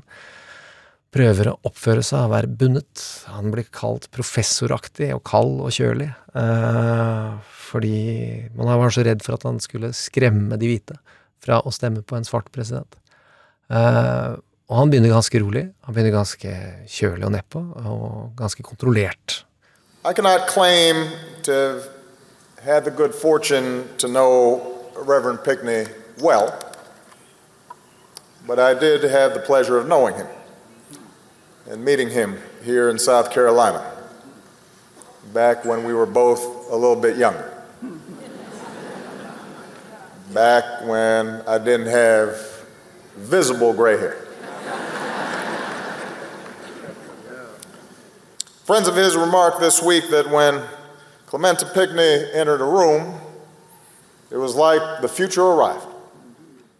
prøver 1.11 1.49
å 1.51 1.57
oppføre 1.67 2.03
seg 2.07 2.23
og 2.23 2.33
være 2.33 2.51
bundet. 2.59 3.03
Han 3.31 3.51
blir 3.51 3.67
kalt 3.75 4.07
professoraktig 4.15 5.09
og 5.15 5.23
kald 5.27 5.59
og 5.63 5.73
kjølig. 5.75 6.07
Eh, 6.39 7.33
fordi 7.71 7.97
man 8.55 8.71
var 8.79 8.95
så 8.95 9.03
redd 9.07 9.23
for 9.25 9.35
at 9.35 9.47
han 9.47 9.59
skulle 9.63 9.91
skremme 9.95 10.59
de 10.59 10.71
hvite 10.71 10.99
fra 11.43 11.59
å 11.65 11.73
stemme 11.75 12.03
på 12.05 12.15
en 12.15 12.27
svart 12.27 12.47
president. 12.55 12.95
Eh, 13.71 14.39
og 14.71 14.77
han 14.77 14.91
begynner 14.91 15.11
ganske 15.11 15.39
rolig. 15.43 15.65
Han 15.83 15.93
begynner 15.93 16.13
ganske 16.15 16.51
kjølig 16.87 17.25
og 17.27 17.31
nedpå, 17.33 17.59
og 17.75 18.31
ganske 18.39 18.63
kontrollert. 18.63 19.45
I 20.05 20.13
cannot 20.13 20.47
claim 20.47 21.09
to 21.43 21.81
have 22.61 22.85
the 22.85 22.91
good 22.91 23.13
fortune 23.13 23.83
to 23.97 24.07
know 24.07 24.61
Reverend 24.95 25.43
Pickney 25.43 25.85
well, 26.21 26.53
but 28.47 28.59
I 28.59 28.73
did 28.73 29.03
have 29.03 29.33
the 29.33 29.41
pleasure 29.45 29.77
of 29.77 29.87
knowing 29.87 30.15
him 30.15 30.27
and 31.69 31.83
meeting 31.83 32.09
him 32.09 32.37
here 32.63 32.89
in 32.89 32.97
South 32.97 33.29
Carolina 33.29 33.83
back 35.33 35.65
when 35.65 35.83
we 35.83 35.93
were 35.93 36.05
both 36.05 36.41
a 36.71 36.75
little 36.75 36.95
bit 36.95 37.17
younger. 37.17 37.51
Back 40.33 40.63
when 40.87 41.41
I 41.45 41.57
didn't 41.57 41.87
have 41.87 42.37
visible 43.17 43.73
gray 43.73 43.97
hair. 43.97 44.30
Friends 48.71 48.87
of 48.87 48.95
his 48.95 49.17
remarked 49.17 49.59
this 49.59 49.83
week 49.83 50.09
that 50.11 50.31
when 50.31 50.61
Clementa 51.27 51.65
Pickney 51.73 52.13
entered 52.31 52.61
a 52.61 52.69
room, 52.79 53.19
it 54.31 54.37
was 54.37 54.55
like 54.55 55.01
the 55.01 55.09
future 55.09 55.43
arrived. 55.43 55.83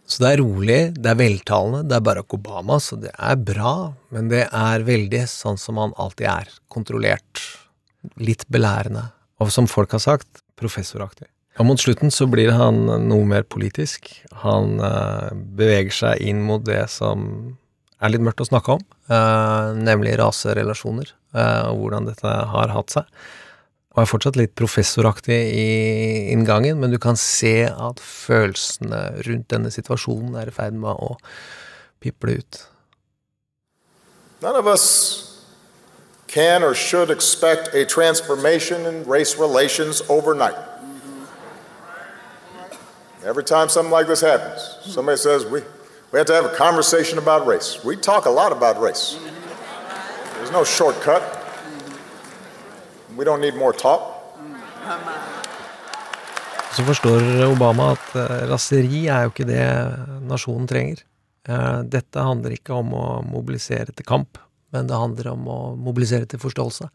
Så 0.06 0.22
det 0.24 0.30
er 0.30 0.40
rolig, 0.40 0.78
det 0.96 1.10
er 1.10 1.18
veltalende, 1.20 1.82
det 1.84 1.98
er 1.98 2.06
Barack 2.06 2.32
Obama, 2.32 2.80
så 2.80 2.96
det 2.96 3.12
er 3.12 3.36
bra, 3.36 3.92
men 4.08 4.32
det 4.32 4.46
er 4.48 4.86
veldig 4.88 5.20
sånn 5.28 5.60
som 5.60 5.76
han 5.82 5.92
alltid 6.00 6.30
er. 6.32 6.48
Kontrollert. 6.72 7.44
Litt 8.16 8.48
belærende. 8.48 9.10
Og 9.44 9.52
som 9.52 9.68
folk 9.68 9.92
har 9.92 10.00
sagt, 10.00 10.40
professoraktig. 10.56 11.28
Og 11.60 11.68
mot 11.68 11.84
slutten 11.84 12.08
så 12.08 12.24
blir 12.24 12.54
han 12.56 12.86
noe 13.04 13.28
mer 13.28 13.44
politisk. 13.44 14.08
Han 14.46 14.78
eh, 14.80 15.28
beveger 15.60 15.98
seg 15.98 16.24
inn 16.24 16.40
mot 16.48 16.64
det 16.64 16.86
som 16.88 17.52
er 18.02 18.10
litt 18.10 18.24
mørkt 18.24 18.42
å 18.42 18.48
snakke 18.48 18.76
om, 18.78 18.82
eh, 19.08 19.70
nemlig 19.78 20.16
raserelasjoner, 20.18 21.12
eh, 21.34 21.62
og 21.70 21.78
hvordan 21.78 22.06
dette 22.10 22.34
har 22.52 22.74
hatt 22.74 22.90
seg. 22.90 23.04
Og 23.94 24.02
er 24.02 24.08
fortsatt 24.08 24.36
litt 24.36 24.54
professoraktig 24.56 25.38
i 25.52 26.32
inngangen, 26.32 26.78
men 26.80 26.90
du 26.90 26.98
kan 26.98 27.16
se 27.16 27.66
at 27.66 28.00
følelsene 28.00 29.22
rundt 29.26 29.48
denne 29.48 29.70
situasjonen 29.70 30.34
er 30.40 30.48
i 30.48 30.54
ferd 30.54 30.72
med 30.72 30.96
å 30.96 31.16
piple 32.00 32.38
ut. 32.38 32.66
None 34.40 34.56
of 34.56 34.66
us 34.66 35.46
can 36.26 36.64
or 36.64 36.74
should 36.74 37.10
expect 37.10 37.74
a 37.74 37.84
transformation 37.84 38.86
in 38.86 39.04
race 39.04 39.36
relations 39.38 40.02
overnight. 40.08 40.56
Every 43.24 43.44
time 43.44 43.68
something 43.68 43.92
like 43.92 44.08
this 44.08 44.22
happens, 44.22 44.78
somebody 44.82 45.16
says, 45.16 45.44
we, 45.44 45.60
we 46.12 46.18
have 46.18 46.26
to 46.26 46.34
have 46.34 46.44
a 46.44 46.54
conversation 46.56 47.18
about 47.18 47.46
race. 47.46 47.82
We 47.84 47.96
talk 47.96 48.26
a 48.26 48.30
lot 48.30 48.52
about 48.52 48.80
race. 48.80 49.18
There's 50.36 50.52
no 50.52 50.64
shortcut. 50.64 51.22
We 53.16 53.24
don't 53.24 53.40
need 53.40 53.56
more 53.56 53.72
talk. 53.72 54.00
Så 56.72 56.82
forstår 56.84 57.20
Obama 57.44 57.92
at 57.92 58.14
eh, 58.16 58.46
raseri 58.48 59.06
er 59.06 59.26
jo 59.26 59.32
ikke 59.32 59.44
det 59.44 59.64
nasjonen 60.24 60.68
trenger. 60.68 61.02
Eh, 61.48 61.80
Dette 61.84 62.24
handler 62.24 62.54
ikke 62.56 62.72
om 62.78 62.94
å 62.96 63.06
mobilisere 63.28 63.92
til 63.92 64.06
kamp, 64.08 64.40
men 64.72 64.88
det 64.88 64.96
handler 64.98 65.28
om 65.34 65.46
å 65.52 65.58
mobilisere 65.76 66.26
til 66.28 66.40
forståelse. 66.42 66.88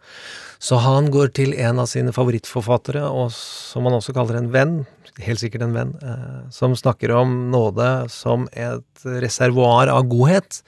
Så 0.57 0.79
han 0.81 1.11
går 1.13 1.31
til 1.37 1.53
en 1.53 1.81
av 1.83 1.89
sine 1.91 2.13
favorittforfattere, 2.15 3.05
og 3.05 3.29
som 3.35 3.85
han 3.85 3.97
også 3.99 4.15
kaller 4.17 4.39
en 4.39 4.51
venn, 4.53 4.77
helt 5.21 5.41
sikkert 5.41 5.67
en 5.67 5.75
venn, 5.77 5.95
eh, 6.01 6.49
som 6.53 6.75
snakker 6.77 7.13
om 7.13 7.51
nåde 7.53 8.09
som 8.13 8.47
et 8.53 9.05
reservoar 9.05 9.91
av 9.93 10.09
godhet. 10.09 10.61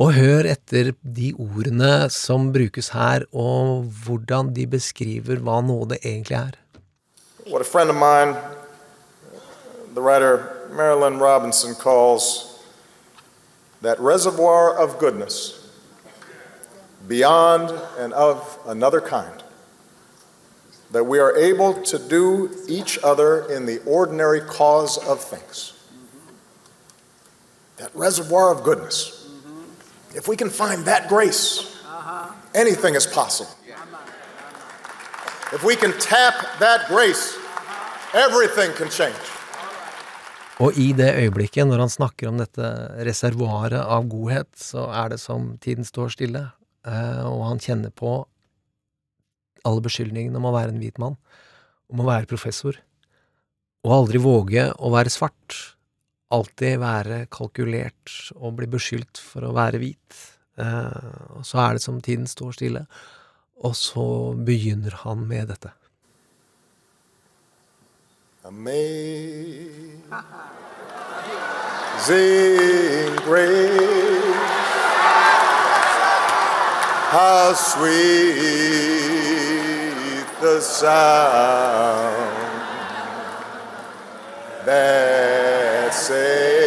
Og 0.00 0.14
hør 0.16 0.46
etter 0.48 0.94
de 1.02 1.34
ordene 1.36 2.08
som 2.10 2.50
brukes 2.54 2.90
her, 2.96 3.26
og 3.36 3.90
hvordan 4.04 4.54
de 4.56 4.66
beskriver 4.66 5.42
hva 5.44 5.60
nåde 5.62 6.00
egentlig 6.00 6.38
er. 6.40 6.56
What 7.46 7.60
a 7.60 7.64
friend 7.64 7.90
of 7.90 7.96
mine, 7.96 8.36
the 9.94 10.00
writer 10.00 10.56
Robinson, 10.72 11.74
calls 11.74 12.62
that 13.82 13.98
reservoir 13.98 14.72
of 14.78 14.98
goodness 14.98 15.59
beyond 17.08 17.70
and 17.98 18.12
of 18.12 18.58
another 18.66 19.00
kind. 19.00 19.42
That 20.92 21.04
we 21.04 21.18
are 21.20 21.36
able 21.36 21.74
to 21.74 21.98
do 21.98 22.50
each 22.68 22.98
other 23.04 23.46
in 23.50 23.66
the 23.66 23.78
ordinary 23.86 24.40
cause 24.40 24.98
of 24.98 25.22
things. 25.22 25.72
That 27.76 27.94
reservoir 27.94 28.52
of 28.52 28.64
goodness. 28.64 29.28
If 30.14 30.26
we 30.26 30.36
can 30.36 30.50
find 30.50 30.84
that 30.86 31.08
grace, 31.08 31.78
anything 32.54 32.96
is 32.96 33.06
possible. 33.06 33.50
If 35.52 35.64
we 35.64 35.76
can 35.76 35.92
tap 35.98 36.34
that 36.58 36.88
grace, 36.88 37.38
everything 38.14 38.72
can 38.72 38.90
change. 38.90 39.18
Og 40.60 40.76
i 40.76 40.92
det 40.92 41.14
øyeblikket, 41.16 41.66
når 41.66 41.86
han 41.86 41.88
snakker 41.88 42.28
om 42.28 42.38
dette 42.38 42.66
reservoaret 43.06 43.80
av 43.80 44.04
godhet, 44.10 44.50
så 44.60 44.90
er 44.92 45.08
det 45.14 45.20
som 45.22 45.54
tiden 45.62 45.86
står 45.88 46.12
stille, 46.12 46.42
og 46.86 47.42
han 47.48 47.60
kjenner 47.60 47.92
på 47.92 48.14
alle 49.68 49.84
beskyldningene 49.84 50.38
om 50.40 50.48
å 50.48 50.54
være 50.54 50.72
en 50.72 50.80
hvit 50.80 50.98
mann, 51.02 51.18
om 51.92 52.00
å 52.00 52.08
være 52.08 52.30
professor, 52.30 52.78
og 53.84 53.94
aldri 53.96 54.20
våge 54.22 54.66
å 54.76 54.92
være 54.92 55.12
svart, 55.12 55.56
alltid 56.30 56.78
være 56.80 57.24
kalkulert 57.32 58.12
og 58.36 58.56
bli 58.60 58.68
beskyldt 58.70 59.18
for 59.18 59.48
å 59.48 59.54
være 59.56 59.80
hvit. 59.82 60.18
Eh, 60.60 61.36
Og 61.40 61.44
så 61.46 61.58
er 61.64 61.76
det 61.76 61.82
som 61.82 62.00
tiden 62.00 62.26
står 62.30 62.52
stille, 62.56 62.86
og 63.60 63.74
så 63.76 64.34
begynner 64.36 64.94
han 65.02 65.26
med 65.28 65.48
dette. 65.52 65.72
Amazing 68.44 70.00
grace, 73.26 74.19
how 77.10 77.52
sweet 77.52 77.90
the 80.40 80.60
sound 80.60 82.14
that 84.64 85.92
saved 85.92 86.59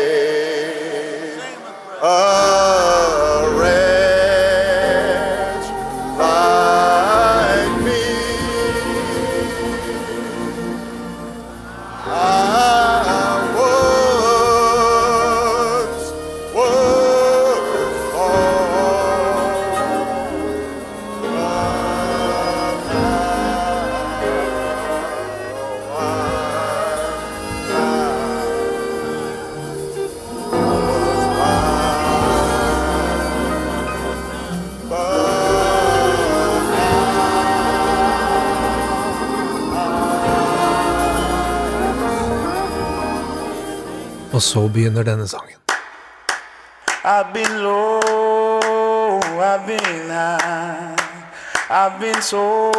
Så 44.43 44.67
begynner 44.67 45.03
denne 45.03 45.27
sangen. 45.27 45.59
I've 47.03 47.33
been 47.33 47.63
low, 47.63 49.19
I've 49.39 49.65
been 49.67 50.09
high, 50.09 50.95
I've 51.69 51.99
been 51.99 52.21
sold 52.21 52.73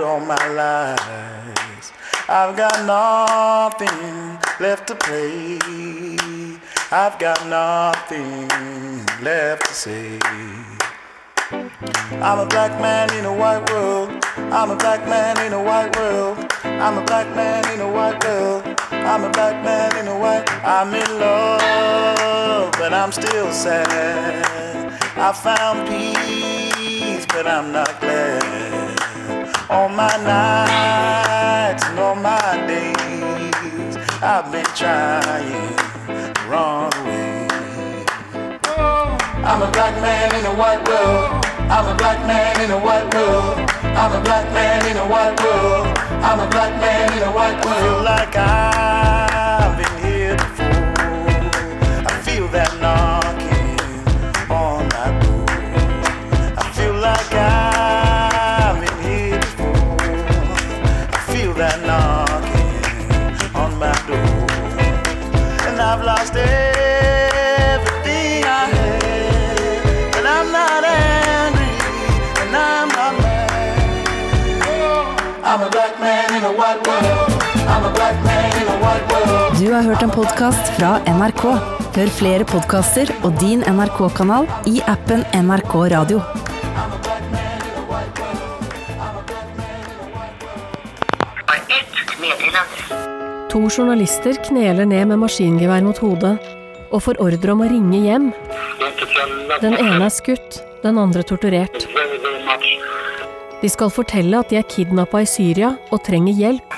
all 0.00 0.20
my 0.20 0.48
lies. 0.58 1.92
I've 2.28 2.56
got 2.56 2.76
nothing 2.84 4.38
left 4.58 4.86
to 4.88 4.94
play. 4.94 5.58
I've 6.90 7.18
got 7.18 7.40
nothing 7.46 8.48
left 9.22 9.66
to 9.68 9.74
say. 9.74 10.18
I'm 12.22 12.38
a 12.40 12.46
black 12.46 12.80
man 12.80 13.12
in 13.14 13.24
a 13.24 13.32
white 13.32 13.70
world. 13.70 14.10
I'm 14.36 14.70
a 14.70 14.76
black 14.76 15.06
man 15.06 15.38
in 15.46 15.52
a 15.52 15.62
white 15.62 15.96
world. 15.96 16.38
I'm 16.64 16.98
a 16.98 17.04
black 17.04 17.28
man 17.36 17.62
in 17.72 17.80
a 17.80 17.90
white 17.90 18.24
world. 18.24 18.73
I'm 18.90 19.24
a 19.24 19.30
black 19.30 19.62
man 19.64 19.96
in 19.96 20.08
a 20.08 20.18
white. 20.18 20.44
I'm 20.64 20.92
in 20.94 21.18
love, 21.18 22.72
but 22.72 22.92
I'm 22.92 23.12
still 23.12 23.52
sad. 23.52 24.92
I 25.16 25.32
found 25.32 25.88
peace, 25.88 27.26
but 27.26 27.46
I'm 27.46 27.72
not 27.72 28.00
glad. 28.00 28.98
All 29.70 29.88
my 29.88 30.16
nights 30.18 31.84
and 31.84 31.98
all 31.98 32.14
my 32.14 32.66
days, 32.66 33.96
I've 34.22 34.50
been 34.52 34.66
trying 34.76 35.76
the 36.06 36.46
wrong 36.48 36.90
way. 37.06 38.04
I'm 39.44 39.62
a 39.62 39.70
black 39.70 39.94
man 40.00 40.34
in 40.34 40.46
a 40.46 40.54
white 40.54 40.86
world. 40.88 41.44
I'm 41.70 41.86
a 41.86 41.96
black 41.96 42.18
man 42.26 42.60
in 42.60 42.70
a 42.70 42.78
white 42.78 43.12
world. 43.14 43.58
I'm 43.82 44.12
a 44.12 44.20
black 44.24 44.50
man 44.52 44.86
in 44.86 44.96
a 44.96 45.06
white 45.06 45.38
world. 45.40 46.13
I'm 46.26 46.40
a 46.40 46.48
black 46.48 46.72
man 46.80 47.12
in 47.12 47.22
a 47.22 47.30
white 47.30 47.62
world. 47.64 47.76
I 47.76 47.80
feel 47.82 48.02
like 48.02 48.34
I've 48.34 49.76
been 49.76 49.96
here 50.04 50.36
before. 50.36 50.94
I 52.06 52.14
feel 52.26 52.48
that 52.48 52.72
knocking 52.80 53.78
on 54.50 54.88
my 54.96 55.08
door. 55.22 55.44
I 56.56 56.64
feel 56.76 56.94
like 56.94 57.32
I've 57.34 58.80
been 58.82 58.98
here 59.04 59.38
before. 59.38 60.00
I 61.12 61.20
feel 61.30 61.52
that 61.62 61.78
knocking 61.88 63.54
on 63.54 63.78
my 63.78 63.92
door. 64.08 64.48
And 65.68 65.76
I've 65.80 66.02
lost 66.04 66.34
everything 66.34 66.63
Du 76.44 76.50
har 79.72 79.82
hørt 79.82 80.02
en 80.02 80.10
podkast 80.12 80.68
fra 80.76 80.98
NRK. 81.08 81.44
Hør 81.94 82.10
flere 82.12 82.44
podkaster 82.44 83.08
og 83.24 83.32
din 83.40 83.62
NRK-kanal 83.64 84.44
i 84.68 84.82
appen 84.84 85.24
NRK 85.38 85.74
Radio. 85.94 86.20
To 93.54 93.62
journalister 93.70 94.36
kneler 94.44 94.84
ned 94.84 95.08
med 95.14 95.22
maskingevær 95.24 95.80
mot 95.88 95.96
hodet 96.04 96.36
og 96.90 97.00
får 97.08 97.24
ordre 97.24 97.56
om 97.56 97.64
å 97.64 97.72
ringe 97.72 98.04
hjem. 98.04 98.28
Den 99.64 99.80
ene 99.80 100.04
er 100.10 100.12
skutt, 100.12 100.60
den 100.84 101.00
andre 101.00 101.24
torturert. 101.24 101.93
De 103.64 103.70
skal 103.72 103.88
fortelle 103.88 104.36
at 104.36 104.50
de 104.52 104.58
er 104.60 104.64
kidnappa 104.68 105.22
i 105.24 105.28
Syria 105.28 105.70
og 105.88 106.02
trenger 106.04 106.36
hjelp. 106.36 106.74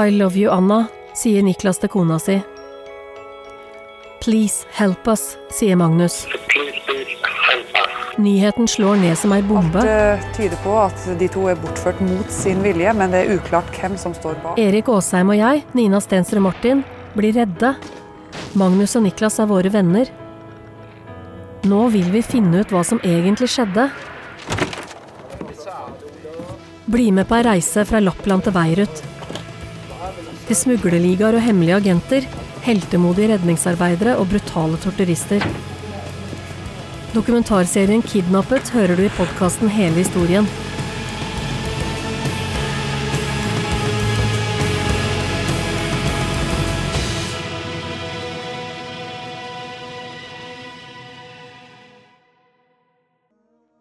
I 0.00 0.08
love 0.08 0.40
you, 0.40 0.48
Anna, 0.48 0.86
sier 1.12 1.44
Niklas 1.44 1.82
til 1.82 1.92
kona 1.92 2.16
si. 2.24 2.38
Please 4.24 4.64
help 4.78 5.04
us, 5.12 5.34
sier 5.52 5.76
Magnus. 5.76 6.22
Nyheten 8.16 8.64
slår 8.64 9.04
ned 9.04 9.20
som 9.20 9.36
ei 9.36 9.42
bombe. 9.44 9.84
Alt 9.84 10.32
tyder 10.32 10.56
på 10.64 10.80
at 10.80 11.08
de 11.20 11.28
to 11.36 11.50
er 11.52 11.60
bortført 11.60 12.00
mot 12.00 12.32
sin 12.32 12.64
vilje, 12.64 12.96
men 12.96 13.12
det 13.12 13.26
er 13.26 13.36
uklart 13.36 13.68
hvem 13.76 14.00
som 14.00 14.16
står 14.16 14.40
bak. 14.40 14.56
Erik 14.56 14.88
Aasheim 14.88 15.36
og 15.36 15.42
jeg, 15.42 15.66
Nina 15.76 16.00
Stensrud 16.00 16.40
Martin, 16.48 16.86
blir 17.12 17.36
redde. 17.36 17.76
Magnus 18.56 18.96
og 18.96 19.04
Niklas 19.10 19.36
er 19.44 19.52
våre 19.52 19.76
venner. 19.76 20.08
Nå 21.66 21.88
vil 21.90 22.06
vi 22.14 22.22
finne 22.22 22.60
ut 22.62 22.70
hva 22.70 22.82
som 22.86 23.00
egentlig 23.02 23.48
skjedde. 23.50 23.88
Bli 26.86 27.08
med 27.14 27.26
på 27.26 27.34
ei 27.38 27.46
reise 27.46 27.82
fra 27.88 27.98
Lappland 28.02 28.46
til 28.46 28.54
Beirut. 28.54 29.00
Til 30.46 30.58
smuglerligaer 30.60 31.34
og 31.34 31.42
hemmelige 31.42 31.80
agenter, 31.80 32.28
heltemodige 32.66 33.32
redningsarbeidere 33.32 34.14
og 34.20 34.30
brutale 34.30 34.78
torturister. 34.84 35.42
Dokumentarserien 37.16 38.02
'Kidnappet' 38.02 38.70
hører 38.76 38.96
du 38.96 39.02
i 39.02 39.14
podkasten 39.18 39.68
Hele 39.72 40.04
historien. 40.04 40.46